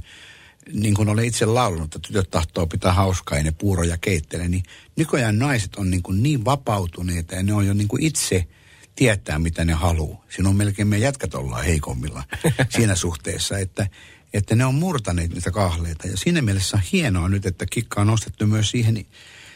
niin 0.74 0.94
kuin 0.94 1.10
olen 1.10 1.26
itse 1.26 1.46
laulunut, 1.46 1.96
että 1.96 2.08
tytöt 2.08 2.30
tahtoo 2.30 2.68
pitää 2.68 2.94
hauskaa 2.94 3.38
ja 3.38 3.44
ne 3.44 3.52
puuroja 3.52 3.98
keittelee, 3.98 4.48
niin 4.48 4.64
nykyään 4.96 5.40
naiset 5.40 5.76
on 5.76 5.92
niin, 5.92 6.04
kuin 6.04 6.24
niin 6.24 6.46
vapautuneita 6.46 7.36
ja 7.36 7.44
ne 7.44 7.54
on 7.54 7.68
jo 7.68 7.74
niin 7.74 7.88
kuin 7.88 8.04
itse 8.04 8.48
tietää, 8.96 9.40
mitä 9.40 9.66
ne 9.66 9.74
haluaa. 9.74 10.26
Siinä 10.30 10.50
on 10.50 10.56
melkein 10.56 10.88
me 10.88 10.98
jätkät 10.98 11.36
ollaan 11.36 11.66
heikommilla 11.66 12.24
siinä 12.76 12.96
suhteessa, 12.96 13.58
että, 13.58 13.88
että 14.34 14.56
ne 14.56 14.66
on 14.66 14.76
murtaneet 14.76 15.34
niitä 15.34 15.52
kahleita. 15.52 16.08
Ja 16.08 16.18
siinä 16.18 16.42
mielessä 16.42 16.78
on 16.78 16.84
hienoa 16.92 17.30
nyt, 17.30 17.46
että 17.46 17.66
Kikka 17.66 18.02
on 18.02 18.08
nostettu 18.08 18.48
myös 18.48 18.70
siihen, 18.72 19.06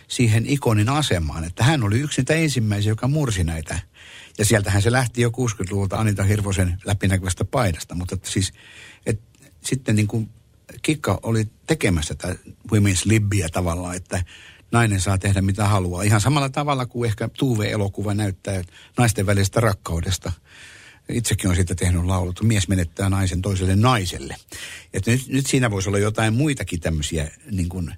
siihen 0.09 0.45
ikonin 0.45 0.89
asemaan, 0.89 1.43
että 1.43 1.63
hän 1.63 1.83
oli 1.83 1.99
yksi 1.99 2.21
niitä 2.21 2.33
ensimmäisiä, 2.33 2.91
joka 2.91 3.07
mursi 3.07 3.43
näitä. 3.43 3.79
Ja 4.37 4.45
sieltähän 4.45 4.81
se 4.81 4.91
lähti 4.91 5.21
jo 5.21 5.29
60-luvulta 5.29 5.97
Anita 5.97 6.23
Hirvosen 6.23 6.77
läpinäkyvästä 6.85 7.45
paidasta, 7.45 7.95
mutta 7.95 8.15
että 8.15 8.29
siis, 8.29 8.53
että 9.05 9.39
sitten 9.61 9.95
niin 9.95 10.07
kuin 10.07 10.29
Kikka 10.81 11.19
oli 11.23 11.47
tekemässä 11.67 12.15
tätä 12.15 12.35
Women's 12.71 13.01
Libbiä 13.05 13.49
tavallaan, 13.49 13.95
että 13.95 14.23
nainen 14.71 15.01
saa 15.01 15.17
tehdä 15.17 15.41
mitä 15.41 15.67
haluaa. 15.67 16.03
Ihan 16.03 16.21
samalla 16.21 16.49
tavalla 16.49 16.85
kuin 16.85 17.07
ehkä 17.07 17.29
Tuve-elokuva 17.37 18.13
näyttää 18.13 18.61
naisten 18.97 19.25
välisestä 19.25 19.59
rakkaudesta. 19.59 20.31
Itsekin 21.09 21.49
on 21.49 21.55
siitä 21.55 21.75
tehnyt 21.75 22.05
laulut. 22.05 22.43
Mies 22.43 22.67
menettää 22.67 23.09
naisen 23.09 23.41
toiselle 23.41 23.75
naiselle. 23.75 24.35
Et 24.93 25.07
nyt, 25.07 25.27
nyt 25.27 25.47
siinä 25.47 25.71
voisi 25.71 25.89
olla 25.89 25.99
jotain 25.99 26.33
muitakin 26.33 26.79
tämmöisiä 26.79 27.31
niin 27.51 27.69
kuin, 27.69 27.93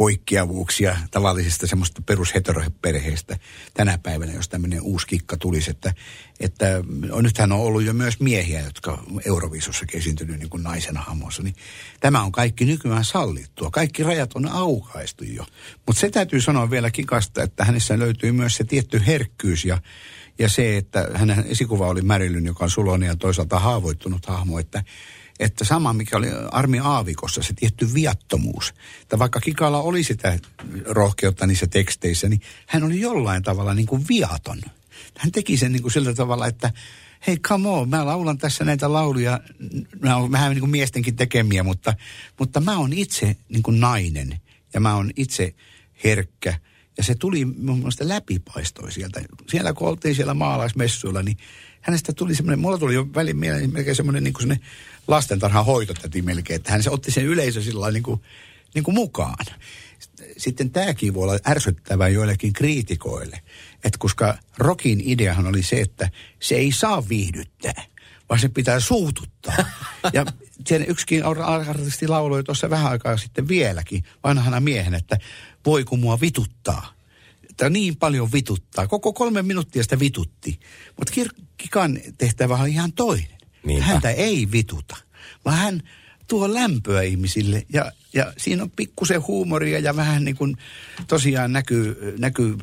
poikkeavuuksia 0.00 0.96
tavallisista 1.10 1.66
semmoista 1.66 2.02
perusheteroperheistä 2.06 3.38
tänä 3.74 3.98
päivänä, 3.98 4.32
jos 4.32 4.48
tämmöinen 4.48 4.82
uusi 4.82 5.06
kikka 5.06 5.36
tulisi. 5.36 5.70
Että, 5.70 5.94
että 6.40 6.66
on, 7.10 7.24
nythän 7.24 7.52
on 7.52 7.60
ollut 7.60 7.82
jo 7.82 7.92
myös 7.92 8.20
miehiä, 8.20 8.60
jotka 8.60 9.02
Euroviisussa 9.26 9.86
esiintynyt 9.94 10.38
niin 10.38 10.50
kuin 10.50 10.62
naisen 10.62 10.96
hahmossa. 10.96 11.42
Niin 11.42 11.54
tämä 12.00 12.22
on 12.22 12.32
kaikki 12.32 12.64
nykyään 12.64 13.04
sallittua. 13.04 13.70
Kaikki 13.70 14.02
rajat 14.02 14.30
on 14.34 14.48
aukaistu 14.48 15.24
jo. 15.24 15.46
Mutta 15.86 16.00
se 16.00 16.10
täytyy 16.10 16.40
sanoa 16.40 16.70
vielä 16.70 16.90
kikasta, 16.90 17.42
että 17.42 17.64
hänessä 17.64 17.98
löytyy 17.98 18.32
myös 18.32 18.56
se 18.56 18.64
tietty 18.64 19.02
herkkyys 19.06 19.64
ja 19.64 19.78
ja 20.38 20.48
se, 20.48 20.76
että 20.76 21.08
hänen 21.14 21.44
esikuva 21.48 21.88
oli 21.88 22.02
Marilyn, 22.02 22.46
joka 22.46 22.64
on 22.64 22.70
sulonen 22.70 23.06
ja 23.06 23.16
toisaalta 23.16 23.58
haavoittunut 23.58 24.26
hahmo, 24.26 24.58
että 24.58 24.82
että 25.40 25.64
sama 25.64 25.92
mikä 25.92 26.16
oli 26.16 26.28
Armi 26.50 26.78
Aavikossa, 26.78 27.42
se 27.42 27.54
tietty 27.54 27.94
viattomuus. 27.94 28.74
Että 29.02 29.18
vaikka 29.18 29.40
Kikalla 29.40 29.80
oli 29.80 30.04
sitä 30.04 30.38
rohkeutta 30.84 31.46
niissä 31.46 31.66
teksteissä, 31.66 32.28
niin 32.28 32.40
hän 32.66 32.84
oli 32.84 33.00
jollain 33.00 33.42
tavalla 33.42 33.74
niin 33.74 33.86
kuin 33.86 34.04
viaton. 34.08 34.60
Hän 35.16 35.32
teki 35.32 35.56
sen 35.56 35.72
niin 35.72 35.82
kuin 35.82 35.92
sillä 35.92 36.14
tavalla, 36.14 36.46
että 36.46 36.70
hei 37.26 37.38
come 37.38 37.68
on, 37.68 37.88
mä 37.88 38.06
laulan 38.06 38.38
tässä 38.38 38.64
näitä 38.64 38.92
lauluja, 38.92 39.40
mä 40.00 40.16
oon 40.16 40.32
vähän 40.32 40.50
niin 40.50 40.60
kuin 40.60 40.70
miestenkin 40.70 41.16
tekemiä, 41.16 41.62
mutta, 41.62 41.94
mutta 42.38 42.60
mä 42.60 42.78
oon 42.78 42.92
itse 42.92 43.36
niin 43.48 43.62
kuin 43.62 43.80
nainen 43.80 44.40
ja 44.74 44.80
mä 44.80 44.94
oon 44.94 45.10
itse 45.16 45.54
herkkä. 46.04 46.58
Ja 46.98 47.04
se 47.04 47.14
tuli 47.14 47.44
mun 47.44 47.78
mielestä 47.78 48.08
läpipaistoi 48.08 48.92
sieltä. 48.92 49.20
Siellä 49.50 49.72
kun 49.72 49.88
oltiin 49.88 50.14
siellä 50.14 50.34
maalaismessuilla, 50.34 51.22
niin 51.22 51.36
hänestä 51.80 52.12
tuli 52.12 52.34
semmoinen, 52.34 52.58
mulla 52.58 52.78
tuli 52.78 52.94
jo 52.94 53.06
väliin 53.14 53.36
mieleen 53.36 53.72
melkein 53.72 53.96
semmoinen 53.96 54.24
niin 54.24 54.34
kuin 54.34 54.60
lastentarhan 55.08 55.64
hoitotäti 55.64 56.22
melkein, 56.22 56.56
että 56.56 56.72
hän 56.72 56.82
se 56.82 56.90
otti 56.90 57.10
sen 57.10 57.24
yleisö 57.24 57.62
sillä 57.62 57.90
niin 57.90 58.02
kuin, 58.02 58.20
niin 58.74 58.84
kuin 58.84 58.94
mukaan. 58.94 59.46
Sitten 60.36 60.70
tämäkin 60.70 61.14
voi 61.14 61.22
olla 61.22 61.38
ärsyttävää 61.48 62.08
joillekin 62.08 62.52
kriitikoille, 62.52 63.40
että 63.84 63.98
koska 63.98 64.38
rokin 64.58 65.00
ideahan 65.04 65.46
oli 65.46 65.62
se, 65.62 65.80
että 65.80 66.10
se 66.40 66.54
ei 66.54 66.72
saa 66.72 67.08
viihdyttää, 67.08 67.82
vaan 68.28 68.40
se 68.40 68.48
pitää 68.48 68.80
suututtaa. 68.80 69.56
Ja 70.12 70.26
sen 70.66 70.84
yksikin 70.88 71.24
artisti 71.24 72.08
lauloi 72.08 72.44
tuossa 72.44 72.70
vähän 72.70 72.90
aikaa 72.92 73.16
sitten 73.16 73.48
vieläkin 73.48 74.04
vanhana 74.24 74.60
miehen, 74.60 74.94
että 74.94 75.18
voi 75.66 75.84
kun 75.84 76.00
mua 76.00 76.20
vituttaa. 76.20 76.99
Tämä 77.60 77.70
niin 77.70 77.96
paljon 77.96 78.32
vituttaa. 78.32 78.86
Koko 78.86 79.12
kolme 79.12 79.42
minuuttia 79.42 79.82
sitä 79.82 79.98
vitutti. 79.98 80.60
Mutta 80.98 81.12
Kikan 81.56 81.98
tehtävä 82.18 82.56
on 82.56 82.68
ihan 82.68 82.92
toinen. 82.92 83.38
Niinpä. 83.66 83.84
Häntä 83.84 84.10
ei 84.10 84.48
vituta, 84.52 84.96
vaan 85.44 85.56
hän 85.56 85.82
tuo 86.28 86.54
lämpöä 86.54 87.02
ihmisille. 87.02 87.66
Ja, 87.72 87.92
ja 88.14 88.32
siinä 88.36 88.62
on 88.62 88.70
pikkusen 88.70 89.26
huumoria 89.26 89.78
ja 89.78 89.96
vähän 89.96 90.24
niin 90.24 90.36
kuin 90.36 90.56
tosiaan 91.06 91.52
näkyy, 91.52 92.14
näkyy 92.18 92.56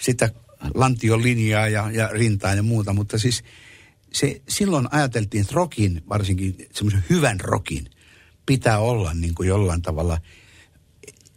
sitä 0.00 0.30
lantion 0.74 1.22
linjaa 1.22 1.68
ja, 1.68 1.90
ja 1.90 2.08
rintaa 2.08 2.54
ja 2.54 2.62
muuta. 2.62 2.92
Mutta 2.92 3.18
siis 3.18 3.44
se, 4.12 4.42
silloin 4.48 4.88
ajateltiin, 4.90 5.40
että 5.40 5.54
rokin, 5.54 6.02
varsinkin 6.08 6.56
semmoisen 6.72 7.04
hyvän 7.10 7.40
rokin, 7.40 7.90
pitää 8.46 8.78
olla 8.78 9.14
niin 9.14 9.34
kuin 9.34 9.48
jollain 9.48 9.82
tavalla, 9.82 10.18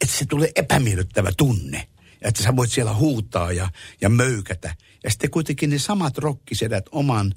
että 0.02 0.18
se 0.18 0.26
tulee 0.26 0.52
epämiellyttävä 0.56 1.32
tunne. 1.38 1.88
Että 2.28 2.44
sä 2.44 2.56
voit 2.56 2.72
siellä 2.72 2.94
huutaa 2.94 3.52
ja, 3.52 3.70
ja 4.02 4.10
möykätä. 4.10 4.76
Ja 5.04 5.12
sitten 5.12 5.32
kuitenkin 5.32 5.70
ne 5.70 5.80
samat 5.80 6.18
rokkisedät 6.18 6.86
oman 6.92 7.34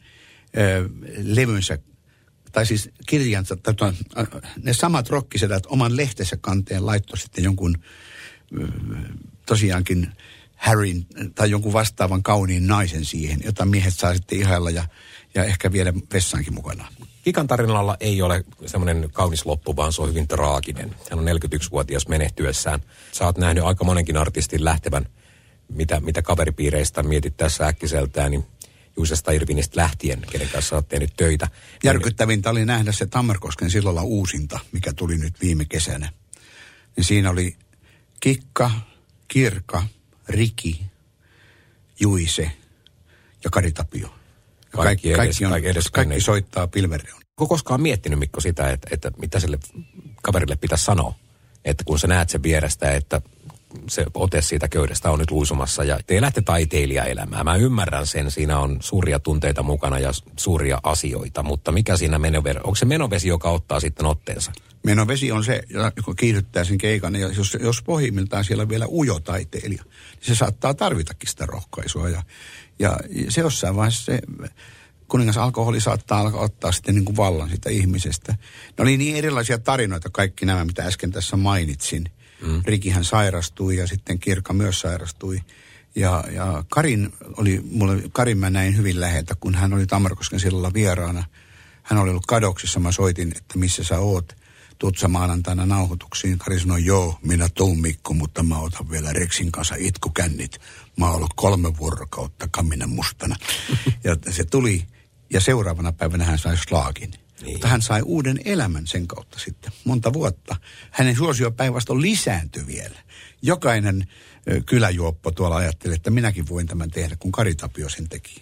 ö, 0.56 0.88
levynsä, 1.22 1.78
tai 2.52 2.66
siis 2.66 2.90
kirjansa, 3.06 3.56
tai 3.56 3.74
tuon, 3.74 3.94
ne 4.62 4.72
samat 4.72 5.08
rokkisedät 5.08 5.66
oman 5.66 5.96
lehtensä 5.96 6.36
kanteen 6.40 6.86
laittoi 6.86 7.18
sitten 7.18 7.44
jonkun 7.44 7.78
tosiaankin 9.46 10.12
Harryn 10.56 11.06
tai 11.34 11.50
jonkun 11.50 11.72
vastaavan 11.72 12.22
kauniin 12.22 12.66
naisen 12.66 13.04
siihen, 13.04 13.40
jota 13.44 13.66
miehet 13.66 13.94
saa 13.94 14.14
sitten 14.14 14.38
ihailla 14.38 14.70
ja, 14.70 14.88
ja 15.34 15.44
ehkä 15.44 15.72
viedä 15.72 15.92
vessaankin 16.12 16.54
mukana. 16.54 16.88
Kikan 17.28 17.46
tarinalla 17.46 17.96
ei 18.00 18.22
ole 18.22 18.44
semmoinen 18.66 19.08
kaunis 19.12 19.46
loppu, 19.46 19.76
vaan 19.76 19.92
se 19.92 20.02
on 20.02 20.08
hyvin 20.08 20.28
traaginen. 20.28 20.94
Hän 21.10 21.18
on 21.18 21.26
41-vuotias 21.26 22.08
menehtyessään. 22.08 22.80
Sä 23.12 23.24
oot 23.24 23.38
nähnyt 23.38 23.64
aika 23.64 23.84
monenkin 23.84 24.16
artistin 24.16 24.64
lähtevän, 24.64 25.06
mitä, 25.68 26.00
mitä 26.00 26.22
kaveripiireistä 26.22 27.02
mietit 27.02 27.36
tässä 27.36 27.66
äkkiseltään, 27.66 28.30
niin 28.30 28.46
Juisesta 28.96 29.30
Irvinistä 29.30 29.80
lähtien, 29.80 30.22
kenen 30.30 30.48
kanssa 30.48 30.76
olet 30.76 30.88
tehnyt 30.88 31.12
töitä. 31.16 31.48
Järkyttävintä 31.84 32.50
oli 32.50 32.64
nähdä 32.64 32.92
se 32.92 33.06
Tammerkosken 33.06 33.70
silloin 33.70 33.98
uusinta, 34.00 34.60
mikä 34.72 34.92
tuli 34.92 35.18
nyt 35.18 35.40
viime 35.40 35.64
kesänä. 35.64 36.12
Niin 36.96 37.04
siinä 37.04 37.30
oli 37.30 37.56
Kikka, 38.20 38.70
Kirka, 39.28 39.82
Riki, 40.28 40.82
Juise 42.00 42.50
ja 43.44 43.50
Kari 43.50 43.72
Tapio. 43.72 44.17
Kaikki, 44.70 45.12
kaikki, 45.12 45.22
edes, 45.22 45.42
on, 45.42 45.50
kaikki, 45.50 45.68
edes 45.68 45.90
kaikki 45.90 46.20
soittaa 46.20 46.66
pilvereon. 46.66 47.18
Onko 47.40 47.48
koskaan 47.48 47.82
miettinyt, 47.82 48.18
Mikko, 48.18 48.40
sitä, 48.40 48.70
että, 48.70 48.88
että 48.90 49.10
mitä 49.20 49.40
sille 49.40 49.58
kaverille 50.22 50.56
pitäisi 50.56 50.84
sanoa? 50.84 51.14
Että 51.64 51.84
kun 51.84 51.98
sä 51.98 52.06
näet 52.06 52.28
sen 52.28 52.42
vierestä, 52.42 52.92
että 52.92 53.22
se 53.88 54.06
ote 54.14 54.42
siitä 54.42 54.68
köydestä 54.68 55.10
on 55.10 55.18
nyt 55.18 55.30
luisumassa 55.30 55.84
ja 55.84 55.98
te 56.06 56.16
elätte 56.16 56.42
taiteilijaelämää. 56.42 57.44
Mä 57.44 57.56
ymmärrän 57.56 58.06
sen, 58.06 58.30
siinä 58.30 58.58
on 58.58 58.76
suuria 58.80 59.18
tunteita 59.18 59.62
mukana 59.62 59.98
ja 59.98 60.10
suuria 60.36 60.80
asioita, 60.82 61.42
mutta 61.42 61.72
mikä 61.72 61.96
siinä 61.96 62.18
menovesi, 62.18 62.58
onko 62.58 62.74
se 62.74 62.84
menovesi, 62.84 63.28
joka 63.28 63.50
ottaa 63.50 63.80
sitten 63.80 64.06
otteensa? 64.06 64.52
Menovesi 64.84 65.32
on 65.32 65.44
se, 65.44 65.62
joka 65.96 66.14
kiihdyttää 66.16 66.64
sen 66.64 66.78
keikan 66.78 67.16
ja 67.16 67.28
jos, 67.28 67.56
jos 67.60 67.82
pohjimmiltaan 67.82 68.44
siellä 68.44 68.62
on 68.62 68.68
vielä 68.68 68.86
ujo 68.86 69.20
taiteilija, 69.20 69.82
niin 69.82 70.20
se 70.20 70.34
saattaa 70.34 70.74
tarvitakin 70.74 71.28
sitä 71.28 71.46
rohkaisua 71.46 72.08
ja, 72.08 72.22
ja 72.78 72.96
se 73.28 73.40
jossain 73.40 73.76
vaiheessa 73.76 74.04
se 74.04 74.20
kuningas 75.08 75.36
alkoholi 75.36 75.80
saattaa 75.80 76.20
alkaa 76.20 76.40
ottaa 76.40 76.72
sitten 76.72 76.94
niin 76.94 77.04
kuin 77.04 77.16
vallan 77.16 77.50
sitä 77.50 77.70
ihmisestä. 77.70 78.32
Ne 78.78 78.82
oli 78.82 78.96
niin 78.96 79.16
erilaisia 79.16 79.58
tarinoita 79.58 80.10
kaikki 80.10 80.46
nämä, 80.46 80.64
mitä 80.64 80.84
äsken 80.84 81.10
tässä 81.10 81.36
mainitsin– 81.36 82.04
Mm. 82.42 82.62
Rikihän 82.64 83.04
sairastui 83.04 83.76
ja 83.76 83.86
sitten 83.86 84.18
Kirka 84.18 84.52
myös 84.52 84.80
sairastui. 84.80 85.40
Ja, 85.94 86.24
ja 86.30 86.64
Karin 86.68 87.12
oli, 87.36 87.60
mulle, 87.70 88.02
Karin 88.12 88.38
mä 88.38 88.50
näin 88.50 88.76
hyvin 88.76 89.00
läheltä, 89.00 89.34
kun 89.40 89.54
hän 89.54 89.72
oli 89.72 89.86
Tammerkosken 89.86 90.40
sillalla 90.40 90.74
vieraana. 90.74 91.24
Hän 91.82 91.98
oli 91.98 92.10
ollut 92.10 92.26
kadoksissa, 92.26 92.80
mä 92.80 92.92
soitin, 92.92 93.32
että 93.36 93.58
missä 93.58 93.84
sä 93.84 93.98
oot. 93.98 94.36
Tuut 94.78 94.96
maanantaina 95.08 95.66
nauhoituksiin. 95.66 96.38
Kari 96.38 96.60
sanoi, 96.60 96.84
joo, 96.84 97.18
minä 97.22 97.48
tuun 97.48 97.80
Mikko, 97.80 98.14
mutta 98.14 98.42
mä 98.42 98.58
otan 98.58 98.90
vielä 98.90 99.12
Reksin 99.12 99.52
kanssa 99.52 99.74
itkukännit. 99.78 100.58
Mä 100.98 101.06
oon 101.06 101.16
ollut 101.16 101.34
kolme 101.36 101.76
vuorokautta 101.76 102.48
kaminen 102.50 102.90
mustana. 102.90 103.36
ja 104.04 104.16
se 104.32 104.44
tuli, 104.44 104.86
ja 105.32 105.40
seuraavana 105.40 105.92
päivänä 105.92 106.24
hän 106.24 106.38
sai 106.38 106.56
slaagin. 106.56 107.10
Niin. 107.10 107.52
Mutta 107.52 107.68
hän 107.68 107.82
sai 107.82 108.02
uuden 108.02 108.40
elämän 108.44 108.86
sen 108.86 109.06
kautta 109.06 109.38
sitten, 109.38 109.72
monta 109.84 110.12
vuotta. 110.12 110.56
Hänen 110.90 111.16
suosio 111.16 111.50
päinvastoin 111.50 112.02
lisääntyi 112.02 112.66
vielä. 112.66 112.98
Jokainen 113.42 114.06
kyläjuoppo 114.66 115.30
tuolla 115.30 115.56
ajatteli, 115.56 115.94
että 115.94 116.10
minäkin 116.10 116.48
voin 116.48 116.66
tämän 116.66 116.90
tehdä, 116.90 117.16
kun 117.16 117.32
Kari 117.32 117.54
Tapio 117.54 117.88
sen 117.88 118.08
teki. 118.08 118.40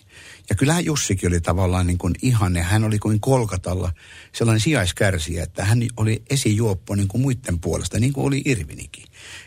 Ja 0.51 0.57
kyllähän 0.57 0.85
Jussikin 0.85 1.29
oli 1.29 1.41
tavallaan 1.41 1.87
niin 1.87 1.99
kuin 1.99 2.15
ihanne. 2.23 2.63
Hän 2.63 2.85
oli 2.85 2.99
kuin 2.99 3.21
Kolkatalla 3.21 3.93
sellainen 4.33 4.61
sijaiskärsiä, 4.61 5.43
että 5.43 5.65
hän 5.65 5.83
oli 5.97 6.23
esijuoppo 6.31 6.95
niin 6.95 7.09
kuin 7.09 7.23
muiden 7.23 7.61
puolesta, 7.61 7.99
niin 7.99 8.13
kuin 8.13 8.27
oli 8.27 8.43
Irvinikin. 8.45 9.05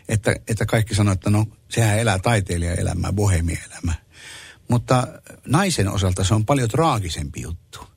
Että, 0.08 0.36
että 0.48 0.66
kaikki 0.66 0.94
sanoivat, 0.94 1.18
että 1.18 1.30
no 1.30 1.46
sehän 1.68 1.98
elää 1.98 2.18
taiteilijaelämää, 2.18 3.12
bohemielämää. 3.12 3.94
Mutta 4.68 5.06
naisen 5.46 5.88
osalta 5.88 6.24
se 6.24 6.34
on 6.34 6.46
paljon 6.46 6.68
traagisempi 6.68 7.40
juttu 7.40 7.90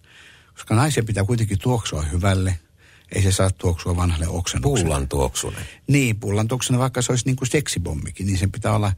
Koska 0.53 0.75
naisen 0.75 1.05
pitää 1.05 1.23
kuitenkin 1.23 1.59
tuoksua 1.59 2.01
hyvälle. 2.01 2.59
Ei 3.13 3.21
se 3.21 3.31
saa 3.31 3.51
tuoksua 3.51 3.95
vanhalle 3.95 4.27
oksennukselle. 4.27 4.83
Pullan 4.83 5.07
tuoksunen. 5.07 5.65
Niin, 5.87 6.19
pullan 6.19 6.47
tuoksuna, 6.47 6.79
vaikka 6.79 7.01
se 7.01 7.11
olisi 7.11 7.25
niin 7.25 7.35
kuin 7.35 7.49
seksibommikin, 7.49 8.27
niin 8.27 8.37
sen 8.37 8.51
pitää 8.51 8.75
olla 8.75 8.91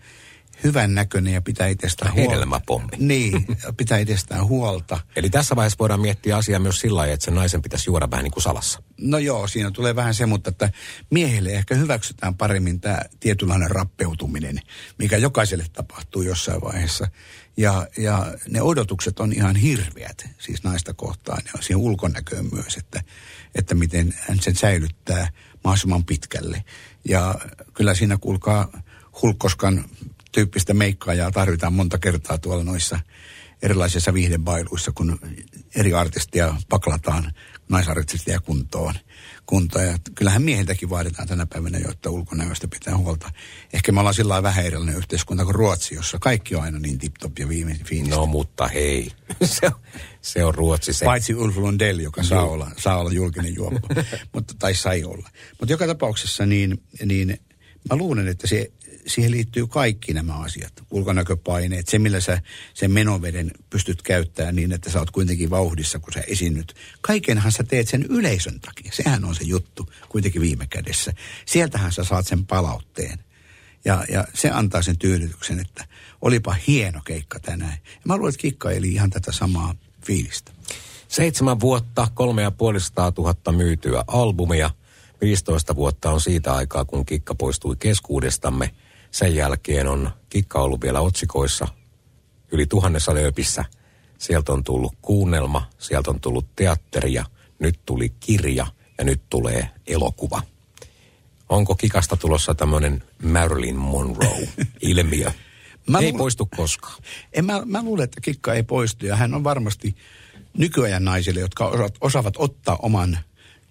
hyvän 0.64 0.96
näköinen 0.96 1.34
ja 1.34 1.42
pitää 1.42 1.68
itsestään 1.68 2.14
huolta. 2.14 2.32
Hedelmäpommi. 2.32 2.90
Niin, 2.98 3.46
pitää 3.78 3.98
itsestään 3.98 4.46
huolta. 4.46 5.00
Eli 5.16 5.30
tässä 5.30 5.56
vaiheessa 5.56 5.78
voidaan 5.80 6.00
miettiä 6.00 6.38
asiaa 6.38 6.60
myös 6.60 6.80
sillä 6.80 6.98
lailla, 6.98 7.14
että 7.14 7.26
sen 7.26 7.36
naisen 7.36 7.62
pitäisi 7.62 7.90
juoda 7.90 8.12
vähän 8.12 8.24
niin 8.24 8.32
kuin 8.32 8.44
salassa. 8.44 8.84
No 8.98 9.18
joo, 9.18 9.48
siinä 9.48 9.72
tulee 9.72 9.96
vähän 9.96 10.14
se, 10.14 10.26
mutta 10.26 10.50
että 10.50 10.70
miehille 11.10 11.50
ehkä 11.50 11.76
hyväksytään 11.76 12.36
paremmin 12.36 12.82
tämä 12.82 13.00
tietynlainen 13.20 13.72
rappeutuminen, 13.72 14.60
mikä 15.00 15.18
jokaiselle 15.18 15.66
tapahtuu 15.74 16.22
jossain 16.22 16.62
vaiheessa. 16.62 17.08
Ja, 17.58 17.88
ja 17.98 18.34
ne 18.50 18.62
odotukset 18.62 19.20
on 19.20 19.34
ihan 19.34 19.56
hirveät, 19.56 20.30
siis 20.40 20.64
naista 20.64 20.94
kohtaan 20.94 21.42
ja 21.46 21.62
siihen 21.62 21.78
ulkonäköön 21.78 22.46
myös, 22.52 22.78
että, 22.78 23.04
että 23.56 23.76
miten 23.76 24.14
hän 24.20 24.40
sen 24.42 24.56
säilyttää 24.56 25.30
mahdollisimman 25.64 26.06
pitkälle. 26.06 26.64
Ja 27.10 27.36
kyllä 27.74 27.94
siinä 27.94 28.18
kuulkaa 28.18 28.82
hulkkoskan 29.22 29.86
tyyppistä 30.32 30.74
meikkaajaa 30.74 31.32
tarvitaan 31.32 31.74
monta 31.74 31.98
kertaa 31.98 32.38
tuolla 32.38 32.64
noissa 32.64 33.00
erilaisissa 33.62 34.14
viihdebailuissa, 34.14 34.92
kun 34.92 35.20
eri 35.76 35.94
artistia 35.94 36.56
paklataan 36.70 37.32
naisartistia 37.70 38.40
kuntoon. 38.40 38.96
Kuntoon. 39.46 39.86
Ja 39.86 39.98
kyllähän 40.16 40.42
miehiltäkin 40.42 40.90
vaaditaan 40.90 41.28
tänä 41.28 41.46
päivänä 41.46 41.78
jo, 41.78 41.92
että 41.92 42.10
ulkonäöstä 42.10 42.68
pitää 42.68 42.98
huolta. 42.98 43.32
Ehkä 43.74 43.92
me 43.92 44.00
ollaan 44.00 44.14
sillä 44.14 44.44
vähän 44.44 44.66
erilainen 44.66 44.98
yhteiskunta 44.98 45.44
kuin 45.44 45.56
Ruotsi, 45.56 45.96
jossa 45.96 46.18
kaikki 46.22 46.56
on 46.56 46.64
aina 46.64 46.80
niin 46.80 47.00
tip-top 47.00 47.40
ja 47.40 47.50
viime 47.50 47.80
fiinistä. 47.86 48.16
No 48.16 48.26
mutta 48.26 48.68
hei, 48.68 49.12
se 49.44 49.66
on, 49.66 49.72
se 50.22 50.46
on 50.46 50.56
Ruotsi. 50.56 50.94
Se. 50.94 51.06
Paitsi 51.06 51.36
Ulf 51.36 51.58
Lundell, 51.58 52.00
joka 52.00 52.24
saa 52.24 52.44
olla, 52.44 52.72
saa 52.78 52.98
olla 52.98 53.12
julkinen 53.12 53.56
juoppo, 53.56 53.88
mutta, 54.34 54.54
tai 54.60 54.76
sai 54.76 55.04
olla. 55.04 55.30
Mutta 55.60 55.74
joka 55.74 55.88
tapauksessa 55.88 56.46
niin, 56.46 56.84
niin 57.06 57.40
mä 57.90 57.96
luulen, 57.96 58.28
että 58.28 58.48
se 58.48 58.72
siihen 59.08 59.32
liittyy 59.32 59.68
kaikki 59.68 60.14
nämä 60.14 60.34
asiat. 60.34 60.74
Ulkonäköpaineet, 60.92 61.88
se 61.88 62.00
millä 62.00 62.20
sä 62.20 62.42
sen 62.74 62.92
menoveden 62.92 63.52
pystyt 63.70 64.02
käyttämään 64.02 64.56
niin, 64.56 64.72
että 64.72 64.90
sä 64.90 65.00
oot 65.00 65.12
kuitenkin 65.12 65.50
vauhdissa, 65.50 66.00
kun 66.00 66.14
sä 66.14 66.22
esiinnyt. 66.28 66.76
Kaikenhan 67.02 67.52
sä 67.52 67.64
teet 67.64 67.88
sen 67.88 68.06
yleisön 68.10 68.60
takia. 68.60 68.92
Sehän 68.94 69.26
on 69.26 69.36
se 69.36 69.44
juttu 69.44 69.90
kuitenkin 70.10 70.42
viime 70.42 70.68
kädessä. 70.68 71.14
Sieltähän 71.46 71.92
sä 71.92 72.04
saat 72.04 72.28
sen 72.28 72.46
palautteen. 72.46 73.20
Ja, 73.86 74.06
ja 74.10 74.28
se 74.34 74.50
antaa 74.50 74.82
sen 74.82 74.98
tyydytyksen, 74.98 75.60
että 75.60 75.86
olipa 76.22 76.56
hieno 76.68 77.02
keikka 77.06 77.40
tänään. 77.40 77.78
Ja 77.86 78.02
mä 78.04 78.18
luulen, 78.18 78.30
että 78.30 78.42
Kikka 78.42 78.72
eli 78.72 78.92
ihan 78.92 79.10
tätä 79.10 79.32
samaa 79.32 79.76
fiilistä. 80.06 80.52
Seitsemän 81.08 81.60
vuotta, 81.60 82.08
kolme 82.14 82.42
ja 82.42 82.52
puolista 82.52 83.12
tuhatta 83.12 83.52
myytyä 83.52 84.04
albumia. 84.08 84.72
15 85.22 85.76
vuotta 85.76 86.12
on 86.12 86.22
siitä 86.22 86.54
aikaa, 86.54 86.86
kun 86.86 87.06
Kikka 87.06 87.36
poistui 87.36 87.76
keskuudestamme– 87.76 88.72
sen 89.16 89.36
jälkeen 89.36 89.88
on 89.88 90.12
Kikka 90.30 90.60
ollut 90.60 90.82
vielä 90.82 91.02
otsikoissa 91.02 91.68
yli 92.52 92.66
tuhannessa 92.66 93.14
lööpissä. 93.14 93.66
Sieltä 94.18 94.54
on 94.54 94.64
tullut 94.64 94.94
kuunnelma, 95.02 95.70
sieltä 95.78 96.12
on 96.12 96.20
tullut 96.20 96.46
teatteria, 96.56 97.26
nyt 97.60 97.80
tuli 97.86 98.10
kirja 98.20 98.68
ja 98.98 99.04
nyt 99.04 99.22
tulee 99.30 99.70
elokuva. 99.88 100.42
Onko 101.50 101.76
Kikasta 101.76 102.18
tulossa 102.18 102.56
tämmöinen 102.56 103.04
Marilyn 103.24 103.76
Monroe-ilmiö? 103.76 105.32
Mä 105.90 106.00
ei 106.00 106.04
luulen, 106.04 106.18
poistu 106.18 106.46
koskaan. 106.46 107.04
En, 107.34 107.46
mä, 107.46 107.62
mä 107.66 107.84
luulen, 107.84 108.04
että 108.04 108.22
Kikka 108.22 108.54
ei 108.54 108.64
poistu 108.64 109.06
ja 109.06 109.16
hän 109.16 109.34
on 109.34 109.44
varmasti 109.44 109.96
nykyajan 110.58 111.06
naisille, 111.06 111.40
jotka 111.40 111.72
osaavat 112.02 112.34
ottaa 112.38 112.76
oman 112.82 113.20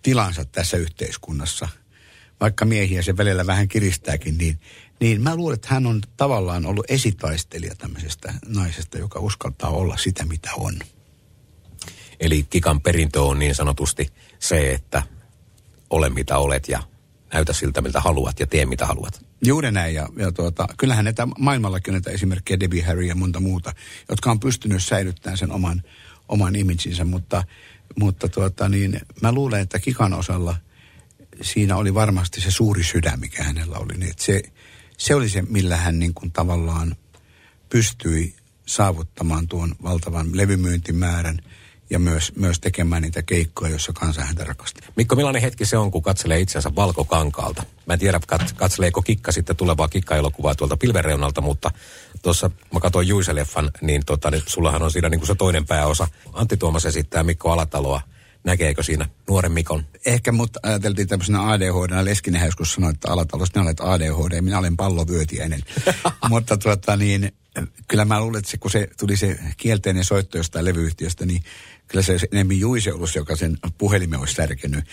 tilansa 0.03 0.45
tässä 0.45 0.77
yhteiskunnassa. 0.77 1.69
Vaikka 2.41 2.65
miehiä 2.65 3.03
se 3.03 3.17
välillä 3.17 3.47
vähän 3.47 3.69
kiristääkin, 3.69 4.39
niin 4.39 4.59
niin 5.01 5.23
mä 5.23 5.37
luulen, 5.37 5.55
että 5.55 5.69
hän 5.71 5.87
on 5.87 6.01
tavallaan 6.17 6.67
ollut 6.67 6.85
esitaistelija 6.89 7.75
tämmöisestä 7.75 8.35
naisesta, 8.47 8.99
joka 8.99 9.21
uskaltaa 9.21 9.71
olla 9.71 9.97
sitä, 9.97 10.25
mitä 10.25 10.51
on. 10.57 10.75
Eli 12.21 12.47
Kikan 12.51 12.81
perintö 12.81 13.23
on 13.23 13.39
niin 13.39 13.55
sanotusti 13.55 14.09
se, 14.39 14.73
että 14.73 15.03
ole 15.91 16.11
mitä 16.11 16.39
olet 16.39 16.69
ja 16.69 16.83
näytä 17.33 17.53
siltä, 17.53 17.81
miltä 17.81 18.01
haluat 18.01 18.41
ja 18.41 18.47
tee 18.47 18.67
mitä 18.67 18.87
haluat. 18.87 19.27
Juuri 19.45 19.73
näin. 19.73 19.95
Ja, 19.95 20.09
ja 20.17 20.33
tuota, 20.33 20.67
kyllähän 20.77 21.05
näitä 21.05 21.29
maailmallakin 21.39 21.93
näitä 21.93 22.11
esimerkkejä, 22.11 22.61
Debbie 22.61 22.83
Harry 22.83 23.03
ja 23.03 23.15
monta 23.15 23.41
muuta, 23.41 23.73
jotka 24.09 24.31
on 24.31 24.41
pystynyt 24.41 24.85
säilyttämään 24.85 25.39
sen 25.39 25.53
oman, 25.53 25.83
oman 26.29 26.57
imaginsa, 26.57 27.05
mutta, 27.05 27.45
mutta 27.99 28.29
tuota, 28.29 28.69
niin, 28.69 29.01
mä 29.23 29.33
luulen, 29.33 29.61
että 29.61 29.79
Kikan 29.79 30.15
osalla 30.15 30.57
siinä 31.43 31.77
oli 31.77 31.95
varmasti 31.95 32.41
se 32.41 32.51
suuri 32.51 32.85
sydän, 32.85 33.21
mikä 33.21 33.45
hänellä 33.45 33.79
oli. 33.79 33.97
Niin, 33.97 34.15
se, 34.17 34.43
se 34.99 35.15
oli 35.15 35.29
se, 35.29 35.43
millä 35.43 35.77
hän 35.77 35.99
niin 35.99 36.15
kuin 36.15 36.33
tavallaan 36.33 36.97
pystyi 37.69 38.35
saavuttamaan 38.67 39.49
tuon 39.49 39.75
valtavan 39.83 40.37
levymyyntimäärän 40.37 41.39
ja 41.91 41.99
myös, 41.99 42.33
myös 42.37 42.61
tekemään 42.61 43.03
niitä 43.03 43.23
keikkoja, 43.23 43.71
joissa 43.71 43.93
kansa 43.93 44.25
häntä 44.25 44.45
rakasti. 44.45 44.81
Mikko, 44.97 45.17
millainen 45.17 45.43
hetki 45.43 45.67
se 45.67 45.79
on, 45.79 45.91
kun 45.91 46.03
katselee 46.03 46.41
itseänsä 46.41 46.75
valkokankaalta? 46.77 47.63
Mä 47.87 47.93
en 47.93 47.99
tiedä, 47.99 48.21
kat, 48.27 48.53
katseleeko 48.53 49.03
Kikka 49.03 49.33
sitten 49.33 49.57
tulevaa 49.57 49.89
Kikka-elokuvaa 49.89 50.55
tuolta 50.55 50.77
pilvereunalta, 50.77 51.41
mutta 51.41 51.71
tuossa 52.23 52.51
mä 52.73 52.81
katsoin 52.81 53.09
Juiseleffan, 53.09 53.71
niin, 53.81 54.03
tota, 54.07 54.31
niin 54.31 54.43
sullahan 54.47 54.83
on 54.83 54.91
siinä 54.91 55.09
niin 55.09 55.21
kuin 55.21 55.29
se 55.29 55.35
toinen 55.35 55.67
pääosa. 55.67 56.09
Antti 56.33 56.57
Tuomas 56.57 56.87
esittää 56.87 57.23
Mikko 57.23 57.53
Alataloa 57.53 58.01
näkeekö 58.45 58.83
siinä 58.83 59.09
nuoren 59.29 59.53
Mikon? 59.53 59.85
Ehkä, 60.07 60.33
mutta 60.33 60.61
ajateltiin 60.63 61.09
tämmöisenä 61.09 61.51
ADHD. 61.51 62.05
Leskinen 62.05 62.45
joskus 62.45 62.73
sanoi, 62.73 62.91
että 62.91 63.11
Alatalossa 63.11 63.61
minä 63.61 63.69
olet 63.69 63.81
ADHD, 63.81 64.41
minä 64.41 64.59
olen 64.59 64.77
pallovyötiäinen. 64.77 65.61
mutta 66.31 66.57
tuota 66.57 66.97
niin, 66.97 67.33
kyllä 67.89 68.05
mä 68.05 68.21
luulen, 68.21 68.39
että 68.39 68.51
se, 68.51 68.57
kun 68.57 68.71
se 68.71 68.89
tuli 68.99 69.17
se 69.17 69.39
kielteinen 69.57 70.05
soitto 70.05 70.39
jostain 70.39 70.65
levyyhtiöstä, 70.65 71.27
niin 71.27 71.43
kyllä 71.89 72.03
se 72.03 72.19
enemmän 72.33 72.59
Juise 72.59 72.93
ollut, 72.93 73.15
joka 73.15 73.37
sen 73.37 73.59
puhelimen 73.79 74.21
olisi 74.21 74.35
särkenyt. 74.35 74.85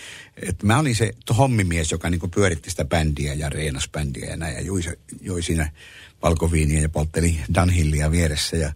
Et 0.42 0.62
mä 0.62 0.78
olin 0.78 0.96
se 0.96 1.10
hommimies, 1.38 1.92
joka 1.92 2.10
niinku 2.10 2.28
pyöritti 2.28 2.70
sitä 2.70 2.84
bändiä 2.84 3.34
ja 3.34 3.48
reenas 3.48 3.88
bändiä 3.92 4.30
ja 4.30 4.36
näin. 4.36 4.54
Ja 4.54 4.60
Juise 4.60 4.98
joi 5.20 5.42
siinä 5.42 5.72
valkoviiniä 6.22 6.80
ja 6.80 6.88
poltteli 6.88 7.40
Dunhillia 7.54 8.10
vieressä. 8.10 8.56
Ja, 8.56 8.72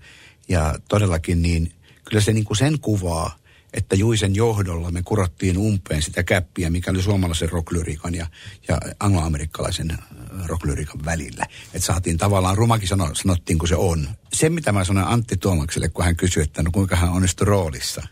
ja 0.48 0.74
todellakin 0.88 1.42
niin, 1.42 1.72
kyllä 2.04 2.20
se 2.20 2.32
niinku 2.32 2.54
sen 2.54 2.80
kuvaa, 2.80 3.38
että 3.76 3.96
Juisen 3.96 4.34
johdolla 4.34 4.90
me 4.90 5.02
kurottiin 5.02 5.58
umpeen 5.58 6.02
sitä 6.02 6.22
käppiä, 6.22 6.70
mikä 6.70 6.90
oli 6.90 7.02
suomalaisen 7.02 7.48
rocklyriikan 7.48 8.14
ja, 8.14 8.26
ja 8.68 8.80
angloamerikkalaisen 9.00 9.90
äh, 9.90 9.98
rocklyriikan 10.46 11.04
välillä. 11.04 11.46
Että 11.74 11.86
saatiin 11.86 12.18
tavallaan, 12.18 12.56
rumakin 12.56 12.88
sano, 12.88 13.14
sanottiin 13.14 13.58
kun 13.58 13.68
se 13.68 13.76
on. 13.76 14.08
Se 14.32 14.48
mitä 14.48 14.72
mä 14.72 14.84
sanoin 14.84 15.06
Antti 15.06 15.36
Tuomakselle, 15.36 15.88
kun 15.88 16.04
hän 16.04 16.16
kysyi, 16.16 16.42
että 16.42 16.62
no 16.62 16.70
kuinka 16.70 16.96
hän 16.96 17.12
onnistui 17.12 17.44
roolissa. 17.44 18.02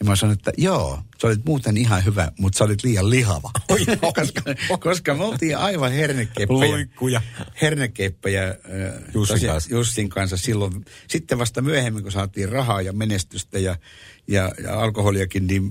Ja 0.00 0.04
mä 0.04 0.16
sanoin, 0.16 0.38
että 0.38 0.52
joo, 0.56 1.02
sä 1.20 1.26
olit 1.26 1.44
muuten 1.44 1.76
ihan 1.76 2.04
hyvä, 2.04 2.32
mutta 2.38 2.58
sä 2.58 2.64
olit 2.64 2.84
liian 2.84 3.10
lihava. 3.10 3.50
Oi, 3.68 3.78
koska, 4.14 4.42
koska 4.80 5.14
me 5.14 5.24
oltiin 5.24 5.58
aivan 5.58 5.92
hernekeppejä. 5.92 6.70
Luikkuja. 6.72 7.22
Hernekeppejä 7.62 8.54
Jussin, 9.14 9.48
kanssa. 9.48 9.70
Jussin 9.70 10.08
kanssa 10.08 10.36
silloin. 10.36 10.84
Sitten 11.08 11.38
vasta 11.38 11.62
myöhemmin, 11.62 12.02
kun 12.02 12.12
saatiin 12.12 12.48
rahaa 12.48 12.82
ja 12.82 12.92
menestystä 12.92 13.58
ja, 13.58 13.76
ja, 14.28 14.52
ja 14.62 14.80
alkoholiakin, 14.80 15.46
niin 15.46 15.70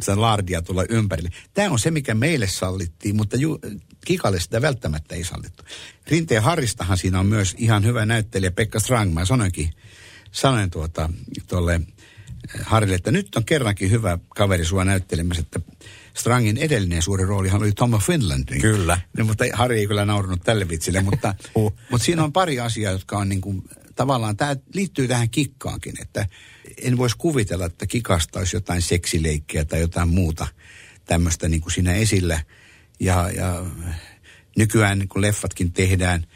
sitä 0.00 0.20
laardia 0.20 0.62
tulla 0.62 0.84
ympärille. 0.88 1.30
Tämä 1.54 1.70
on 1.70 1.78
se, 1.78 1.90
mikä 1.90 2.14
meille 2.14 2.48
sallittiin, 2.48 3.16
mutta 3.16 3.36
ju, 3.36 3.58
Kikalle 4.04 4.40
sitä 4.40 4.62
välttämättä 4.62 5.14
ei 5.14 5.24
sallittu. 5.24 5.64
Rinteen 6.06 6.42
Harristahan 6.42 6.98
siinä 6.98 7.20
on 7.20 7.26
myös 7.26 7.54
ihan 7.58 7.84
hyvä 7.84 8.06
näyttelijä 8.06 8.50
Pekka 8.50 8.80
Strang. 8.80 9.12
Mä 9.12 9.24
sanoinkin, 9.24 9.70
sanoin 10.30 10.70
tuota, 10.70 11.10
tuolle 11.48 11.80
Harille, 12.62 12.94
että 12.94 13.10
nyt 13.10 13.36
on 13.36 13.44
kerrankin 13.44 13.90
hyvä 13.90 14.18
kaveri 14.28 14.64
sua 14.64 14.84
näyttelemässä, 14.84 15.40
että 15.40 15.60
Strangin 16.14 16.56
edellinen 16.56 17.02
suuri 17.02 17.24
roolihan 17.24 17.62
oli 17.62 17.72
Tom 17.72 17.94
of 17.94 18.04
Finland. 18.04 18.44
Niin, 18.50 18.60
kyllä. 18.60 19.00
Niin, 19.16 19.26
mutta 19.26 19.44
Harri 19.52 19.78
ei 19.78 19.86
kyllä 19.86 20.04
naurunut 20.04 20.40
tälle 20.44 20.68
vitsille, 20.68 21.00
mutta, 21.00 21.34
uh. 21.54 21.72
mutta 21.90 22.04
siinä 22.04 22.24
on 22.24 22.32
pari 22.32 22.60
asiaa, 22.60 22.92
jotka 22.92 23.18
on 23.18 23.28
niin 23.28 23.40
kuin, 23.40 23.62
tavallaan, 23.94 24.36
tämä 24.36 24.56
liittyy 24.74 25.08
tähän 25.08 25.30
kikkaankin, 25.30 25.94
että 26.02 26.26
en 26.82 26.98
voisi 26.98 27.16
kuvitella, 27.18 27.66
että 27.66 27.86
kikasta 27.86 28.38
olisi 28.38 28.56
jotain 28.56 28.82
seksileikkiä 28.82 29.64
tai 29.64 29.80
jotain 29.80 30.08
muuta 30.08 30.46
tämmöistä 31.04 31.48
niin 31.48 31.60
kuin 31.60 31.72
siinä 31.72 31.94
esillä. 31.94 32.40
Ja, 33.00 33.30
ja 33.30 33.64
nykyään, 34.56 35.08
kun 35.08 35.22
leffatkin 35.22 35.72
tehdään, 35.72 36.26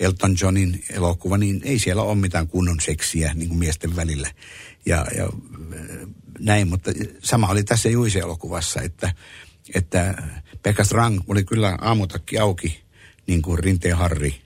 Elton 0.00 0.36
Johnin 0.40 0.84
elokuva, 0.90 1.38
niin 1.38 1.60
ei 1.64 1.78
siellä 1.78 2.02
ole 2.02 2.14
mitään 2.14 2.48
kunnon 2.48 2.80
seksiä 2.80 3.34
niin 3.34 3.48
kuin 3.48 3.58
miesten 3.58 3.96
välillä 3.96 4.30
ja, 4.88 5.06
ja 5.16 5.28
näin, 6.38 6.68
mutta 6.68 6.90
sama 7.22 7.48
oli 7.48 7.64
tässä 7.64 7.88
Juise-elokuvassa, 7.88 8.82
että, 8.82 9.12
että 9.74 10.14
Pekka 10.62 10.84
Strang 10.84 11.20
oli 11.28 11.44
kyllä 11.44 11.78
aamutakki 11.80 12.38
auki, 12.38 12.80
niin 13.26 13.42
kuin 13.42 13.58
Rinteen 13.58 13.96
Harri, 13.96 14.42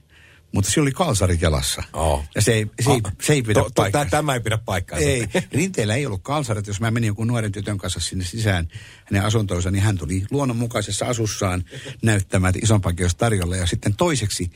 mutta 0.51 0.71
sillä 0.71 0.83
oli 0.83 0.91
kalsarit 0.91 1.41
jalassa. 1.41 1.83
Oh. 1.93 2.23
Ja 2.35 2.41
se 2.41 2.53
ei, 2.53 2.67
se 2.81 2.91
ei, 2.91 3.01
Ah, 3.03 3.13
se 3.21 3.33
ei 3.33 3.41
pidä 3.41 3.59
to- 3.59 3.63
to- 3.69 3.71
paikkaansa. 3.75 4.11
Tämä 4.11 4.33
ei 4.33 4.39
pidä 4.39 4.57
paikkaansa. 4.57 5.07
Ei, 5.07 5.27
rinteellä 5.51 5.95
ei 5.95 6.05
ollut 6.05 6.23
kalsarit. 6.23 6.67
Jos 6.67 6.79
mä 6.81 6.91
menin 6.91 7.07
jonkun 7.07 7.27
nuoren 7.27 7.51
tytön 7.51 7.77
kanssa 7.77 7.99
sinne 7.99 8.25
sisään 8.25 8.67
hänen 9.05 9.25
asuntoonsa, 9.25 9.71
niin 9.71 9.83
hän 9.83 9.97
tuli 9.97 10.25
luonnonmukaisessa 10.31 11.05
asussaan 11.05 11.63
näyttämään, 12.01 12.49
että 12.55 12.65
isompakin 12.65 13.03
olisi 13.03 13.17
tarjolla. 13.17 13.55
Ja 13.55 13.67
sitten 13.67 13.95
toiseksi 13.95 14.51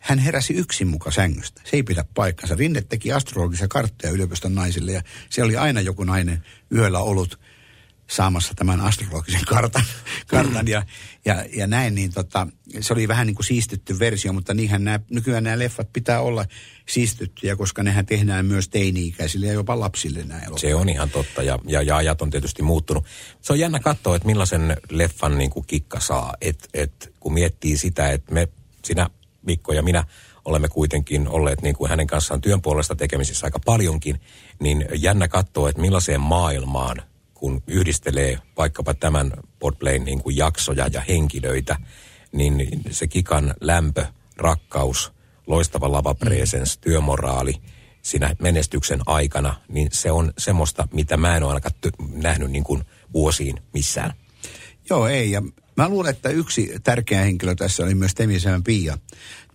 hän 0.00 0.18
heräsi 0.18 0.54
yksin 0.54 0.88
muka 0.88 1.10
sängystä. 1.10 1.60
Se 1.64 1.76
ei 1.76 1.82
pidä 1.82 2.04
paikkansa. 2.14 2.54
Rinne 2.54 2.80
teki 2.80 3.12
astrologisia 3.12 3.68
karttoja 3.68 4.12
yliopiston 4.12 4.54
naisille 4.54 4.92
ja 4.92 5.02
se 5.30 5.42
oli 5.42 5.56
aina 5.56 5.80
joku 5.80 6.04
nainen 6.04 6.44
yöllä 6.72 6.98
ollut 6.98 7.40
saamassa 8.10 8.54
tämän 8.54 8.80
astrologisen 8.80 9.44
kartan, 9.46 9.84
kartan 10.26 10.68
ja, 10.68 10.82
ja, 11.24 11.44
ja 11.56 11.66
näin, 11.66 11.94
niin 11.94 12.12
tota, 12.12 12.46
se 12.80 12.92
oli 12.92 13.08
vähän 13.08 13.26
niin 13.26 13.34
kuin 13.34 13.46
siistitty 13.46 13.98
versio, 13.98 14.32
mutta 14.32 14.54
niinhän 14.54 14.84
nämä, 14.84 15.00
nykyään 15.10 15.44
nämä 15.44 15.58
leffat 15.58 15.92
pitää 15.92 16.20
olla 16.20 16.44
siistittyjä, 16.88 17.56
koska 17.56 17.82
nehän 17.82 18.06
tehdään 18.06 18.46
myös 18.46 18.68
teini-ikäisille 18.68 19.46
ja 19.46 19.52
jopa 19.52 19.80
lapsille 19.80 20.18
nämä 20.24 20.40
elokuvat. 20.40 20.60
Se 20.60 20.74
on 20.74 20.88
ihan 20.88 21.10
totta 21.10 21.42
ja, 21.42 21.58
ja, 21.66 21.82
ja 21.82 21.96
ajat 21.96 22.22
on 22.22 22.30
tietysti 22.30 22.62
muuttunut. 22.62 23.04
Se 23.40 23.52
on 23.52 23.58
jännä 23.58 23.80
katsoa, 23.80 24.16
että 24.16 24.26
millaisen 24.26 24.76
leffan 24.90 25.38
niin 25.38 25.50
kuin 25.50 25.66
kikka 25.66 26.00
saa. 26.00 26.34
Et, 26.40 26.68
et, 26.74 27.14
kun 27.20 27.32
miettii 27.32 27.76
sitä, 27.76 28.10
että 28.10 28.34
me, 28.34 28.48
sinä 28.84 29.10
Mikko 29.42 29.72
ja 29.72 29.82
minä 29.82 30.04
olemme 30.44 30.68
kuitenkin 30.68 31.28
olleet 31.28 31.62
niin 31.62 31.74
kuin 31.74 31.90
hänen 31.90 32.06
kanssaan 32.06 32.40
työn 32.40 32.62
puolesta 32.62 32.96
tekemisissä 32.96 33.46
aika 33.46 33.60
paljonkin, 33.64 34.20
niin 34.60 34.86
jännä 34.94 35.28
katsoa, 35.28 35.68
että 35.68 35.80
millaiseen 35.80 36.20
maailmaan, 36.20 37.02
kun 37.34 37.62
yhdistelee 37.66 38.38
vaikkapa 38.56 38.94
tämän 38.94 39.32
Podplayn 39.58 40.04
niin 40.04 40.22
kuin 40.22 40.36
jaksoja 40.36 40.86
ja 40.92 41.00
henkilöitä, 41.00 41.76
niin 42.32 42.82
se 42.90 43.06
kikan 43.06 43.54
lämpö, 43.60 44.06
rakkaus, 44.36 45.12
loistava 45.46 45.92
lavapresens, 45.92 46.78
työmoraali 46.78 47.54
siinä 48.02 48.36
menestyksen 48.38 49.00
aikana, 49.06 49.56
niin 49.68 49.88
se 49.92 50.10
on 50.10 50.32
semmoista, 50.38 50.88
mitä 50.92 51.16
mä 51.16 51.36
en 51.36 51.42
ole 51.42 51.50
ainakaan 51.50 51.74
ty- 51.86 52.22
nähnyt 52.22 52.50
niin 52.50 52.64
kuin 52.64 52.84
vuosiin 53.12 53.62
missään. 53.74 54.12
Joo, 54.90 55.08
ei. 55.08 55.30
Ja 55.30 55.42
mä 55.80 55.88
luulen, 55.88 56.10
että 56.10 56.28
yksi 56.28 56.72
tärkeä 56.84 57.20
henkilö 57.20 57.54
tässä 57.54 57.82
oli 57.82 57.94
myös 57.94 58.14
Temisemän 58.14 58.64
Pia. 58.64 58.98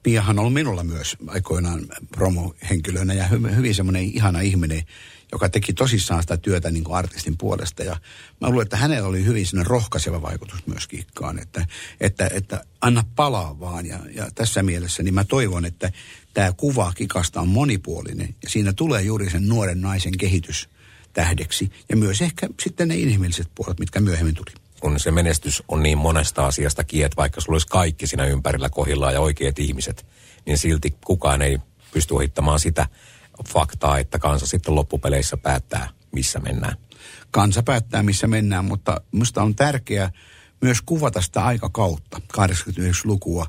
Piahan 0.03 0.36
on 0.36 0.39
ollut 0.39 0.53
minulla 0.53 0.84
myös 0.84 1.17
aikoinaan 1.28 1.88
promohenkilönä 2.11 3.13
ja 3.13 3.28
hy- 3.28 3.55
hyvin 3.55 3.76
semmoinen 3.76 4.03
ihana 4.03 4.41
ihminen, 4.41 4.84
joka 5.32 5.49
teki 5.49 5.73
tosissaan 5.73 6.21
sitä 6.23 6.38
työtä 6.38 6.71
niin 6.71 6.84
kuin 6.84 6.97
artistin 6.97 7.38
puolesta. 7.38 7.84
Ja 7.84 7.97
mä 8.41 8.49
luulen, 8.49 8.63
että 8.63 8.78
hänellä 8.78 9.07
oli 9.07 9.26
hyvin 9.26 9.45
sellainen 9.45 9.69
rohkaiseva 9.69 10.21
vaikutus 10.21 10.67
myös 10.67 10.88
kikkaan, 10.88 11.39
että, 11.39 11.67
että, 12.01 12.30
että 12.34 12.65
anna 12.82 13.03
palaa 13.15 13.59
vaan. 13.59 13.86
Ja, 13.86 13.99
ja 14.15 14.28
tässä 14.36 14.63
mielessä 14.63 15.03
niin 15.03 15.13
mä 15.13 15.23
toivon, 15.23 15.65
että 15.65 15.91
tämä 16.34 16.53
kuva 16.57 16.93
kikasta 16.93 17.41
on 17.41 17.47
monipuolinen 17.47 18.36
ja 18.43 18.49
siinä 18.49 18.73
tulee 18.73 19.01
juuri 19.01 19.30
sen 19.30 19.47
nuoren 19.47 19.82
naisen 19.82 20.17
kehitys 20.17 20.69
tähdeksi 21.13 21.71
ja 21.89 21.97
myös 21.97 22.21
ehkä 22.21 22.49
sitten 22.63 22.88
ne 22.88 22.95
inhimilliset 22.95 23.47
puolet, 23.55 23.80
mitkä 23.80 23.99
myöhemmin 23.99 24.36
tuli. 24.36 24.64
Kun 24.80 24.99
se 24.99 25.11
menestys 25.11 25.63
on 25.67 25.84
niin 25.84 25.97
monesta 25.97 26.45
asiasta 26.45 26.82
että 26.82 27.17
vaikka 27.17 27.41
sulla 27.41 27.55
olisi 27.55 27.67
kaikki 27.67 28.07
siinä 28.07 28.26
ympärillä 28.26 28.69
kohillaan 28.69 29.13
ja 29.13 29.21
oikeat 29.21 29.59
ihmiset, 29.59 30.05
niin 30.45 30.57
silti 30.57 30.97
kukaan 31.05 31.41
ei 31.41 31.59
pysty 31.93 32.13
ohittamaan 32.13 32.59
sitä 32.59 32.88
faktaa, 33.47 33.99
että 33.99 34.19
kansa 34.19 34.47
sitten 34.47 34.76
loppupeleissä 34.76 35.38
päättää, 35.38 35.89
missä 36.11 36.39
mennään. 36.39 36.78
kansa 37.32 37.63
päättää, 37.63 38.03
missä 38.03 38.28
mennään, 38.28 38.65
mutta 38.65 39.01
minusta 39.11 39.43
on 39.43 39.55
tärkeää 39.55 40.11
myös 40.61 40.82
kuvata 40.82 41.21
sitä 41.21 41.45
aikakautta, 41.45 42.21
89-lukua, 42.38 43.45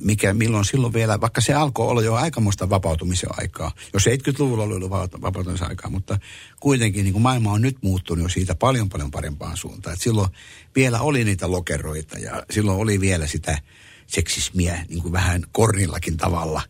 mikä, 0.00 0.34
milloin 0.34 0.64
silloin 0.64 0.92
vielä, 0.92 1.20
vaikka 1.20 1.40
se 1.40 1.54
alkoi 1.54 1.88
olla 1.88 2.02
jo 2.02 2.14
aikamoista 2.14 2.70
vapautumisen 2.70 3.30
aikaa, 3.40 3.72
jos 3.92 4.06
70-luvulla 4.06 4.64
oli 4.64 4.74
ollut 4.74 4.90
va- 4.90 5.08
vapautumisen 5.22 5.68
aikaa, 5.68 5.90
mutta 5.90 6.18
kuitenkin 6.60 7.04
niin 7.04 7.12
kuin 7.12 7.22
maailma 7.22 7.52
on 7.52 7.62
nyt 7.62 7.76
muuttunut 7.82 8.22
jo 8.22 8.28
siitä 8.28 8.54
paljon 8.54 8.88
paljon 8.88 9.10
parempaan 9.10 9.56
suuntaan. 9.56 9.94
Et 9.94 10.00
silloin 10.00 10.30
vielä 10.76 11.00
oli 11.00 11.24
niitä 11.24 11.50
lokeroita 11.50 12.18
ja 12.18 12.42
silloin 12.50 12.78
oli 12.78 13.00
vielä 13.00 13.26
sitä 13.26 13.58
seksismiä 14.06 14.84
niin 14.88 15.02
kuin 15.02 15.12
vähän 15.12 15.42
kornillakin 15.52 16.16
tavalla, 16.16 16.62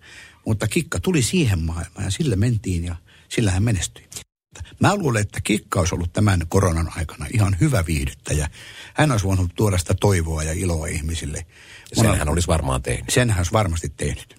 mutta 0.46 0.68
kikka 0.68 1.00
tuli 1.00 1.22
siihen 1.22 1.62
maailmaan 1.62 2.04
ja 2.04 2.10
sillä 2.10 2.36
mentiin 2.36 2.84
ja 2.84 2.96
sillä 3.28 3.50
hän 3.50 3.62
menestyi. 3.62 4.04
Mä 4.80 4.96
luulen, 4.96 5.22
että 5.22 5.40
Kikka 5.44 5.80
olisi 5.80 5.94
ollut 5.94 6.12
tämän 6.12 6.40
koronan 6.48 6.92
aikana 6.96 7.26
ihan 7.34 7.56
hyvä 7.60 7.86
viihdyttäjä. 7.86 8.50
Hän 8.94 9.10
olisi 9.10 9.26
voinut 9.26 9.50
tuoda 9.54 9.78
sitä 9.78 9.94
toivoa 10.00 10.42
ja 10.42 10.52
iloa 10.52 10.86
ihmisille. 10.86 11.46
Sen 11.94 12.18
hän 12.18 12.28
olisi 12.28 12.48
varmaan 12.48 12.82
tehnyt. 12.82 13.10
Sen 13.10 13.30
hän 13.30 13.38
olisi 13.38 13.52
varmasti 13.52 13.92
tehnyt. 13.96 14.36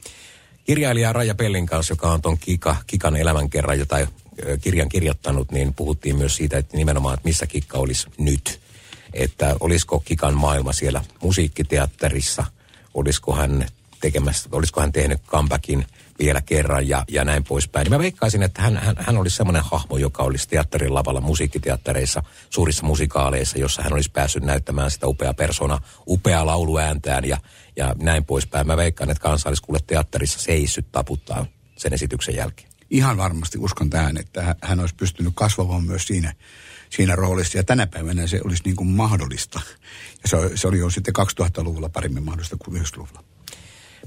Kirjailija 0.64 1.14
Raija 1.14 1.36
Pellin 1.36 1.66
kanssa, 1.66 1.92
joka 1.92 2.12
on 2.12 2.22
tuon 2.22 2.38
Kika, 2.38 2.76
Kikan 2.88 3.16
elämänkerran 3.16 3.88
tai 3.88 4.08
ö, 4.46 4.58
kirjan 4.58 4.90
kirjoittanut, 4.90 5.52
niin 5.52 5.74
puhuttiin 5.74 6.18
myös 6.18 6.36
siitä, 6.36 6.58
että 6.58 6.78
nimenomaan, 6.78 7.14
että 7.14 7.28
missä 7.28 7.48
Kikka 7.48 7.78
olisi 7.78 8.08
nyt. 8.18 8.62
Että 9.14 9.56
olisiko 9.60 10.00
Kikan 10.00 10.34
maailma 10.34 10.74
siellä 10.74 11.02
musiikkiteatterissa, 11.22 12.46
olisiko 12.94 13.36
hän 13.36 13.68
tekemässä, 14.02 14.50
olisiko 14.52 14.82
hän 14.82 14.92
tehnyt 14.92 15.22
comebackin 15.28 15.86
vielä 16.20 16.42
kerran 16.42 16.88
ja, 16.88 17.06
ja 17.08 17.26
näin 17.26 17.44
poispäin. 17.44 17.84
Niin 17.84 17.92
mä 17.92 18.00
veikkaisin, 18.00 18.44
että 18.44 18.62
hän, 18.62 18.78
hän, 18.78 18.96
hän 19.00 19.18
olisi 19.18 19.36
semmoinen 19.36 19.64
hahmo, 19.64 19.98
joka 19.98 20.24
olisi 20.24 20.50
teatterin 20.50 20.94
lavalla 20.94 21.22
musiikkiteattereissa, 21.22 22.24
suurissa 22.50 22.86
musikaaleissa, 22.86 23.60
jossa 23.60 23.84
hän 23.84 23.94
olisi 23.94 24.12
päässyt 24.12 24.44
näyttämään 24.44 24.92
sitä 24.92 25.08
upea 25.08 25.34
persona, 25.34 25.80
upea 26.08 26.46
lauluääntään 26.46 27.26
ja, 27.26 27.38
ja 27.76 27.96
näin 28.02 28.26
poispäin. 28.26 28.68
Mä 28.68 28.78
veikkaan, 28.78 29.10
että 29.10 29.22
kansa 29.22 29.50
olisi 29.50 29.64
kuule 29.64 29.80
teatterissa 29.88 30.40
seissyt 30.40 30.92
taputtaa 30.92 31.46
sen 31.78 31.94
esityksen 31.94 32.36
jälkeen. 32.36 32.70
Ihan 32.90 33.18
varmasti 33.18 33.58
uskon 33.58 33.90
tähän, 33.90 34.18
että 34.18 34.42
hä- 34.42 34.56
hän 34.62 34.80
olisi 34.80 34.96
pystynyt 34.96 35.34
kasvamaan 35.36 35.84
myös 35.84 36.08
siinä, 36.08 36.34
siinä 36.90 37.16
roolissa. 37.16 37.58
Ja 37.58 37.64
tänä 37.64 37.88
päivänä 37.88 38.28
se 38.28 38.42
olisi 38.44 38.64
niin 38.66 38.76
kuin 38.76 38.90
mahdollista. 38.90 39.62
Ja 40.24 40.30
se, 40.30 40.58
se 40.58 40.68
oli 40.68 40.80
jo 40.80 40.90
sitten 40.90 41.14
2000-luvulla 41.20 41.90
paremmin 41.90 42.24
mahdollista 42.24 42.58
kuin 42.58 42.82
90-luvulla. 42.82 43.35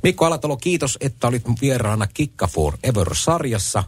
Mikko 0.02 0.24
Alatalo, 0.24 0.56
kiitos, 0.56 0.98
että 1.00 1.26
olit 1.26 1.42
vieraana 1.60 2.06
Kikka 2.06 2.46
for 2.46 2.74
Ever-sarjassa. 2.82 3.84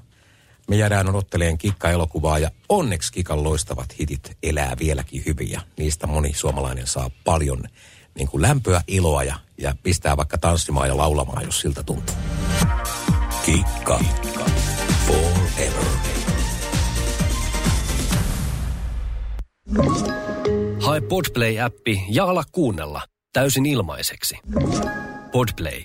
Me 0.68 0.76
jäädään 0.76 1.08
odotteleen 1.08 1.58
Kikka-elokuvaa 1.58 2.38
ja 2.38 2.50
onneksi 2.68 3.12
Kikan 3.12 3.44
loistavat 3.44 3.98
hitit 3.98 4.36
elää 4.42 4.76
vieläkin 4.78 5.22
hyvin 5.26 5.50
ja 5.50 5.60
niistä 5.76 6.06
moni 6.06 6.32
suomalainen 6.34 6.86
saa 6.86 7.10
paljon 7.24 7.62
niin 8.14 8.28
kuin 8.28 8.42
lämpöä, 8.42 8.80
iloa 8.86 9.24
ja, 9.24 9.34
ja 9.58 9.74
pistää 9.82 10.16
vaikka 10.16 10.38
tanssimaan 10.38 10.88
ja 10.88 10.96
laulamaan, 10.96 11.44
jos 11.44 11.60
siltä 11.60 11.82
tuntuu. 11.82 12.16
Kikka. 13.44 14.00
Forever. 15.06 15.84
Hae 20.80 21.00
Podplay-appi 21.00 22.04
ja 22.08 22.24
ala 22.24 22.44
kuunnella 22.52 23.02
täysin 23.32 23.66
ilmaiseksi. 23.66 24.38
Podplay. 25.32 25.84